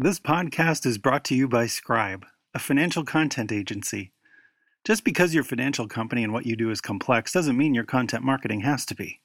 This 0.00 0.20
podcast 0.20 0.86
is 0.86 0.96
brought 0.96 1.24
to 1.24 1.34
you 1.34 1.48
by 1.48 1.66
Scribe, 1.66 2.24
a 2.54 2.60
financial 2.60 3.04
content 3.04 3.50
agency. 3.50 4.12
Just 4.84 5.02
because 5.02 5.34
your 5.34 5.42
financial 5.42 5.88
company 5.88 6.22
and 6.22 6.32
what 6.32 6.46
you 6.46 6.54
do 6.54 6.70
is 6.70 6.80
complex 6.80 7.32
doesn't 7.32 7.56
mean 7.56 7.74
your 7.74 7.82
content 7.82 8.22
marketing 8.22 8.60
has 8.60 8.86
to 8.86 8.94
be. 8.94 9.18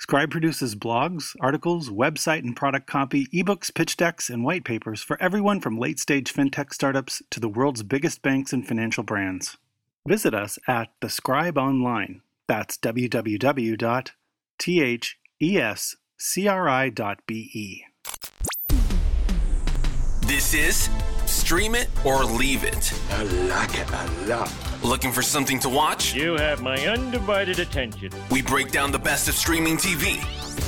Scribe 0.00 0.30
produces 0.30 0.76
blogs, 0.76 1.36
articles, 1.42 1.90
website 1.90 2.38
and 2.38 2.56
product 2.56 2.86
copy, 2.86 3.26
ebooks, 3.34 3.74
pitch 3.74 3.98
decks, 3.98 4.30
and 4.30 4.44
white 4.44 4.64
papers 4.64 5.02
for 5.02 5.20
everyone 5.20 5.60
from 5.60 5.78
late 5.78 6.00
stage 6.00 6.32
fintech 6.32 6.72
startups 6.72 7.20
to 7.28 7.38
the 7.38 7.50
world's 7.50 7.82
biggest 7.82 8.22
banks 8.22 8.54
and 8.54 8.66
financial 8.66 9.02
brands. 9.02 9.58
Visit 10.08 10.32
us 10.32 10.58
at 10.66 10.88
The 11.02 11.10
Scribe 11.10 11.58
Online. 11.58 12.22
That's 12.48 12.78
www.thescri.be. 12.78 14.14
This 20.34 20.52
is 20.52 20.90
Stream 21.26 21.76
It 21.76 21.88
or 22.04 22.24
Leave 22.24 22.64
It. 22.64 22.92
I 23.10 23.22
like 23.22 23.78
it 23.78 23.88
a 23.88 24.26
lot. 24.26 24.52
Looking 24.82 25.12
for 25.12 25.22
something 25.22 25.60
to 25.60 25.68
watch? 25.68 26.12
You 26.12 26.34
have 26.34 26.60
my 26.60 26.76
undivided 26.88 27.60
attention. 27.60 28.10
We 28.32 28.42
break 28.42 28.72
down 28.72 28.90
the 28.90 28.98
best 28.98 29.28
of 29.28 29.36
streaming 29.36 29.76
TV 29.76 30.18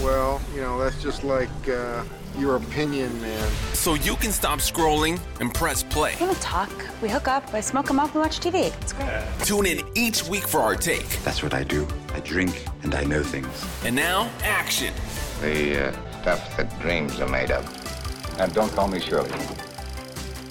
Well, 0.04 0.40
you 0.54 0.60
know, 0.60 0.78
that's 0.78 1.02
just 1.02 1.24
like 1.24 1.48
uh, 1.68 2.04
your 2.38 2.54
opinion, 2.54 3.20
man. 3.20 3.50
so 3.72 3.94
you 3.94 4.14
can 4.14 4.30
stop 4.30 4.60
scrolling 4.60 5.18
and 5.40 5.52
press 5.52 5.82
play. 5.82 6.14
We 6.20 6.32
talk. 6.34 6.70
We 7.02 7.08
hook 7.08 7.26
up. 7.26 7.52
I 7.52 7.60
smoke 7.60 7.86
them 7.86 7.98
up. 7.98 8.14
We 8.14 8.20
watch 8.20 8.38
TV. 8.38 8.72
It's 8.82 8.92
great. 8.92 9.26
Tune 9.40 9.66
in 9.66 9.80
each 9.96 10.28
week 10.28 10.46
for 10.46 10.60
our 10.60 10.76
take. 10.76 11.08
That's 11.24 11.42
what 11.42 11.54
I 11.54 11.64
do. 11.64 11.88
I 12.14 12.20
drink 12.20 12.64
and 12.84 12.94
I 12.94 13.02
know 13.02 13.24
things. 13.24 13.66
And 13.84 13.96
now, 13.96 14.30
action. 14.44 14.94
The 15.40 15.88
uh, 15.88 16.20
stuff 16.22 16.56
that 16.56 16.78
dreams 16.78 17.18
are 17.18 17.28
made 17.28 17.50
of. 17.50 17.85
And 18.38 18.52
don't 18.52 18.70
call 18.72 18.86
me 18.86 19.00
Shirley. 19.00 19.30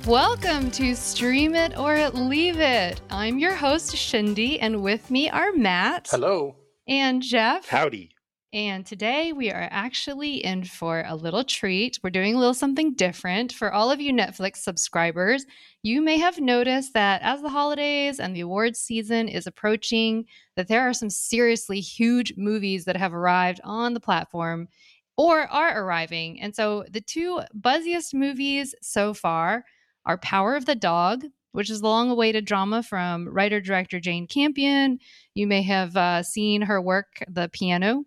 Welcome 0.07 0.71
to 0.71 0.95
Stream 0.95 1.53
It 1.53 1.77
or 1.77 2.09
Leave 2.09 2.59
It. 2.59 3.00
I'm 3.11 3.38
your 3.38 3.53
host, 3.53 3.95
Shindy, 3.95 4.59
and 4.59 4.81
with 4.81 5.11
me 5.11 5.30
are 5.30 5.52
Matt. 5.53 6.08
Hello. 6.09 6.55
And 6.88 7.22
Jeff. 7.22 7.67
Howdy. 7.67 8.09
And 8.53 8.86
today 8.86 9.33
we 9.33 9.52
are 9.52 9.67
actually 9.69 10.44
in 10.44 10.64
for 10.64 11.03
a 11.05 11.16
little 11.16 11.44
treat. 11.44 12.00
We're 12.02 12.09
doing 12.09 12.36
a 12.36 12.39
little 12.39 12.53
something 12.53 12.94
different. 12.94 13.52
For 13.52 13.72
all 13.72 13.92
of 13.92 13.99
you 13.99 14.14
Netflix 14.14 14.58
subscribers, 14.58 15.45
you 15.83 16.02
may 16.02 16.17
have 16.17 16.39
noticed 16.39 16.94
that 16.94 17.22
as 17.22 17.42
the 17.42 17.49
holidays 17.49 18.20
and 18.20 18.36
the 18.36 18.42
awards 18.42 18.80
season 18.80 19.27
is 19.27 19.45
approaching, 19.45 20.25
that 20.55 20.67
there 20.70 20.88
are 20.88 20.94
some 20.94 21.09
seriously 21.09 21.81
huge 21.81 22.33
movies 22.38 22.86
that 22.86 22.97
have 22.97 23.14
arrived 23.14 23.59
on 23.64 23.94
the 23.94 23.99
platform 23.99 24.70
or 25.17 25.41
are 25.41 25.83
arriving. 25.83 26.41
And 26.41 26.55
so 26.55 26.85
the 26.89 27.02
two 27.02 27.41
buzziest 27.53 28.13
movies 28.13 28.75
so 28.81 29.13
far 29.13 29.66
are 30.05 30.17
Power 30.17 30.55
of 30.55 30.66
the 30.66 30.75
Dog, 30.75 31.25
which 31.52 31.69
is 31.69 31.81
the 31.81 31.88
long 31.88 32.11
awaited 32.11 32.45
drama 32.45 32.83
from 32.83 33.30
writer 33.30 33.61
director 33.61 33.99
Jane 33.99 34.27
Campion. 34.27 34.99
You 35.33 35.47
may 35.47 35.61
have 35.63 35.95
uh, 35.95 36.21
seen 36.21 36.61
her 36.61 36.81
work, 36.81 37.23
The 37.30 37.49
Piano, 37.49 38.03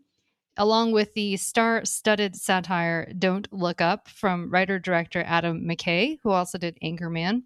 along 0.59 0.93
with 0.93 1.15
the 1.15 1.37
star 1.39 1.85
studded 1.85 2.37
satire 2.37 3.13
Don't 3.19 3.51
Look 3.53 3.81
Up 3.81 4.09
from 4.09 4.51
writer 4.51 4.79
director 4.79 5.25
Adam 5.27 5.67
McKay, 5.67 6.19
who 6.23 6.31
also 6.31 6.59
did 6.59 6.79
Anchorman. 6.83 7.43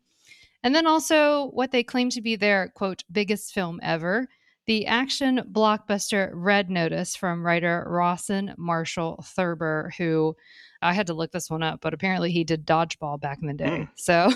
And 0.64 0.74
then 0.74 0.86
also 0.86 1.50
what 1.50 1.70
they 1.70 1.82
claim 1.82 2.10
to 2.10 2.20
be 2.20 2.36
their 2.36 2.68
quote 2.68 3.04
biggest 3.10 3.52
film 3.52 3.80
ever, 3.82 4.28
the 4.72 4.86
action 4.86 5.42
blockbuster 5.52 6.30
Red 6.32 6.70
Notice 6.70 7.14
from 7.14 7.44
writer 7.44 7.84
Rawson 7.86 8.54
Marshall 8.56 9.22
Thurber, 9.22 9.92
who 9.98 10.34
I 10.80 10.94
had 10.94 11.08
to 11.08 11.12
look 11.12 11.30
this 11.30 11.50
one 11.50 11.62
up, 11.62 11.80
but 11.82 11.92
apparently 11.92 12.32
he 12.32 12.42
did 12.42 12.64
Dodgeball 12.64 13.20
back 13.20 13.36
in 13.42 13.48
the 13.48 13.52
day. 13.52 13.66
Mm. 13.66 13.88
So 13.96 14.32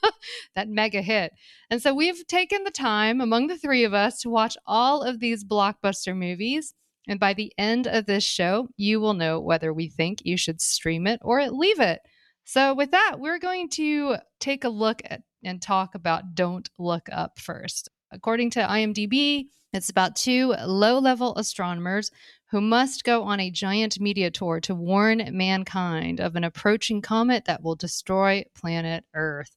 that 0.56 0.68
mega 0.68 1.00
hit. 1.00 1.30
And 1.70 1.80
so 1.80 1.94
we've 1.94 2.26
taken 2.26 2.64
the 2.64 2.72
time 2.72 3.20
among 3.20 3.46
the 3.46 3.56
three 3.56 3.84
of 3.84 3.94
us 3.94 4.18
to 4.22 4.30
watch 4.30 4.56
all 4.66 5.02
of 5.02 5.20
these 5.20 5.44
blockbuster 5.44 6.16
movies. 6.16 6.74
And 7.06 7.20
by 7.20 7.32
the 7.32 7.52
end 7.56 7.86
of 7.86 8.06
this 8.06 8.24
show, 8.24 8.66
you 8.76 8.98
will 8.98 9.14
know 9.14 9.38
whether 9.38 9.72
we 9.72 9.88
think 9.88 10.22
you 10.24 10.36
should 10.36 10.60
stream 10.60 11.06
it 11.06 11.20
or 11.22 11.48
leave 11.52 11.78
it. 11.78 12.00
So, 12.42 12.74
with 12.74 12.90
that, 12.90 13.18
we're 13.20 13.38
going 13.38 13.68
to 13.74 14.16
take 14.40 14.64
a 14.64 14.70
look 14.70 15.02
at 15.04 15.22
and 15.44 15.62
talk 15.62 15.94
about 15.94 16.34
Don't 16.34 16.68
Look 16.80 17.08
Up 17.12 17.38
first. 17.38 17.88
According 18.10 18.50
to 18.50 18.60
IMDb, 18.60 19.50
it's 19.72 19.90
about 19.90 20.16
two 20.16 20.54
low 20.64 20.98
level 20.98 21.36
astronomers 21.36 22.10
who 22.50 22.60
must 22.60 23.04
go 23.04 23.22
on 23.24 23.40
a 23.40 23.50
giant 23.50 24.00
media 24.00 24.30
tour 24.30 24.60
to 24.60 24.74
warn 24.74 25.28
mankind 25.36 26.20
of 26.20 26.36
an 26.36 26.44
approaching 26.44 27.02
comet 27.02 27.44
that 27.44 27.62
will 27.62 27.74
destroy 27.74 28.44
planet 28.54 29.04
Earth. 29.14 29.54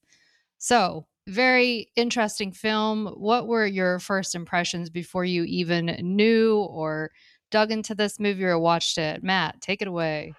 So, 0.57 1.07
very 1.27 1.89
interesting 1.95 2.51
film. 2.51 3.07
What 3.07 3.47
were 3.47 3.66
your 3.66 4.00
first 4.00 4.35
impressions 4.35 4.89
before 4.89 5.23
you 5.23 5.44
even 5.44 5.85
knew 6.01 6.57
or 6.57 7.11
dug 7.51 7.71
into 7.71 7.95
this 7.95 8.19
movie 8.19 8.44
or 8.44 8.59
watched 8.59 8.97
it? 8.97 9.23
Matt, 9.23 9.61
take 9.61 9.81
it 9.81 9.88
away. 9.88 10.33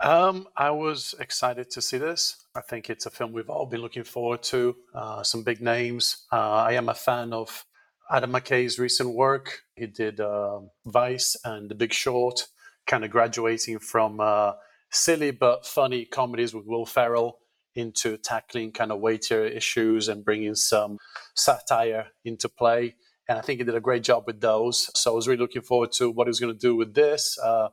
Um, 0.00 0.48
I 0.56 0.70
was 0.70 1.14
excited 1.20 1.70
to 1.70 1.82
see 1.82 1.98
this. 1.98 2.46
I 2.54 2.60
think 2.60 2.90
it's 2.90 3.06
a 3.06 3.10
film 3.10 3.32
we've 3.32 3.50
all 3.50 3.66
been 3.66 3.80
looking 3.80 4.04
forward 4.04 4.42
to. 4.44 4.76
Uh, 4.94 5.22
some 5.22 5.42
big 5.42 5.60
names. 5.60 6.26
Uh, 6.32 6.52
I 6.52 6.72
am 6.72 6.88
a 6.88 6.94
fan 6.94 7.32
of 7.32 7.64
Adam 8.10 8.32
McKay's 8.32 8.78
recent 8.78 9.14
work. 9.14 9.60
He 9.76 9.86
did 9.86 10.20
uh, 10.20 10.60
Vice 10.86 11.36
and 11.44 11.70
The 11.70 11.74
Big 11.74 11.92
Short, 11.92 12.46
kind 12.86 13.04
of 13.04 13.10
graduating 13.10 13.78
from 13.78 14.20
uh, 14.20 14.52
silly 14.90 15.30
but 15.30 15.66
funny 15.66 16.04
comedies 16.04 16.54
with 16.54 16.66
Will 16.66 16.86
Ferrell 16.86 17.38
into 17.74 18.16
tackling 18.16 18.72
kind 18.72 18.92
of 18.92 19.00
weightier 19.00 19.44
issues 19.46 20.08
and 20.08 20.24
bringing 20.24 20.54
some 20.54 20.98
satire 21.34 22.08
into 22.24 22.48
play. 22.48 22.94
And 23.28 23.38
I 23.38 23.40
think 23.40 23.58
he 23.58 23.64
did 23.64 23.74
a 23.74 23.80
great 23.80 24.04
job 24.04 24.24
with 24.26 24.40
those. 24.40 24.90
So 24.94 25.12
I 25.12 25.14
was 25.14 25.26
really 25.26 25.40
looking 25.40 25.62
forward 25.62 25.92
to 25.92 26.10
what 26.10 26.26
he 26.26 26.30
was 26.30 26.40
going 26.40 26.52
to 26.52 26.58
do 26.58 26.76
with 26.76 26.94
this. 26.94 27.38
Uh, 27.38 27.68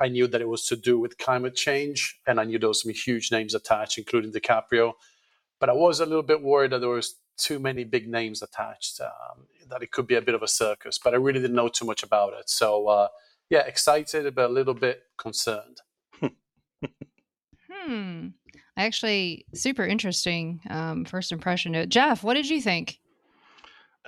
I 0.00 0.08
knew 0.08 0.26
that 0.28 0.40
it 0.40 0.48
was 0.48 0.66
to 0.66 0.76
do 0.76 0.98
with 0.98 1.18
climate 1.18 1.54
change, 1.54 2.18
and 2.26 2.40
I 2.40 2.44
knew 2.44 2.58
there 2.58 2.68
was 2.68 2.82
some 2.82 2.92
huge 2.92 3.30
names 3.30 3.54
attached, 3.54 3.98
including 3.98 4.32
DiCaprio. 4.32 4.92
But 5.60 5.68
I 5.68 5.72
was 5.72 6.00
a 6.00 6.06
little 6.06 6.22
bit 6.22 6.42
worried 6.42 6.72
that 6.72 6.80
there 6.80 6.88
was 6.88 7.16
too 7.36 7.58
many 7.58 7.84
big 7.84 8.08
names 8.08 8.42
attached, 8.42 9.00
um, 9.00 9.46
that 9.70 9.82
it 9.82 9.90
could 9.90 10.06
be 10.06 10.14
a 10.14 10.22
bit 10.22 10.34
of 10.34 10.42
a 10.42 10.48
circus. 10.48 10.98
But 11.02 11.14
I 11.14 11.16
really 11.16 11.40
didn't 11.40 11.56
know 11.56 11.68
too 11.68 11.84
much 11.84 12.02
about 12.02 12.32
it. 12.34 12.48
So 12.48 12.86
uh, 12.88 13.08
yeah, 13.50 13.60
excited, 13.60 14.34
but 14.34 14.50
a 14.50 14.52
little 14.52 14.74
bit 14.74 15.02
concerned. 15.18 15.80
Hmm. 17.84 18.28
Actually, 18.76 19.46
super 19.54 19.84
interesting 19.84 20.60
um, 20.70 21.04
first 21.04 21.32
impression. 21.32 21.76
Uh, 21.76 21.86
Jeff, 21.86 22.24
what 22.24 22.34
did 22.34 22.48
you 22.48 22.60
think? 22.60 22.98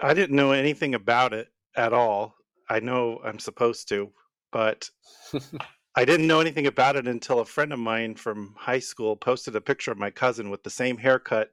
I 0.03 0.15
didn't 0.15 0.37
know 0.37 0.53
anything 0.53 0.95
about 0.95 1.33
it 1.33 1.49
at 1.77 1.93
all. 1.93 2.35
I 2.69 2.81
know 2.81 3.21
I'm 3.25 3.39
supposed 3.39 3.89
to, 3.91 4.11
but 4.51 4.89
I 5.95 6.05
didn't 6.05 6.27
know 6.27 6.41
anything 6.41 6.67
about 6.67 6.97
it 6.97 7.07
until 7.07 7.41
a 7.41 7.45
friend 7.45 7.73
of 7.73 7.79
mine 7.79 8.15
from 8.15 8.55
high 8.59 8.79
school 8.79 9.17
posted 9.17 9.57
a 9.57 9.61
picture 9.61 9.93
of 9.93 9.99
my 9.99 10.11
cousin 10.11 10.51
with 10.51 10.63
the 10.63 10.71
same 10.71 10.97
haircut 10.97 11.51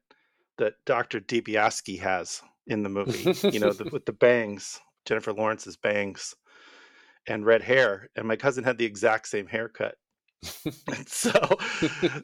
that 0.58 0.74
Dr. 0.86 1.20
Dibiasky 1.20 2.00
has 2.00 2.42
in 2.68 2.84
the 2.84 2.90
movie. 2.90 3.34
you 3.50 3.60
know, 3.60 3.74
the, 3.74 3.86
with 3.92 4.06
the 4.06 4.14
bangs, 4.14 4.80
Jennifer 5.06 5.34
Lawrence's 5.34 5.78
bangs 5.78 6.34
and 7.28 7.46
red 7.46 7.62
hair, 7.62 8.10
and 8.16 8.28
my 8.28 8.36
cousin 8.36 8.64
had 8.64 8.78
the 8.78 8.86
exact 8.86 9.28
same 9.28 9.48
haircut. 9.48 9.96
So 11.08 11.32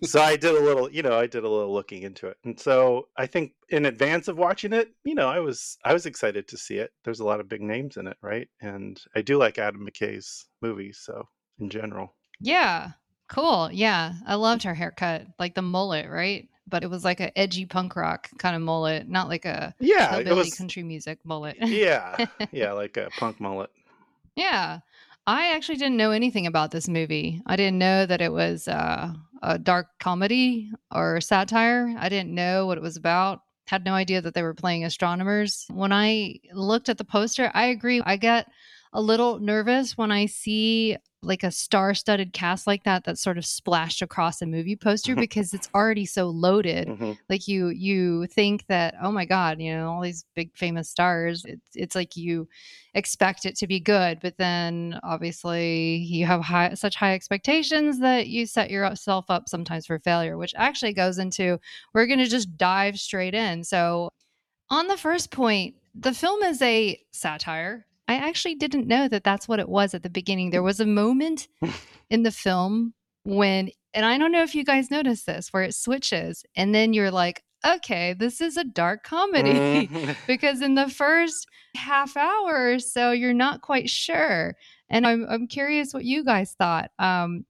so 0.03 0.21
I 0.21 0.35
did 0.35 0.55
a 0.55 0.59
little, 0.59 0.91
you 0.91 1.01
know, 1.01 1.17
I 1.17 1.27
did 1.27 1.43
a 1.43 1.49
little 1.49 1.73
looking 1.73 2.03
into 2.03 2.27
it. 2.27 2.37
And 2.43 2.59
so 2.59 3.07
I 3.17 3.25
think 3.25 3.53
in 3.69 3.85
advance 3.85 4.27
of 4.27 4.37
watching 4.37 4.73
it, 4.73 4.89
you 5.05 5.15
know, 5.15 5.29
I 5.29 5.39
was 5.39 5.77
I 5.85 5.93
was 5.93 6.05
excited 6.05 6.47
to 6.47 6.57
see 6.57 6.75
it. 6.75 6.91
There's 7.03 7.21
a 7.21 7.25
lot 7.25 7.39
of 7.39 7.47
big 7.47 7.61
names 7.61 7.97
in 7.97 8.07
it, 8.07 8.17
right? 8.21 8.49
And 8.61 8.99
I 9.15 9.21
do 9.21 9.37
like 9.37 9.57
Adam 9.57 9.87
McKay's 9.87 10.47
movies, 10.61 10.99
so 11.01 11.27
in 11.59 11.69
general. 11.69 12.15
Yeah, 12.41 12.91
cool. 13.29 13.69
Yeah, 13.71 14.13
I 14.25 14.35
loved 14.35 14.63
her 14.63 14.73
haircut, 14.73 15.25
like 15.37 15.55
the 15.55 15.61
mullet, 15.61 16.09
right? 16.09 16.47
But 16.69 16.83
it 16.83 16.89
was 16.89 17.03
like 17.03 17.19
a 17.19 17.37
edgy 17.37 17.65
punk 17.65 17.95
rock 17.95 18.29
kind 18.37 18.55
of 18.55 18.61
mullet, 18.61 19.09
not 19.09 19.27
like 19.27 19.45
a 19.45 19.73
Yeah, 19.79 20.17
it 20.17 20.33
was 20.33 20.53
country 20.55 20.83
music 20.83 21.19
mullet. 21.23 21.57
yeah, 21.59 22.25
yeah, 22.51 22.71
like 22.73 22.97
a 22.97 23.09
punk 23.17 23.39
mullet. 23.39 23.71
Yeah. 24.35 24.79
I 25.27 25.53
actually 25.53 25.77
didn't 25.77 25.97
know 25.97 26.11
anything 26.11 26.47
about 26.47 26.71
this 26.71 26.87
movie. 26.87 27.41
I 27.45 27.55
didn't 27.55 27.77
know 27.77 28.05
that 28.05 28.21
it 28.21 28.31
was 28.31 28.67
uh, 28.67 29.13
a 29.43 29.59
dark 29.59 29.87
comedy 29.99 30.71
or 30.91 31.21
satire. 31.21 31.93
I 31.99 32.09
didn't 32.09 32.33
know 32.33 32.65
what 32.65 32.77
it 32.79 32.81
was 32.81 32.97
about. 32.97 33.41
Had 33.67 33.85
no 33.85 33.93
idea 33.93 34.21
that 34.21 34.33
they 34.33 34.41
were 34.41 34.55
playing 34.55 34.85
astronomers. 34.85 35.67
When 35.69 35.91
I 35.93 36.39
looked 36.51 36.89
at 36.89 36.97
the 36.97 37.03
poster, 37.03 37.51
I 37.53 37.65
agree. 37.65 38.01
I 38.03 38.17
got 38.17 38.47
a 38.93 39.01
little 39.01 39.39
nervous 39.39 39.97
when 39.97 40.11
I 40.11 40.25
see 40.25 40.97
like 41.21 41.43
a 41.43 41.51
star-studded 41.51 42.31
cast 42.31 42.65
like 42.65 42.85
that 42.85 43.03
that's 43.03 43.21
sort 43.21 43.37
of 43.37 43.45
splashed 43.45 44.01
across 44.01 44.41
a 44.41 44.45
movie 44.45 44.77
poster 44.77 45.15
because 45.17 45.53
it's 45.53 45.69
already 45.75 46.05
so 46.05 46.29
loaded. 46.29 46.87
Mm-hmm. 46.87 47.11
Like 47.29 47.47
you 47.47 47.69
you 47.69 48.25
think 48.27 48.65
that 48.67 48.95
oh 49.01 49.11
my 49.11 49.25
god, 49.25 49.59
you 49.61 49.73
know, 49.73 49.91
all 49.91 50.01
these 50.01 50.25
big 50.35 50.55
famous 50.55 50.89
stars, 50.89 51.43
it's 51.45 51.61
it's 51.75 51.95
like 51.95 52.15
you 52.15 52.47
expect 52.93 53.45
it 53.45 53.55
to 53.57 53.67
be 53.67 53.79
good, 53.79 54.19
but 54.21 54.37
then 54.37 54.99
obviously 55.03 55.97
you 55.97 56.25
have 56.25 56.41
high, 56.41 56.73
such 56.73 56.95
high 56.95 57.13
expectations 57.13 57.99
that 57.99 58.27
you 58.27 58.45
set 58.45 58.71
yourself 58.71 59.25
up 59.29 59.49
sometimes 59.49 59.85
for 59.85 59.99
failure, 59.99 60.37
which 60.37 60.53
actually 60.55 60.93
goes 60.93 61.19
into 61.19 61.59
we're 61.93 62.07
going 62.07 62.19
to 62.19 62.27
just 62.27 62.57
dive 62.57 62.97
straight 62.97 63.35
in. 63.35 63.63
So 63.63 64.09
on 64.69 64.87
the 64.87 64.97
first 64.97 65.31
point, 65.31 65.75
the 65.95 66.13
film 66.13 66.43
is 66.43 66.61
a 66.61 66.99
satire 67.11 67.85
I 68.09 68.15
actually 68.15 68.55
didn't 68.55 68.87
know 68.87 69.07
that 69.07 69.23
that's 69.23 69.47
what 69.47 69.59
it 69.59 69.69
was 69.69 69.93
at 69.93 70.01
the 70.01 70.09
beginning. 70.09 70.49
There 70.49 70.63
was 70.63 70.79
a 70.79 70.85
moment 70.85 71.47
in 72.09 72.23
the 72.23 72.31
film 72.31 72.93
when, 73.23 73.69
and 73.93 74.03
I 74.05 74.17
don't 74.17 74.31
know 74.31 74.41
if 74.41 74.55
you 74.55 74.63
guys 74.65 74.89
noticed 74.89 75.27
this, 75.27 75.53
where 75.53 75.61
it 75.63 75.75
switches 75.75 76.43
and 76.55 76.73
then 76.73 76.91
you're 76.93 77.11
like, 77.11 77.43
okay, 77.63 78.13
this 78.13 78.41
is 78.41 78.57
a 78.57 78.63
dark 78.63 79.03
comedy 79.03 79.87
Mhm. 79.87 80.15
because 80.27 80.61
in 80.61 80.73
the 80.75 80.89
first 80.89 81.45
half 81.75 82.17
hour 82.17 82.71
or 82.73 82.79
so, 82.79 83.11
you're 83.11 83.33
not 83.33 83.61
quite 83.61 83.89
sure. 83.89 84.55
And 84.89 85.05
I'm, 85.05 85.27
I'm 85.29 85.45
curious 85.47 85.93
what 85.93 86.03
you 86.05 86.23
guys 86.23 86.53
thought. 86.57 86.89
Um, 86.97 87.45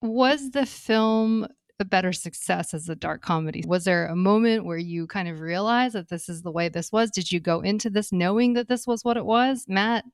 was 0.00 0.50
the 0.50 0.66
film 0.66 1.46
a 1.80 1.84
better 1.84 2.12
success 2.12 2.74
as 2.74 2.88
a 2.88 2.94
dark 2.94 3.22
comedy? 3.22 3.64
Was 3.66 3.84
there 3.84 4.06
a 4.06 4.16
moment 4.16 4.64
where 4.64 4.78
you 4.78 5.06
kind 5.06 5.28
of 5.28 5.40
realized 5.40 5.94
that 5.94 6.08
this 6.08 6.28
is 6.28 6.42
the 6.42 6.50
way 6.50 6.68
this 6.68 6.92
was? 6.92 7.10
Did 7.10 7.32
you 7.32 7.40
go 7.40 7.60
into 7.60 7.90
this 7.90 8.12
knowing 8.12 8.54
that 8.54 8.68
this 8.68 8.86
was 8.86 9.04
what 9.04 9.16
it 9.16 9.24
was? 9.24 9.64
Matt? 9.68 10.04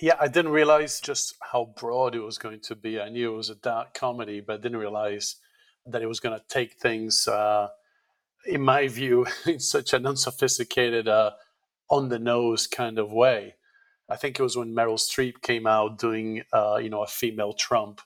Yeah, 0.00 0.16
I 0.20 0.28
didn't 0.28 0.52
realize 0.52 1.00
just 1.00 1.34
how 1.52 1.74
broad 1.76 2.14
it 2.14 2.20
was 2.20 2.38
going 2.38 2.60
to 2.60 2.76
be. 2.76 3.00
I 3.00 3.08
knew 3.08 3.32
it 3.32 3.36
was 3.36 3.50
a 3.50 3.54
dark 3.54 3.94
comedy, 3.94 4.40
but 4.40 4.54
I 4.54 4.62
didn't 4.62 4.78
realize 4.78 5.36
that 5.86 6.02
it 6.02 6.06
was 6.06 6.20
going 6.20 6.38
to 6.38 6.44
take 6.48 6.74
things, 6.74 7.26
uh, 7.28 7.68
in 8.46 8.62
my 8.62 8.88
view, 8.88 9.26
in 9.46 9.60
such 9.60 9.92
an 9.92 10.06
unsophisticated, 10.06 11.08
uh, 11.08 11.32
on 11.90 12.08
the 12.08 12.18
nose 12.18 12.66
kind 12.66 12.98
of 12.98 13.12
way. 13.12 13.56
I 14.08 14.16
think 14.16 14.38
it 14.38 14.42
was 14.42 14.56
when 14.56 14.74
Meryl 14.74 14.94
Streep 14.94 15.40
came 15.42 15.66
out 15.66 15.98
doing, 15.98 16.42
uh, 16.52 16.78
you 16.82 16.90
know, 16.90 17.02
a 17.02 17.06
female 17.06 17.52
Trump, 17.52 18.00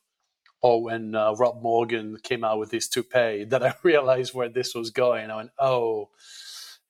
or 0.65 0.83
when 0.83 1.15
uh, 1.15 1.35
Rob 1.35 1.63
Morgan 1.63 2.17
came 2.23 2.43
out 2.43 2.59
with 2.59 2.71
his 2.71 2.89
toupee, 2.89 3.45
that 3.45 3.63
I 3.63 3.75
realized 3.83 4.33
where 4.33 4.49
this 4.49 4.75
was 4.75 4.89
going. 4.91 5.31
I 5.31 5.37
went, 5.37 5.51
oh. 5.59 6.09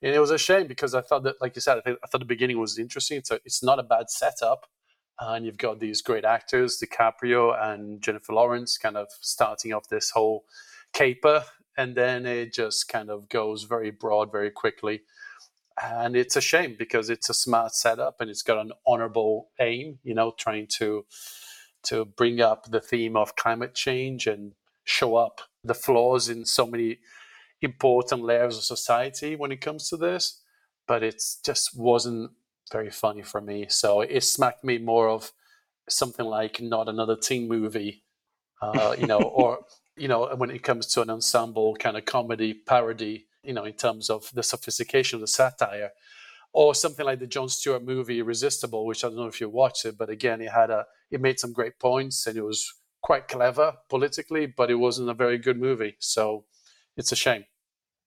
And 0.01 0.15
it 0.15 0.21
was 0.21 0.31
a 0.31 0.39
shame 0.39 0.69
because 0.69 0.95
I 0.95 1.01
thought 1.01 1.25
that, 1.25 1.41
like 1.41 1.57
you 1.57 1.61
said, 1.61 1.81
I, 1.85 1.91
I 1.91 2.07
thought 2.07 2.21
the 2.21 2.25
beginning 2.25 2.61
was 2.61 2.79
interesting. 2.79 3.21
A, 3.33 3.35
it's 3.45 3.65
not 3.65 3.81
a 3.81 3.83
bad 3.83 4.11
setup. 4.11 4.69
Uh, 5.21 5.33
and 5.33 5.45
you've 5.45 5.59
got 5.59 5.81
these 5.81 6.03
great 6.03 6.25
actors, 6.25 6.81
DiCaprio 6.81 7.61
and 7.61 8.01
Jennifer 8.01 8.33
Lawrence, 8.33 8.79
kind 8.79 8.97
of 8.97 9.09
starting 9.21 9.73
off 9.73 9.89
this 9.89 10.11
whole 10.11 10.45
caper. 10.93 11.45
And 11.77 11.97
then 11.97 12.27
it 12.27 12.53
just 12.53 12.89
kind 12.89 13.11
of 13.11 13.29
goes 13.29 13.65
very 13.65 13.91
broad 13.91 14.31
very 14.31 14.53
quickly. 14.53 15.03
And 15.83 16.15
it's 16.15 16.37
a 16.37 16.41
shame 16.41 16.77
because 16.79 17.11
it's 17.11 17.29
a 17.29 17.35
smart 17.35 17.75
setup 17.75 18.21
and 18.21 18.31
it's 18.31 18.43
got 18.43 18.59
an 18.59 18.71
honorable 18.87 19.49
aim, 19.59 19.99
you 20.05 20.15
know, 20.15 20.33
trying 20.39 20.69
to 20.79 21.07
to 21.85 22.05
bring 22.05 22.41
up 22.41 22.71
the 22.71 22.81
theme 22.81 23.17
of 23.17 23.37
climate 23.37 23.75
change 23.75 24.27
and 24.27 24.53
show 24.85 25.17
up 25.17 25.41
the 25.63 25.75
flaws 25.75 26.29
in 26.29 26.45
so 26.45 26.67
many 26.67 26.99
important 27.63 28.23
layers 28.23 28.57
of 28.57 28.65
society 28.65 29.37
when 29.37 29.53
it 29.53 29.61
comes 29.61 29.89
to 29.89 29.97
this. 29.97 30.43
But 30.87 31.03
it 31.03 31.23
just 31.45 31.77
wasn't 31.77 32.33
very 32.71 32.91
funny 32.91 33.23
for 33.23 33.41
me. 33.41 33.67
So 33.69 34.03
it 34.03 34.23
smacked 34.23 34.65
me 34.65 34.79
more 34.79 35.09
of 35.09 35.33
something 35.89 36.27
like 36.27 36.61
not 36.61 36.89
another 36.89 37.17
teen 37.17 37.49
movie, 37.49 38.05
uh, 38.61 38.95
you 38.99 39.07
know, 39.07 39.21
or 39.21 39.61
you 39.97 40.09
know, 40.09 40.35
when 40.37 40.51
it 40.51 40.63
comes 40.63 40.87
to 40.89 41.03
an 41.03 41.11
ensemble 41.11 41.77
kind 41.77 41.97
of 41.97 42.05
comedy 42.05 42.53
parody, 42.53 43.27
you 43.43 43.53
know, 43.53 43.65
in 43.65 43.75
terms 43.75 44.11
of 44.11 44.31
the 44.35 44.43
sophistication 44.43 45.17
of 45.17 45.21
the 45.21 45.29
satire, 45.29 45.91
or 46.55 46.75
something 46.75 47.05
like 47.05 47.19
the 47.19 47.27
Jon 47.27 47.49
Stewart 47.49 47.85
movie 47.85 48.21
Irresistible, 48.21 48.87
which 48.87 49.05
I 49.05 49.09
don't 49.09 49.17
know 49.17 49.27
if 49.27 49.41
you 49.41 49.51
watched 49.51 49.85
it, 49.85 49.99
but 49.99 50.09
again, 50.09 50.41
it 50.41 50.51
had 50.51 50.71
a 50.71 50.87
it 51.11 51.21
made 51.21 51.39
some 51.39 51.53
great 51.53 51.79
points 51.79 52.27
and 52.27 52.37
it 52.39 52.43
was 52.43 52.73
quite 53.03 53.29
clever 53.29 53.75
politically, 53.91 54.47
but 54.47 54.71
it 54.71 54.77
wasn't 54.77 55.11
a 55.11 55.15
very 55.15 55.37
good 55.37 55.61
movie. 55.61 55.97
So 55.99 56.47
it's 56.97 57.13
a 57.13 57.17
shame. 57.17 57.45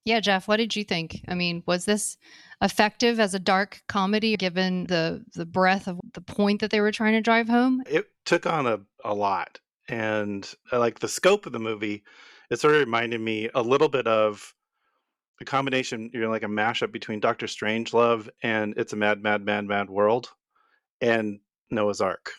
Yeah, 0.05 0.21
Jeff, 0.21 0.47
what 0.47 0.57
did 0.57 0.75
you 0.75 0.85
think? 0.85 1.23
I 1.27 1.35
mean, 1.35 1.61
was 1.65 1.83
this 1.83 2.17
effective 2.61 3.19
as 3.19 3.33
a 3.33 3.39
dark 3.39 3.81
comedy 3.87 4.37
given 4.37 4.85
the 4.85 5.25
the 5.35 5.45
breadth 5.45 5.87
of 5.87 5.99
the 6.13 6.21
point 6.21 6.61
that 6.61 6.71
they 6.71 6.79
were 6.79 6.93
trying 6.93 7.13
to 7.13 7.21
drive 7.21 7.49
home? 7.49 7.83
It 7.85 8.07
took 8.25 8.45
on 8.45 8.65
a, 8.65 8.79
a 9.03 9.13
lot. 9.13 9.59
And 9.89 10.49
uh, 10.71 10.79
like 10.79 10.99
the 10.99 11.09
scope 11.09 11.45
of 11.45 11.51
the 11.51 11.59
movie, 11.59 12.03
it 12.49 12.59
sort 12.59 12.75
of 12.75 12.79
reminded 12.79 13.19
me 13.19 13.49
a 13.53 13.61
little 13.61 13.89
bit 13.89 14.07
of 14.07 14.53
a 15.39 15.45
combination, 15.45 16.09
you 16.13 16.19
know, 16.19 16.29
like 16.29 16.43
a 16.43 16.47
mashup 16.47 16.91
between 16.91 17.19
Doctor 17.19 17.45
Strangelove 17.45 18.29
and 18.43 18.73
It's 18.77 18.93
a 18.93 18.95
Mad, 18.95 19.21
Mad, 19.21 19.43
Mad, 19.43 19.65
Mad 19.65 19.89
World 19.89 20.29
and 21.01 21.39
Noah's 21.69 22.01
Ark. 22.01 22.31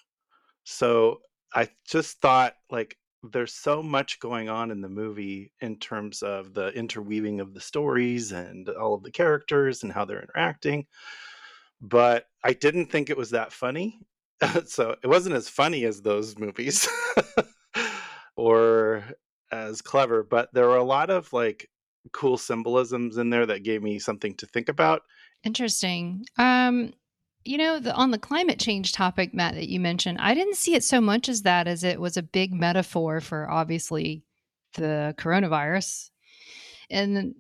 So 0.64 1.20
I 1.54 1.68
just 1.86 2.20
thought 2.20 2.54
like 2.70 2.96
there's 3.22 3.54
so 3.54 3.82
much 3.82 4.20
going 4.20 4.48
on 4.48 4.70
in 4.70 4.80
the 4.80 4.88
movie 4.88 5.52
in 5.60 5.76
terms 5.76 6.22
of 6.22 6.54
the 6.54 6.68
interweaving 6.68 7.40
of 7.40 7.54
the 7.54 7.60
stories 7.60 8.32
and 8.32 8.68
all 8.68 8.94
of 8.94 9.02
the 9.02 9.10
characters 9.10 9.82
and 9.82 9.92
how 9.92 10.04
they're 10.04 10.22
interacting. 10.22 10.86
But 11.80 12.26
I 12.44 12.52
didn't 12.52 12.86
think 12.86 13.10
it 13.10 13.16
was 13.16 13.30
that 13.30 13.52
funny. 13.52 14.00
so 14.66 14.94
it 15.02 15.06
wasn't 15.06 15.34
as 15.34 15.48
funny 15.48 15.84
as 15.84 16.00
those 16.00 16.38
movies 16.38 16.88
or 18.36 19.04
as 19.50 19.82
clever, 19.82 20.22
but 20.22 20.48
there 20.52 20.68
were 20.68 20.76
a 20.76 20.84
lot 20.84 21.10
of 21.10 21.32
like 21.32 21.68
cool 22.12 22.38
symbolisms 22.38 23.16
in 23.16 23.30
there 23.30 23.46
that 23.46 23.62
gave 23.62 23.82
me 23.82 23.98
something 23.98 24.34
to 24.36 24.46
think 24.46 24.68
about. 24.68 25.02
Interesting. 25.44 26.24
Um, 26.36 26.92
you 27.44 27.56
know, 27.58 27.78
the, 27.78 27.94
on 27.94 28.10
the 28.10 28.18
climate 28.18 28.58
change 28.58 28.92
topic, 28.92 29.32
Matt, 29.32 29.54
that 29.54 29.68
you 29.68 29.80
mentioned, 29.80 30.18
I 30.20 30.34
didn't 30.34 30.56
see 30.56 30.74
it 30.74 30.84
so 30.84 31.00
much 31.00 31.28
as 31.28 31.42
that 31.42 31.66
as 31.66 31.84
it 31.84 32.00
was 32.00 32.16
a 32.16 32.22
big 32.22 32.52
metaphor 32.52 33.20
for 33.20 33.48
obviously 33.50 34.22
the 34.74 35.14
coronavirus. 35.16 36.10
And 36.90 37.34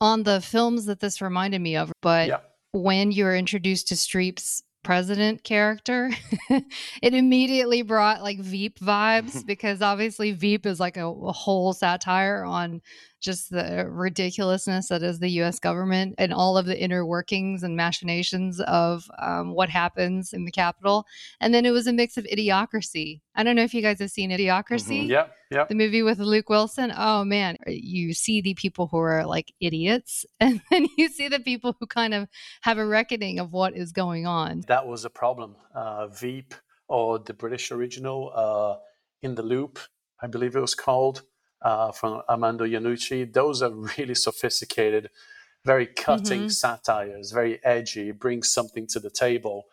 on 0.00 0.22
the 0.24 0.40
films 0.40 0.86
that 0.86 1.00
this 1.00 1.22
reminded 1.22 1.60
me 1.60 1.76
of, 1.76 1.92
but 2.02 2.28
Yeah. 2.28 2.40
when 2.72 3.12
you're 3.12 3.36
introduced 3.36 3.88
to 3.88 3.94
Streep's 3.94 4.62
president 4.82 5.42
character, 5.44 6.10
it 6.50 7.14
immediately 7.14 7.80
brought 7.82 8.22
like 8.22 8.38
Veep 8.40 8.78
vibes 8.80 9.46
because 9.46 9.80
obviously 9.80 10.32
Veep 10.32 10.66
is 10.66 10.78
like 10.78 10.96
a, 10.98 11.06
a 11.06 11.32
whole 11.32 11.72
satire 11.72 12.44
on 12.44 12.82
just 13.24 13.50
the 13.50 13.86
ridiculousness 13.88 14.88
that 14.88 15.02
is 15.02 15.18
the 15.18 15.30
US 15.40 15.58
government 15.58 16.14
and 16.18 16.32
all 16.32 16.58
of 16.58 16.66
the 16.66 16.78
inner 16.78 17.06
workings 17.06 17.62
and 17.62 17.74
machinations 17.74 18.60
of 18.60 19.10
um, 19.18 19.54
what 19.54 19.70
happens 19.70 20.32
in 20.32 20.44
the 20.44 20.52
Capitol. 20.52 21.06
And 21.40 21.54
then 21.54 21.64
it 21.64 21.70
was 21.70 21.86
a 21.86 21.92
mix 21.92 22.16
of 22.16 22.24
idiocracy. 22.26 23.20
I 23.34 23.42
don't 23.42 23.56
know 23.56 23.64
if 23.64 23.72
you 23.72 23.82
guys 23.82 23.98
have 24.00 24.10
seen 24.10 24.30
Idiocracy 24.30 25.08
Yeah, 25.08 25.26
yeah. 25.50 25.64
the 25.64 25.74
movie 25.74 26.02
with 26.02 26.18
Luke 26.18 26.48
Wilson. 26.50 26.92
Oh 26.96 27.24
man, 27.24 27.56
you 27.66 28.12
see 28.12 28.40
the 28.40 28.54
people 28.54 28.86
who 28.88 28.98
are 28.98 29.24
like 29.24 29.52
idiots, 29.60 30.26
and 30.40 30.60
then 30.70 30.86
you 30.98 31.08
see 31.08 31.28
the 31.28 31.40
people 31.40 31.74
who 31.80 31.86
kind 31.86 32.14
of 32.14 32.28
have 32.60 32.78
a 32.78 32.86
reckoning 32.86 33.38
of 33.38 33.52
what 33.52 33.74
is 33.74 33.92
going 33.92 34.26
on. 34.26 34.62
That 34.68 34.86
was 34.86 35.04
a 35.04 35.10
problem. 35.10 35.56
Uh, 35.74 36.08
Veep 36.08 36.54
or 36.88 37.18
the 37.18 37.34
British 37.34 37.72
original, 37.72 38.30
uh, 38.34 38.76
In 39.22 39.34
the 39.34 39.42
Loop, 39.42 39.78
I 40.22 40.26
believe 40.26 40.54
it 40.54 40.60
was 40.60 40.74
called, 40.74 41.22
uh, 41.64 41.90
from 41.92 42.22
Armando 42.28 42.64
Iannucci. 42.64 43.32
Those 43.32 43.62
are 43.62 43.70
really 43.98 44.14
sophisticated, 44.14 45.10
very 45.64 45.86
cutting 45.86 46.44
Mhm. 46.44 46.52
satires, 46.52 47.32
very 47.32 47.58
edgy, 47.64 48.12
brings 48.12 48.52
something 48.52 48.86
to 48.88 49.00
the 49.00 49.10
table. 49.10 49.64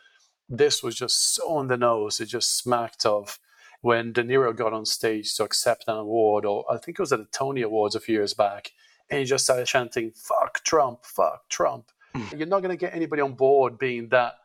This 0.49 0.81
was 0.81 0.95
just 0.95 1.35
so 1.35 1.49
on 1.57 1.67
the 1.67 1.77
nose. 1.77 2.19
It 2.19 2.25
just 2.27 2.57
smacked 2.57 3.05
of 3.05 3.39
when 3.81 4.13
De 4.13 4.23
Niro 4.23 4.55
got 4.55 4.73
on 4.73 4.85
stage 4.85 5.35
to 5.35 5.43
accept 5.43 5.85
an 5.87 5.97
award, 5.97 6.45
or 6.45 6.65
I 6.71 6.77
think 6.77 6.97
it 6.97 7.01
was 7.01 7.11
at 7.13 7.19
the 7.19 7.25
Tony 7.31 7.61
Awards 7.61 7.95
a 7.95 7.99
few 7.99 8.15
years 8.15 8.33
back, 8.33 8.71
and 9.09 9.19
he 9.19 9.25
just 9.25 9.43
started 9.43 9.65
chanting, 9.67 10.11
fuck 10.11 10.63
Trump, 10.63 11.05
fuck 11.05 11.49
Trump. 11.49 11.91
You're 12.35 12.47
not 12.47 12.59
going 12.61 12.77
to 12.77 12.85
get 12.85 12.93
anybody 12.93 13.21
on 13.21 13.33
board 13.33 13.77
being 13.79 14.09
that 14.09 14.35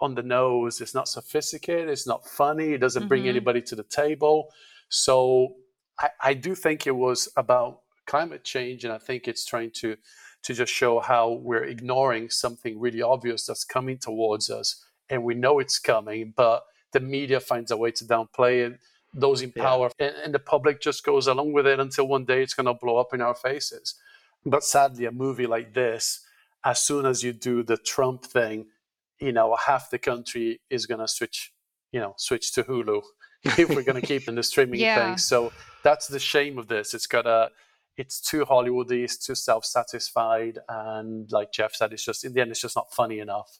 on 0.00 0.14
the 0.14 0.22
nose. 0.22 0.80
It's 0.82 0.94
not 0.94 1.08
sophisticated. 1.08 1.88
It's 1.88 2.06
not 2.06 2.26
funny. 2.26 2.72
It 2.74 2.78
doesn't 2.78 3.08
bring 3.08 3.24
Mhm. 3.24 3.28
anybody 3.30 3.62
to 3.62 3.74
the 3.74 3.82
table. 3.82 4.52
So 4.90 5.56
I, 6.00 6.08
I 6.22 6.34
do 6.34 6.54
think 6.54 6.86
it 6.86 6.96
was 6.96 7.28
about 7.36 7.80
climate 8.06 8.44
change, 8.44 8.84
and 8.84 8.92
I 8.92 8.98
think 8.98 9.28
it's 9.28 9.44
trying 9.44 9.70
to 9.76 9.96
to 10.42 10.52
just 10.52 10.72
show 10.72 11.00
how 11.00 11.32
we're 11.42 11.64
ignoring 11.64 12.28
something 12.28 12.78
really 12.78 13.00
obvious 13.00 13.46
that's 13.46 13.64
coming 13.64 13.96
towards 13.96 14.50
us, 14.50 14.84
and 15.08 15.24
we 15.24 15.34
know 15.34 15.58
it's 15.58 15.78
coming, 15.78 16.34
but 16.36 16.64
the 16.92 17.00
media 17.00 17.40
finds 17.40 17.70
a 17.70 17.76
way 17.76 17.90
to 17.92 18.04
downplay 18.04 18.66
it. 18.66 18.78
Those 19.14 19.40
in 19.42 19.52
Yeah. 19.56 19.62
power 19.62 19.90
and, 19.98 20.14
and 20.24 20.34
the 20.34 20.38
public 20.38 20.80
just 20.82 21.02
goes 21.04 21.26
along 21.28 21.52
with 21.52 21.66
it 21.66 21.80
until 21.80 22.08
one 22.08 22.24
day 22.26 22.42
it's 22.42 22.52
going 22.54 22.66
to 22.66 22.74
blow 22.74 22.98
up 22.98 23.14
in 23.14 23.20
our 23.22 23.34
faces. 23.34 23.94
But 24.44 24.64
sadly, 24.64 25.06
a 25.06 25.12
movie 25.12 25.46
like 25.46 25.72
this, 25.72 26.20
as 26.64 26.82
soon 26.82 27.06
as 27.06 27.22
you 27.22 27.32
do 27.32 27.62
the 27.62 27.76
Trump 27.78 28.24
thing, 28.24 28.66
you 29.20 29.32
know, 29.32 29.56
half 29.56 29.88
the 29.90 29.98
country 29.98 30.60
is 30.68 30.84
going 30.86 31.00
to 31.00 31.08
switch, 31.08 31.54
you 31.92 32.00
know, 32.00 32.14
switch 32.18 32.52
to 32.52 32.64
Hulu 32.64 33.02
if 33.58 33.68
we're 33.68 33.82
going 33.82 34.00
to 34.00 34.06
keep 34.06 34.28
in 34.28 34.34
the 34.34 34.42
streaming 34.42 34.80
Yeah. 34.80 35.08
thing. 35.10 35.18
So 35.18 35.52
that's 35.82 36.06
the 36.08 36.18
shame 36.18 36.58
of 36.58 36.68
this. 36.68 36.94
It's 36.94 37.06
got 37.06 37.26
a, 37.26 37.50
it's 37.96 38.20
too 38.20 38.44
Hollywoody, 38.44 39.04
it's 39.04 39.16
too 39.18 39.34
self-satisfied, 39.34 40.58
and 40.68 41.30
like 41.30 41.52
Jeff 41.52 41.74
said, 41.74 41.92
it's 41.92 42.04
just 42.04 42.24
in 42.24 42.32
the 42.32 42.40
end, 42.40 42.50
it's 42.50 42.60
just 42.60 42.76
not 42.76 42.92
funny 42.92 43.20
enough. 43.20 43.58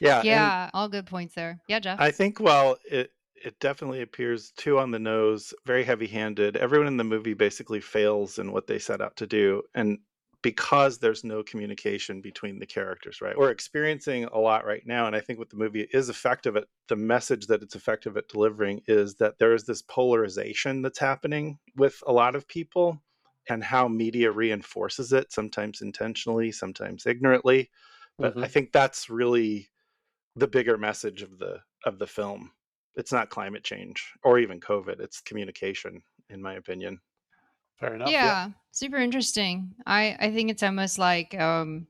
Yeah. 0.00 0.22
yeah, 0.22 0.70
all 0.74 0.88
good 0.88 1.06
points 1.06 1.34
there. 1.34 1.58
Yeah, 1.68 1.78
Jeff. 1.78 1.98
I 2.00 2.10
think 2.10 2.40
well, 2.40 2.76
it 2.90 3.12
it 3.42 3.58
definitely 3.60 4.02
appears 4.02 4.50
too 4.56 4.78
on 4.78 4.90
the 4.90 4.98
nose, 4.98 5.54
very 5.64 5.84
heavy-handed. 5.84 6.56
Everyone 6.56 6.86
in 6.88 6.96
the 6.96 7.04
movie 7.04 7.34
basically 7.34 7.80
fails 7.80 8.38
in 8.38 8.52
what 8.52 8.66
they 8.66 8.78
set 8.78 9.00
out 9.00 9.16
to 9.16 9.26
do, 9.26 9.62
and 9.74 9.98
because 10.46 10.98
there's 10.98 11.24
no 11.24 11.42
communication 11.42 12.20
between 12.20 12.60
the 12.60 12.66
characters, 12.66 13.20
right? 13.20 13.36
We're 13.36 13.50
experiencing 13.50 14.24
a 14.26 14.38
lot 14.38 14.64
right 14.64 14.86
now, 14.86 15.08
and 15.08 15.16
I 15.16 15.20
think 15.20 15.40
what 15.40 15.50
the 15.50 15.56
movie 15.56 15.88
is 15.92 16.08
effective 16.08 16.56
at, 16.56 16.68
the 16.86 16.94
message 16.94 17.48
that 17.48 17.62
it's 17.64 17.74
effective 17.74 18.16
at 18.16 18.28
delivering 18.28 18.82
is 18.86 19.16
that 19.16 19.38
there 19.40 19.54
is 19.54 19.64
this 19.64 19.82
polarization 19.82 20.82
that's 20.82 21.00
happening 21.00 21.58
with 21.74 22.00
a 22.06 22.12
lot 22.12 22.36
of 22.36 22.46
people, 22.46 23.02
and 23.48 23.64
how 23.64 23.88
media 23.88 24.30
reinforces 24.30 25.12
it, 25.12 25.32
sometimes 25.32 25.80
intentionally, 25.80 26.52
sometimes 26.52 27.06
ignorantly. 27.06 27.68
But 28.20 28.36
I 28.40 28.46
Mhm. 28.46 28.46
think 28.46 28.70
that's 28.70 29.10
really 29.10 29.68
the 30.36 30.48
bigger 30.48 30.78
message 30.78 31.22
of 31.22 31.38
the 31.38 31.62
of 31.84 31.98
the 31.98 32.06
film. 32.06 32.52
It's 32.96 33.12
not 33.12 33.30
climate 33.30 33.64
change 33.64 34.12
or 34.24 34.38
even 34.38 34.60
COVID. 34.60 35.00
It's 35.00 35.20
communication, 35.20 36.02
in 36.30 36.42
my 36.42 36.54
opinion. 36.54 37.00
Fair 37.78 37.94
enough. 37.94 38.08
yeah, 38.10 38.50
super 38.72 38.96
interesting. 38.96 39.74
I 39.86 40.16
I 40.18 40.30
think 40.30 40.50
it's 40.50 40.62
almost 40.62 40.98
like 40.98 41.38
um 41.38 41.86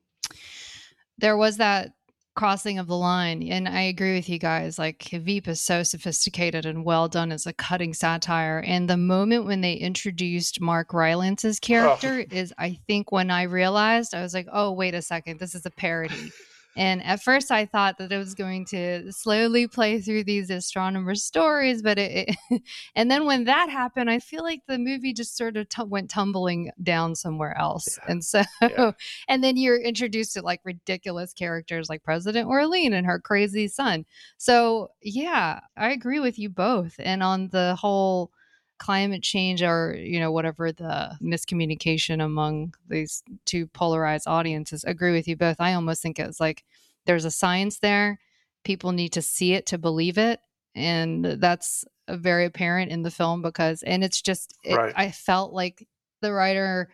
there 1.19 1.37
was 1.37 1.57
that 1.57 1.93
crossing 2.35 2.79
of 2.79 2.87
the 2.87 2.97
line 2.97 3.43
and 3.43 3.67
I 3.67 3.81
agree 3.83 4.15
with 4.15 4.29
you 4.29 4.39
guys 4.39 4.79
like 4.79 5.09
Veep 5.11 5.49
is 5.49 5.59
so 5.59 5.83
sophisticated 5.83 6.67
and 6.67 6.85
well 6.85 7.09
done 7.09 7.33
as 7.33 7.47
a 7.47 7.55
cutting 7.55 7.95
satire 7.95 8.63
and 8.67 8.91
the 8.91 8.99
moment 8.99 9.47
when 9.47 9.63
they 9.63 9.73
introduced 9.73 10.61
Mark 10.61 10.93
Rylance's 10.93 11.59
character 11.59 12.27
is 12.31 12.53
I 12.59 12.79
think 12.87 13.11
when 13.11 13.31
I 13.31 13.45
realized 13.45 14.15
I 14.15 14.21
was 14.21 14.35
like 14.35 14.49
oh 14.53 14.71
wait 14.73 14.95
a 14.95 15.01
second 15.01 15.41
this 15.41 15.55
is 15.55 15.65
a 15.65 15.71
parody 15.71 16.31
and 16.77 17.03
at 17.05 17.23
first 17.23 17.51
I 17.51 17.67
thought 17.67 17.99
that 17.99 18.13
it 18.13 18.19
was 18.19 18.35
going 18.35 18.65
to 18.67 19.11
slowly 19.13 19.67
play 19.67 20.01
through 20.01 20.25
these 20.25 20.51
astronomer 20.51 21.15
stories 21.15 21.83
but 21.83 21.99
it, 21.99 22.37
it 22.51 22.63
and 22.95 23.11
then 23.11 23.25
when 23.27 23.45
that 23.45 23.71
happened 23.71 24.11
I 24.11 24.19
feel 24.19 24.43
like 24.43 24.61
the 24.69 24.79
movie 24.79 25.13
just 25.13 25.37
sort 25.37 25.57
of 25.57 25.69
tu- 25.69 25.85
went 25.85 26.11
tumbling 26.11 26.71
down 26.83 27.15
somewhere 27.15 27.57
else 27.59 27.99
Yeah. 27.99 28.13
and 28.13 28.25
so 28.25 28.43
Yeah. 28.63 28.93
and 29.29 29.43
then 29.43 29.57
you're 29.57 29.81
introduced 29.81 30.35
to 30.35 30.43
like 30.43 30.61
ridiculous 30.65 31.33
characters 31.33 31.89
like 31.89 32.03
President 32.03 32.49
Orlean 32.49 32.93
and 32.93 33.07
her 33.07 33.19
crazy 33.19 33.69
son. 33.69 34.05
So, 34.37 34.91
yeah, 35.03 35.61
I 35.77 35.91
agree 35.91 36.21
with 36.21 36.39
you 36.39 36.49
both. 36.49 36.95
And 36.99 37.23
on 37.23 37.49
the 37.49 37.75
whole 37.79 38.31
climate 38.79 39.23
change 39.23 39.63
or, 39.63 39.95
you 39.99 40.21
know, 40.21 40.31
whatever 40.33 40.73
the 40.73 41.17
miscommunication 41.23 42.23
among 42.23 42.75
these 42.89 43.23
two 43.45 43.67
polarized 43.69 44.27
audiences, 44.27 44.85
agree 44.85 45.13
with 45.13 45.27
you 45.29 45.37
both. 45.37 45.57
I 45.61 45.75
almost 45.75 46.03
think 46.03 46.19
it's 46.19 46.41
like 46.41 46.65
there's 47.07 47.25
a 47.25 47.31
science 47.31 47.79
there. 47.79 48.19
People 48.65 48.93
need 48.93 49.13
to 49.15 49.23
see 49.23 49.55
it 49.55 49.67
to 49.67 49.79
believe 49.79 50.19
it. 50.19 50.41
And 50.75 51.25
that's 51.25 51.85
very 52.09 52.45
apparent 52.45 52.91
in 52.93 53.03
the 53.03 53.11
film 53.11 53.43
because, 53.43 53.83
and 53.83 54.05
it's 54.05 54.21
just, 54.21 54.55
it, 54.63 54.77
Right. 54.77 54.93
I 54.97 55.11
felt 55.11 55.53
like 55.53 55.87
the 56.21 56.33
writer 56.33 56.89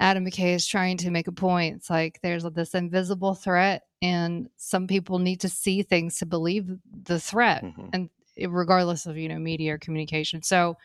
Adam 0.00 0.24
McKay 0.24 0.54
is 0.54 0.66
trying 0.66 0.96
to 0.98 1.10
make 1.10 1.26
a 1.26 1.32
point. 1.32 1.76
It's 1.76 1.90
like 1.90 2.20
there's 2.22 2.44
this 2.44 2.74
invisible 2.74 3.34
threat, 3.34 3.82
and 4.00 4.48
some 4.56 4.86
people 4.86 5.18
need 5.18 5.40
to 5.40 5.48
see 5.48 5.82
things 5.82 6.18
to 6.18 6.26
believe 6.26 6.70
the 7.02 7.18
threat, 7.18 7.64
Mhm. 7.64 7.90
and 7.92 8.10
regardless 8.46 9.06
of 9.06 9.16
you 9.16 9.28
know 9.28 9.38
media 9.38 9.74
or 9.74 9.78
communication. 9.78 10.42
So 10.42 10.76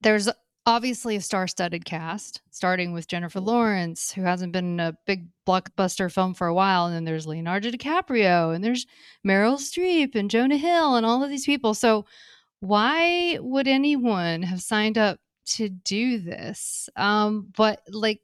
there's 0.00 0.28
obviously 0.66 1.14
a 1.16 1.20
star-studded 1.20 1.84
cast, 1.84 2.42
starting 2.50 2.92
with 2.92 3.06
Jennifer 3.06 3.40
Lawrence, 3.40 4.10
who 4.12 4.22
hasn't 4.22 4.52
been 4.52 4.64
in 4.64 4.80
a 4.80 4.96
big 5.06 5.28
blockbuster 5.46 6.12
film 6.12 6.34
for 6.34 6.48
a 6.48 6.54
while, 6.54 6.86
and 6.86 6.94
then 6.94 7.04
there's 7.04 7.26
Leonardo 7.26 7.70
DiCaprio, 7.70 8.54
and 8.54 8.64
there's 8.64 8.86
Meryl 9.26 9.58
Streep 9.58 10.14
and 10.16 10.30
Jonah 10.30 10.56
Hill, 10.56 10.96
and 10.96 11.06
all 11.06 11.22
of 11.22 11.30
these 11.30 11.46
people. 11.46 11.72
So 11.72 12.04
why 12.60 13.38
would 13.40 13.68
anyone 13.68 14.42
have 14.42 14.60
signed 14.60 14.98
up 14.98 15.20
to 15.46 15.68
do 15.68 16.18
this? 16.18 16.88
Um, 16.96 17.48
but 17.56 17.80
like 17.88 18.20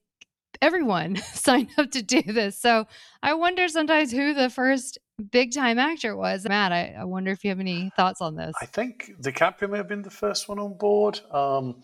everyone 0.60 1.16
signed 1.34 1.70
up 1.78 1.90
to 1.92 2.02
do 2.02 2.22
this. 2.22 2.58
So 2.58 2.86
I 3.22 3.34
wonder 3.34 3.68
sometimes 3.68 4.10
who 4.10 4.34
the 4.34 4.50
first 4.50 4.98
big 5.30 5.54
time 5.54 5.78
actor 5.78 6.16
was. 6.16 6.46
Matt, 6.48 6.72
I, 6.72 6.94
I 6.98 7.04
wonder 7.04 7.30
if 7.30 7.44
you 7.44 7.50
have 7.50 7.60
any 7.60 7.90
thoughts 7.96 8.20
on 8.20 8.36
this. 8.36 8.54
I 8.60 8.66
think 8.66 9.12
DiCaprio 9.20 9.70
may 9.70 9.78
have 9.78 9.88
been 9.88 10.02
the 10.02 10.10
first 10.10 10.48
one 10.48 10.58
on 10.58 10.76
board. 10.76 11.20
Um, 11.30 11.82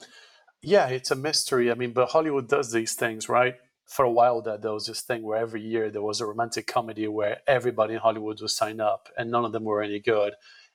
yeah, 0.62 0.88
it's 0.88 1.10
a 1.10 1.16
mystery. 1.16 1.70
I 1.70 1.74
mean, 1.74 1.92
but 1.92 2.10
Hollywood 2.10 2.48
does 2.48 2.72
these 2.72 2.94
things, 2.94 3.28
right? 3.28 3.54
For 3.86 4.04
a 4.04 4.10
while 4.10 4.42
there, 4.42 4.58
there 4.58 4.72
was 4.72 4.86
this 4.86 5.00
thing 5.00 5.22
where 5.22 5.38
every 5.38 5.62
year 5.62 5.90
there 5.90 6.02
was 6.02 6.20
a 6.20 6.26
romantic 6.26 6.66
comedy 6.66 7.06
where 7.08 7.38
everybody 7.46 7.94
in 7.94 8.00
Hollywood 8.00 8.40
was 8.40 8.54
signed 8.54 8.80
up 8.80 9.08
and 9.16 9.30
none 9.30 9.44
of 9.44 9.52
them 9.52 9.64
were 9.64 9.82
any 9.82 10.00
good. 10.00 10.34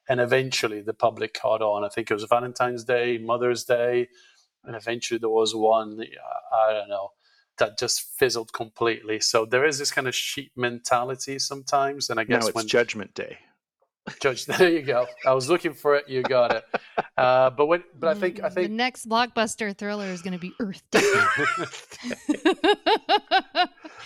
And 0.10 0.20
eventually 0.20 0.82
the 0.82 0.94
public 0.94 1.34
caught 1.34 1.62
on. 1.62 1.84
I 1.84 1.90
think 1.90 2.10
it 2.10 2.14
was 2.14 2.24
Valentine's 2.24 2.84
Day, 2.84 3.18
Mother's 3.18 3.64
Day, 3.64 4.10
and 4.64 4.76
eventually 4.76 5.18
there 5.18 5.30
was 5.30 5.54
one, 5.54 6.02
I 6.52 6.74
don't 6.74 6.90
know, 6.90 7.12
that 7.58 7.78
just 7.78 8.02
fizzled 8.18 8.52
completely. 8.54 9.20
So 9.20 9.46
there 9.46 9.66
is 9.66 9.78
this 9.78 9.92
kind 9.92 10.08
of 10.08 10.16
sheep 10.16 10.52
mentality 10.56 11.40
sometimes. 11.40 12.10
And 12.10 12.20
I 12.20 12.24
guess 12.24 12.30
Now 12.30 12.38
guess 12.38 12.48
it's 12.50 12.56
when 12.56 12.68
Judgment 12.68 13.14
Day. 13.14 13.38
Judge. 14.20 14.46
There 14.58 14.70
you 14.70 14.82
go. 14.82 15.08
I 15.26 15.34
was 15.34 15.50
looking 15.50 15.74
for 15.74 15.96
it. 15.96 16.10
You 16.10 16.24
got 16.24 16.54
it. 16.56 16.66
Uh, 17.18 17.50
but 17.52 17.68
when, 17.68 17.84
but 17.98 18.10
I 18.10 18.20
think, 18.20 18.44
I 18.44 18.50
think 18.50 18.68
the 18.70 18.74
next 18.76 19.08
blockbuster 19.08 19.78
thriller 19.78 20.08
is 20.08 20.22
going 20.22 20.34
to 20.34 20.40
be 20.40 20.52
Earth 20.60 20.82
Day. 20.92 21.00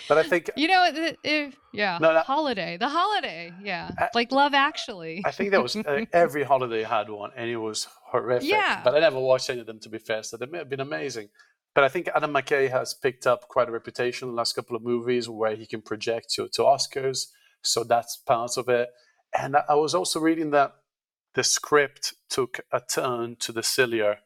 but 0.08 0.18
I 0.18 0.24
think, 0.24 0.50
you 0.56 0.68
know, 0.68 0.84
it, 0.86 1.18
it- 1.24 1.54
yeah, 1.74 1.98
No, 2.01 2.13
no. 2.13 2.20
holiday, 2.22 2.77
the 2.77 2.89
holiday, 2.89 3.54
yeah, 3.62 3.92
I- 3.98 4.10
like 4.16 4.32
Love 4.32 4.54
Actually. 4.54 5.22
I 5.25 5.32
think 5.32 5.51
that 5.51 5.62
was 5.62 5.75
uh, 5.75 6.06
every 6.13 6.44
holiday 6.44 6.84
had 6.84 7.10
one, 7.10 7.32
and 7.36 7.50
it 7.50 7.58
was 7.58 7.88
horrific. 8.12 8.50
Yeah. 8.50 8.82
But 8.84 8.96
I 8.96 9.00
never 9.00 9.20
watched 9.20 9.50
any 9.50 9.60
of 9.60 9.68
them 9.68 9.80
to 9.82 9.89
be 9.89 9.98
fair, 10.00 10.24
so 10.24 10.38
they 10.38 10.46
may 10.48 10.58
have 10.60 10.70
been 10.70 10.80
amazing. 10.80 11.30
But 11.77 11.84
I 11.84 11.89
think 11.89 12.10
Adam 12.15 12.34
McKay 12.34 12.72
has 12.72 12.96
picked 12.96 13.27
up 13.27 13.48
quite 13.50 13.69
a 13.69 13.72
reputation 13.72 14.27
in 14.27 14.34
the 14.34 14.38
last 14.38 14.53
couple 14.53 14.75
of 14.75 14.81
movies 14.81 15.29
where 15.29 15.55
he 15.55 15.67
can 15.67 15.84
project 15.84 16.27
to, 16.34 16.48
to 16.53 16.63
Oscars. 16.63 17.27
So 17.62 17.84
that's 17.84 18.17
part 18.17 18.57
of 18.57 18.67
it. 18.67 18.89
And 19.38 19.55
I 19.55 19.75
was 19.75 19.93
also 19.93 20.19
reading 20.19 20.50
that 20.50 20.72
the 21.36 21.43
script 21.43 22.15
took 22.31 22.62
a 22.72 22.81
turn 22.81 23.36
to 23.41 23.51
the 23.51 23.62
sillier 23.62 24.17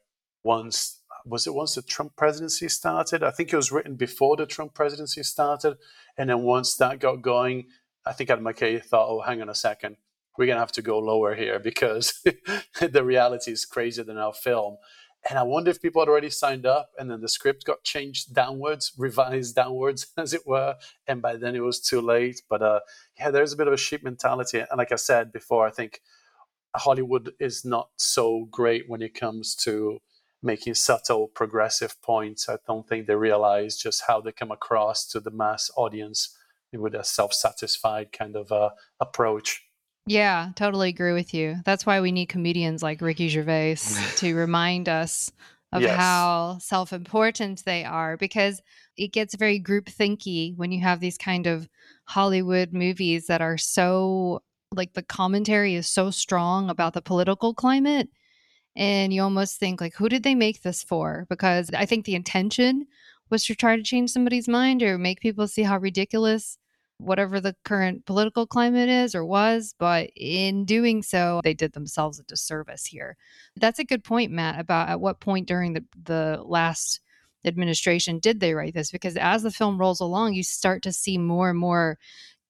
once 0.46 1.02
was 1.26 1.46
it 1.46 1.54
once 1.54 1.76
the 1.76 1.82
Trump 1.82 2.16
presidency 2.16 2.70
started? 2.70 3.22
I 3.22 3.32
think 3.32 3.52
it 3.52 3.58
was 3.58 3.70
written 3.70 3.96
before 3.96 4.38
the 4.38 4.46
Trump 4.46 4.74
presidency 4.74 5.22
started, 5.22 5.76
and 6.18 6.30
then 6.30 6.44
once 6.44 6.78
that 6.78 7.00
got 7.00 7.22
going, 7.22 7.68
I 8.06 8.14
think 8.14 8.30
Adam 8.30 8.46
McKay 8.46 8.82
thought, 8.82 9.10
"Oh, 9.10 9.20
hang 9.20 9.42
on 9.42 9.50
a 9.50 9.56
second, 9.56 9.98
we're 10.38 10.48
gonna 10.48 10.62
have 10.62 10.72
to 10.72 10.82
go 10.82 11.00
lower 11.00 11.36
here 11.36 11.60
because 11.60 12.14
the 12.80 13.04
reality 13.04 13.52
is 13.52 13.66
crazier 13.66 14.06
than 14.06 14.18
our 14.18 14.34
film." 14.34 14.78
And 15.30 15.38
I 15.38 15.44
wonder 15.44 15.70
if 15.70 15.82
people 15.82 16.02
had 16.02 16.10
already 16.10 16.32
signed 16.32 16.66
up, 16.66 16.92
and 16.98 17.10
then 17.10 17.22
the 17.22 17.30
script 17.30 17.66
got 17.66 17.84
changed 17.84 18.34
downwards, 18.34 18.92
revised 18.98 19.56
downwards, 19.56 20.08
as 20.18 20.34
it 20.34 20.48
were, 20.48 20.76
and 21.08 21.22
by 21.22 21.36
then 21.36 21.56
it 21.56 21.64
was 21.64 21.80
too 21.80 22.02
late. 22.02 22.42
But 22.50 22.62
uh, 22.62 22.80
yeah, 23.20 23.30
there's 23.30 23.54
a 23.54 23.58
bit 23.58 23.68
of 23.68 23.74
a 23.74 23.78
sheep 23.78 24.04
mentality, 24.04 24.60
and 24.60 24.78
like 24.78 24.92
I 24.92 24.96
said 24.96 25.32
before, 25.32 25.68
I 25.68 25.72
think 25.72 26.02
Hollywood 26.76 27.34
is 27.40 27.66
not 27.66 27.90
so 27.98 28.48
great 28.50 28.86
when 28.88 29.02
it 29.02 29.14
comes 29.14 29.56
to 29.56 30.00
making 30.44 30.74
subtle 30.74 31.28
progressive 31.28 32.02
points. 32.02 32.50
I 32.50 32.58
don't 32.66 32.88
think 32.88 33.06
they 33.06 33.16
realize 33.16 33.78
just 33.78 34.04
how 34.08 34.22
they 34.22 34.32
come 34.32 34.52
across 34.52 35.06
to 35.08 35.20
the 35.20 35.32
mass 35.32 35.70
audience 35.78 36.36
with 36.74 36.96
a 36.96 37.04
self-satisfied 37.04 38.12
kind 38.12 38.36
of 38.36 38.52
uh, 38.52 38.70
approach. 39.00 39.62
Yeah, 40.12 40.52
totally 40.58 40.90
agree 40.90 41.14
with 41.14 41.34
you. 41.34 41.56
That's 41.64 41.86
why 41.86 42.02
we 42.02 42.12
need 42.12 42.26
comedians 42.26 42.84
like 42.84 43.00
Ricky 43.00 43.30
Gervais 43.30 43.78
to 44.18 44.36
remind 44.36 44.90
us 44.90 45.32
of 45.72 45.84
Yes. 45.84 45.96
how 45.96 46.58
self 46.60 46.92
important 46.92 47.64
they 47.64 47.86
are 47.86 48.18
because 48.18 48.62
it 48.98 49.14
gets 49.14 49.36
very 49.36 49.58
group 49.58 49.86
thinky 49.86 50.54
when 50.58 50.74
you 50.74 50.82
have 50.82 51.00
these 51.00 51.18
kind 51.18 51.48
of 51.48 51.70
Hollywood 52.04 52.74
movies 52.74 53.28
that 53.28 53.42
are 53.42 53.58
so 53.58 54.44
like 54.76 54.92
the 54.96 55.02
commentary 55.02 55.76
is 55.76 55.88
so 55.88 56.12
strong 56.12 56.70
about 56.70 56.94
the 56.94 57.02
political 57.02 57.54
climate. 57.54 58.10
And 58.76 59.14
you 59.14 59.22
almost 59.24 59.62
think 59.62 59.80
like, 59.80 59.96
who 59.96 60.10
did 60.10 60.24
they 60.24 60.36
make 60.36 60.62
this 60.62 60.84
for? 60.84 61.26
Because 61.30 61.70
I 61.74 61.86
think 61.86 62.04
the 62.04 62.16
intention 62.16 62.86
was 63.30 63.46
to 63.46 63.56
try 63.56 63.78
to 63.78 63.84
change 63.84 64.12
somebody's 64.12 64.50
mind 64.50 64.84
or 64.84 64.98
make 64.98 65.22
people 65.22 65.48
see 65.48 65.64
how 65.64 65.78
ridiculous 65.78 66.58
whatever 67.02 67.40
the 67.40 67.56
current 67.66 68.06
political 68.06 68.46
climate 68.46 68.90
is 68.90 69.16
or 69.16 69.26
was, 69.26 69.74
but 69.78 70.10
in 70.16 70.66
doing 70.66 71.02
so, 71.02 71.42
they 71.44 71.54
did 71.54 71.74
themselves 71.74 72.20
a 72.20 72.24
disservice 72.24 72.86
here. 72.86 73.18
That's 73.56 73.80
a 73.80 73.84
good 73.84 74.04
point, 74.04 74.32
Matt, 74.32 74.60
about 74.60 74.90
at 74.90 75.02
what 75.02 75.20
point 75.20 75.48
during 75.48 75.74
the, 75.74 75.84
the 76.04 76.42
last 76.46 77.00
administration 77.46 78.20
did 78.20 78.40
they 78.40 78.54
write 78.54 78.74
this? 78.74 78.92
Because 78.92 79.18
as 79.18 79.44
the 79.44 79.52
film 79.52 79.78
rolls 79.78 80.00
along, 80.00 80.34
you 80.34 80.44
start 80.44 80.84
to 80.84 80.94
see 80.94 81.18
more 81.18 81.50
and 81.50 81.60
more 81.60 81.98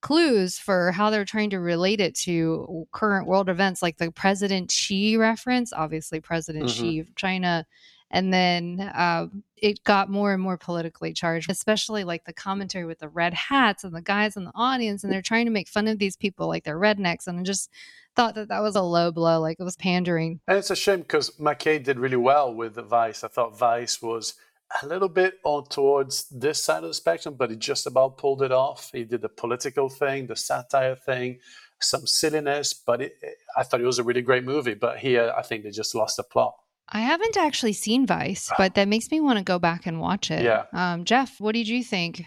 clues 0.01 0.57
for 0.57 0.91
how 0.91 1.09
they're 1.09 1.23
trying 1.25 1.51
to 1.51 1.59
relate 1.59 2.01
it 2.01 2.15
to 2.15 2.85
current 2.91 3.27
world 3.27 3.49
events, 3.49 3.81
like 3.81 3.97
the 3.97 4.11
President 4.11 4.71
Xi 4.71 5.15
reference, 5.15 5.71
obviously 5.71 6.19
President 6.19 6.65
Mhm. 6.65 6.75
Xi 6.75 6.99
of 6.99 7.15
China. 7.15 7.65
And 8.11 8.33
then 8.33 8.91
uh, 8.93 9.27
it 9.55 9.83
got 9.83 10.09
more 10.09 10.33
and 10.33 10.43
more 10.43 10.57
politically 10.57 11.13
charged, 11.13 11.49
especially 11.49 12.03
like 12.03 12.25
the 12.25 12.33
commentary 12.33 12.85
with 12.85 12.99
the 12.99 13.07
red 13.07 13.33
hats 13.33 13.83
and 13.83 13.95
the 13.95 14.01
guys 14.01 14.35
in 14.35 14.43
the 14.43 14.51
audience. 14.53 15.03
And 15.03 15.11
they're 15.11 15.21
trying 15.21 15.45
to 15.45 15.51
make 15.51 15.69
fun 15.69 15.87
of 15.87 15.97
these 15.97 16.17
people 16.17 16.47
like 16.47 16.65
they're 16.65 16.79
rednecks. 16.79 17.25
And 17.25 17.39
I 17.39 17.43
just 17.43 17.69
thought 18.15 18.35
that 18.35 18.49
that 18.49 18.61
was 18.61 18.75
a 18.75 18.81
low 18.81 19.11
blow. 19.11 19.39
Like 19.39 19.57
it 19.59 19.63
was 19.63 19.77
pandering. 19.77 20.41
And 20.47 20.57
it's 20.57 20.69
a 20.69 20.75
shame 20.75 21.01
because 21.01 21.31
McKay 21.37 21.81
did 21.81 21.99
really 21.99 22.17
well 22.17 22.53
with 22.53 22.75
Vice. 22.75 23.23
I 23.23 23.29
thought 23.29 23.57
Vice 23.57 24.01
was 24.01 24.33
a 24.81 24.87
little 24.87 25.09
bit 25.09 25.39
on 25.43 25.65
towards 25.65 26.27
this 26.29 26.63
side 26.63 26.83
of 26.83 26.89
the 26.89 26.93
spectrum, 26.93 27.35
but 27.37 27.49
he 27.49 27.55
just 27.55 27.87
about 27.87 28.17
pulled 28.17 28.41
it 28.41 28.51
off. 28.51 28.89
He 28.93 29.03
did 29.03 29.21
the 29.21 29.29
political 29.29 29.89
thing, 29.89 30.27
the 30.27 30.35
satire 30.35 30.95
thing, 30.95 31.39
some 31.79 32.05
silliness, 32.07 32.73
but 32.73 33.01
it, 33.01 33.13
I 33.57 33.63
thought 33.63 33.81
it 33.81 33.85
was 33.85 33.99
a 33.99 34.03
really 34.03 34.21
great 34.21 34.43
movie. 34.43 34.73
But 34.73 34.99
here, 34.99 35.33
I 35.37 35.41
think 35.41 35.63
they 35.63 35.71
just 35.71 35.95
lost 35.95 36.17
the 36.17 36.23
plot. 36.23 36.55
I 36.89 37.01
haven't 37.01 37.37
actually 37.37 37.73
seen 37.73 38.05
Vice, 38.05 38.51
but 38.57 38.75
that 38.75 38.87
makes 38.87 39.09
me 39.11 39.21
want 39.21 39.37
to 39.37 39.43
go 39.43 39.59
back 39.59 39.85
and 39.85 39.99
watch 39.99 40.29
it. 40.29 40.43
Yeah. 40.43 40.65
Um, 40.73 41.05
Jeff, 41.05 41.39
what 41.39 41.53
did 41.53 41.67
you 41.67 41.83
think? 41.83 42.25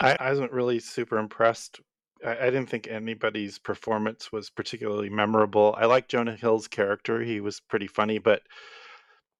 I, 0.00 0.16
I 0.18 0.30
wasn't 0.30 0.52
really 0.52 0.80
super 0.80 1.18
impressed. 1.18 1.80
I, 2.24 2.32
I 2.32 2.44
didn't 2.46 2.68
think 2.68 2.88
anybody's 2.88 3.58
performance 3.58 4.32
was 4.32 4.50
particularly 4.50 5.10
memorable. 5.10 5.74
I 5.78 5.86
like 5.86 6.08
Jonah 6.08 6.36
Hill's 6.36 6.66
character; 6.66 7.22
he 7.22 7.40
was 7.40 7.60
pretty 7.60 7.86
funny, 7.86 8.18
but 8.18 8.42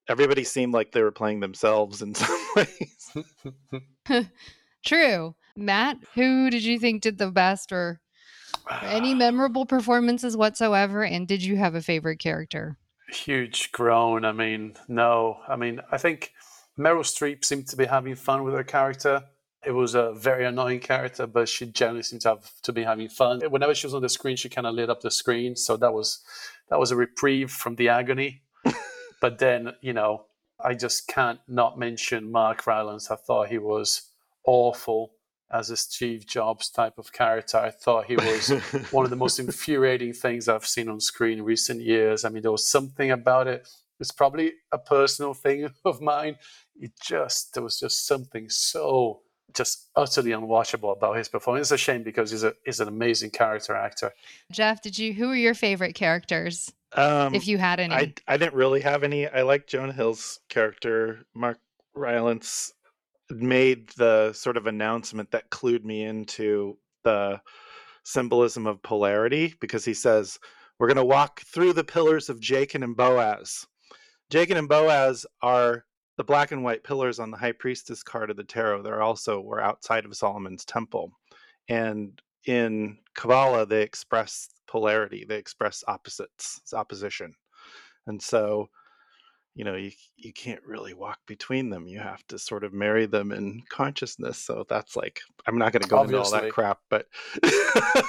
everybody 0.08 0.44
seemed 0.44 0.74
like 0.74 0.92
they 0.92 1.02
were 1.02 1.12
playing 1.12 1.40
themselves 1.40 2.02
in 2.02 2.14
some 2.16 2.46
ways. 2.56 3.16
True. 4.84 5.34
Matt, 5.56 5.98
who 6.14 6.50
did 6.50 6.64
you 6.64 6.78
think 6.78 7.02
did 7.02 7.18
the 7.18 7.30
best 7.30 7.72
or 7.72 8.00
any 8.82 9.14
memorable 9.14 9.66
performances 9.66 10.36
whatsoever? 10.36 11.04
And 11.04 11.26
did 11.26 11.42
you 11.42 11.56
have 11.56 11.74
a 11.74 11.82
favorite 11.82 12.18
character? 12.18 12.76
Huge 13.12 13.72
groan. 13.72 14.24
I 14.24 14.32
mean, 14.32 14.74
no. 14.88 15.38
I 15.48 15.56
mean, 15.56 15.80
I 15.90 15.98
think 15.98 16.32
Meryl 16.78 17.00
Streep 17.00 17.44
seemed 17.44 17.68
to 17.68 17.76
be 17.76 17.86
having 17.86 18.14
fun 18.14 18.44
with 18.44 18.54
her 18.54 18.64
character. 18.64 19.22
It 19.64 19.72
was 19.72 19.94
a 19.94 20.12
very 20.12 20.46
annoying 20.46 20.80
character, 20.80 21.26
but 21.26 21.48
she 21.48 21.66
generally 21.66 22.02
seemed 22.02 22.22
to 22.22 22.30
have 22.30 22.50
to 22.62 22.72
be 22.72 22.82
having 22.82 23.08
fun. 23.08 23.40
Whenever 23.50 23.74
she 23.74 23.86
was 23.86 23.94
on 23.94 24.02
the 24.02 24.08
screen, 24.08 24.36
she 24.36 24.48
kind 24.48 24.66
of 24.66 24.74
lit 24.74 24.88
up 24.88 25.02
the 25.02 25.10
screen, 25.10 25.54
so 25.54 25.76
that 25.76 25.92
was 25.92 26.20
that 26.70 26.78
was 26.78 26.90
a 26.90 26.96
reprieve 26.96 27.50
from 27.50 27.74
the 27.76 27.90
agony. 27.90 28.42
but 29.20 29.38
then, 29.38 29.74
you 29.82 29.92
know, 29.92 30.24
I 30.62 30.74
just 30.74 31.08
can't 31.08 31.40
not 31.46 31.78
mention 31.78 32.32
Mark 32.32 32.66
Rylance. 32.66 33.10
I 33.10 33.16
thought 33.16 33.48
he 33.48 33.58
was 33.58 34.10
awful 34.46 35.12
as 35.52 35.70
a 35.70 35.76
Steve 35.76 36.26
Jobs 36.26 36.70
type 36.70 36.98
of 36.98 37.12
character. 37.12 37.58
I 37.58 37.70
thought 37.70 38.06
he 38.06 38.16
was 38.16 38.48
one 38.90 39.04
of 39.04 39.10
the 39.10 39.16
most 39.16 39.38
infuriating 39.38 40.12
things 40.12 40.48
I've 40.48 40.66
seen 40.66 40.88
on 40.88 41.00
screen 41.00 41.38
in 41.38 41.44
recent 41.44 41.80
years. 41.80 42.24
I 42.24 42.28
mean, 42.28 42.42
there 42.42 42.52
was 42.52 42.66
something 42.66 43.10
about 43.10 43.48
it. 43.48 43.68
It's 43.98 44.12
probably 44.12 44.52
a 44.72 44.78
personal 44.78 45.34
thing 45.34 45.68
of 45.84 46.00
mine. 46.00 46.36
It 46.76 46.92
just 47.02 47.54
there 47.54 47.62
was 47.62 47.78
just 47.78 48.06
something 48.06 48.48
so 48.48 49.20
just 49.54 49.88
utterly 49.96 50.30
unwatchable 50.30 50.96
about 50.96 51.16
his 51.16 51.28
performance. 51.28 51.66
It's 51.66 51.82
a 51.82 51.84
shame 51.84 52.02
because 52.02 52.30
he's 52.30 52.44
a 52.44 52.54
he's 52.64 52.80
an 52.80 52.88
amazing 52.88 53.30
character 53.30 53.74
actor. 53.74 54.12
Jeff, 54.52 54.80
did 54.80 54.98
you 54.98 55.12
who 55.12 55.28
were 55.28 55.36
your 55.36 55.54
favorite 55.54 55.94
characters? 55.94 56.72
Um, 56.92 57.34
if 57.34 57.46
you 57.46 57.58
had 57.58 57.80
any. 57.80 57.94
I 57.94 58.14
I 58.26 58.36
didn't 58.36 58.54
really 58.54 58.80
have 58.80 59.02
any. 59.02 59.26
I 59.26 59.42
like 59.42 59.66
Jonah 59.66 59.92
Hill's 59.92 60.40
character. 60.48 61.26
Mark 61.34 61.58
Rylance 61.94 62.72
made 63.30 63.90
the 63.90 64.32
sort 64.32 64.56
of 64.56 64.66
announcement 64.66 65.30
that 65.30 65.50
clued 65.50 65.84
me 65.84 66.04
into 66.04 66.76
the 67.04 67.40
symbolism 68.04 68.66
of 68.66 68.82
polarity 68.82 69.54
because 69.60 69.84
he 69.84 69.94
says 69.94 70.38
we're 70.78 70.88
going 70.88 70.96
to 70.96 71.04
walk 71.04 71.40
through 71.42 71.74
the 71.74 71.84
pillars 71.84 72.28
of 72.28 72.40
Jachin 72.40 72.82
and 72.82 72.96
Boaz. 72.96 73.66
Jachin 74.30 74.56
and 74.56 74.68
Boaz 74.68 75.26
are 75.42 75.84
the 76.16 76.24
black 76.24 76.52
and 76.52 76.64
white 76.64 76.84
pillars 76.84 77.18
on 77.18 77.30
the 77.30 77.36
high 77.36 77.52
priestess 77.52 78.02
card 78.02 78.30
of 78.30 78.36
the 78.36 78.44
tarot. 78.44 78.82
They're 78.82 79.02
also 79.02 79.40
were 79.40 79.60
outside 79.60 80.04
of 80.04 80.16
Solomon's 80.16 80.64
temple, 80.64 81.12
and 81.68 82.20
in 82.46 82.98
Kabbalah 83.14 83.66
they 83.66 83.82
express 83.82 84.48
polarity. 84.66 85.24
They 85.26 85.36
express 85.36 85.84
opposites, 85.88 86.60
opposition, 86.72 87.34
and 88.06 88.20
so 88.20 88.68
you 89.54 89.64
know 89.64 89.74
you 89.74 89.90
you 90.16 90.32
can't 90.32 90.62
really 90.64 90.94
walk 90.94 91.18
between 91.26 91.70
them. 91.70 91.86
You 91.86 91.98
have 91.98 92.24
to 92.28 92.38
sort 92.38 92.62
of 92.64 92.72
marry 92.72 93.06
them 93.06 93.32
in 93.32 93.62
consciousness. 93.68 94.38
So 94.38 94.64
that's 94.68 94.96
like 94.96 95.20
I'm 95.46 95.58
not 95.58 95.72
going 95.72 95.82
to 95.82 95.88
go 95.88 96.02
into 96.02 96.18
all 96.18 96.30
that 96.30 96.50
crap, 96.52 96.78
but 96.88 97.06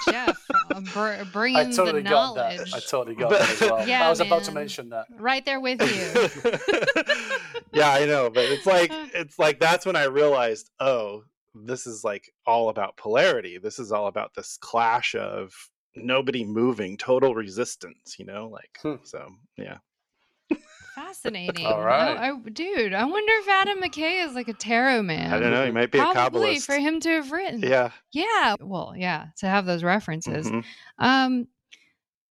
Jeff, 0.07 0.39
uh, 0.73 0.81
br- 0.93 1.23
bringing 1.31 1.57
I 1.57 1.71
totally 1.71 2.03
the 2.03 2.09
got 2.09 2.35
knowledge. 2.35 2.71
that. 2.71 2.75
I 2.75 2.79
totally 2.79 3.15
got 3.15 3.31
that 3.31 3.49
as 3.49 3.61
well. 3.61 3.87
Yeah, 3.87 4.05
I 4.05 4.09
was 4.09 4.19
about 4.19 4.43
to 4.43 4.51
mention 4.51 4.89
that. 4.89 5.07
Right 5.17 5.43
there 5.45 5.59
with 5.59 5.81
you. 5.81 6.51
yeah, 7.73 7.89
I 7.91 8.05
know, 8.05 8.29
but 8.29 8.45
it's 8.45 8.65
like 8.65 8.91
it's 9.13 9.39
like 9.39 9.59
that's 9.59 9.85
when 9.85 9.95
I 9.95 10.03
realized, 10.05 10.69
oh, 10.79 11.23
this 11.55 11.87
is 11.87 12.03
like 12.03 12.31
all 12.45 12.69
about 12.69 12.97
polarity. 12.97 13.57
This 13.57 13.79
is 13.79 13.91
all 13.91 14.07
about 14.07 14.33
this 14.35 14.57
clash 14.61 15.15
of 15.15 15.53
nobody 15.95 16.45
moving, 16.45 16.97
total 16.97 17.35
resistance, 17.35 18.15
you 18.17 18.25
know, 18.25 18.47
like 18.47 18.77
Hmm. 18.81 19.03
so 19.03 19.27
yeah. 19.57 19.77
Fascinating. 21.05 21.65
All 21.65 21.81
right. 21.83 22.17
I, 22.17 22.29
I- 22.31 22.49
dude, 22.51 22.93
I 22.93 23.03
wonder 23.05 23.33
if 23.37 23.47
Adam 23.49 23.81
McKay 23.81 24.25
is 24.25 24.33
like 24.35 24.47
a 24.47 24.53
tarot 24.53 25.01
man. 25.03 25.33
I 25.33 25.39
don't 25.39 25.51
know, 25.51 25.65
he 25.65 25.71
might 25.71 25.91
be 25.91 25.97
a 25.99 26.01
Probably 26.03 26.55
kabbalist. 26.55 26.65
for 26.65 26.75
him 26.75 26.99
to 27.01 27.09
have 27.09 27.31
written. 27.31 27.61
Yeah. 27.61 27.91
Yeah. 28.11 28.55
Well, 28.59 28.93
yeah, 28.95 29.27
to 29.37 29.47
have 29.47 29.65
those 29.65 29.83
references. 29.83 30.47
mhm. 30.47 30.63
Um, 30.99 31.47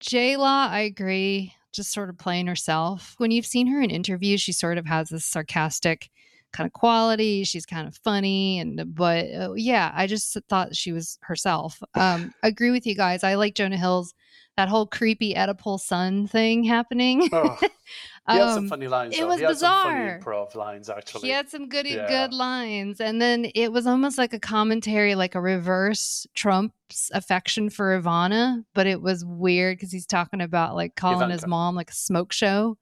J 0.01 0.37
Law, 0.37 0.69
I 0.71 0.81
agree. 0.81 1.55
Just 1.73 1.93
sort 1.93 2.09
of 2.09 2.19
playing 2.19 2.47
herself. 2.47 3.15
When 3.19 3.31
you've 3.31 3.47
seen 3.47 3.67
her 3.69 3.81
in 3.81 3.91
interviews, 3.91 4.41
she 4.41 4.53
sort 4.53 4.79
of 4.79 4.87
has 4.87 5.09
this 5.09 5.25
sarcastic 5.25 6.09
kind 6.53 6.67
of 6.67 6.73
quality. 6.73 7.45
She's 7.45 7.67
kind 7.67 7.87
of 7.87 7.97
funny, 7.97 8.59
and 8.59 8.95
but 8.95 9.27
uh, 9.35 9.53
yeah, 9.55 9.93
I 9.95 10.07
just 10.07 10.37
thought 10.49 10.75
she 10.77 10.93
was 10.93 11.19
herself. 11.23 11.83
Um, 11.95 12.33
agree 12.43 12.71
with 12.71 12.87
you 12.87 12.95
guys. 12.95 13.23
I 13.25 13.35
like 13.35 13.55
Jonah 13.55 13.77
Hill's 13.77 14.15
that 14.59 14.69
whole 14.69 14.87
creepy 14.87 15.35
Oedipal 15.35 15.79
son 15.79 16.27
thing 16.27 16.65
happening. 16.65 17.29
Oh, 17.33 17.57
he 18.29 18.35
had 18.37 18.55
some 18.55 18.65
Um, 18.65 18.69
funny 18.69 18.89
lines. 18.89 19.15
it 19.15 19.21
though. 19.21 19.29
was 19.29 19.37
he 19.39 19.45
some 19.45 19.53
bizarre. 19.53 20.21
improv 20.21 20.55
lines 20.57 20.91
actually. 20.91 21.23
He 21.23 21.31
had 21.31 21.49
some 21.49 21.69
good 21.69 21.87
Yeah. 21.87 22.09
good 22.09 22.35
lines, 22.35 23.01
and 23.01 23.23
then 23.23 23.47
it 23.55 23.73
was 23.73 23.87
almost 23.87 24.19
like 24.19 24.33
a 24.33 24.41
commentary, 24.41 25.15
like 25.15 25.37
a 25.37 25.41
reverse 25.41 26.27
Trump's 26.35 27.09
affection 27.15 27.71
for 27.71 27.99
Ivana, 28.03 28.65
but 28.75 28.89
it 28.89 29.01
was 29.01 29.25
weird 29.25 29.79
because 29.79 29.93
he's 29.93 30.07
talking 30.07 30.41
about 30.41 30.75
like 30.75 30.97
calling 30.97 31.31
his 31.31 31.47
mom 31.47 31.77
like 31.77 31.91
a 31.91 31.95
smoke 31.95 32.33
show. 32.33 32.77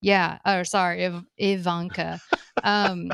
Yeah, 0.00 0.38
or 0.46 0.64
sorry, 0.64 1.04
Iv- 1.04 1.24
Ivanka. 1.38 2.20
um, 2.62 3.10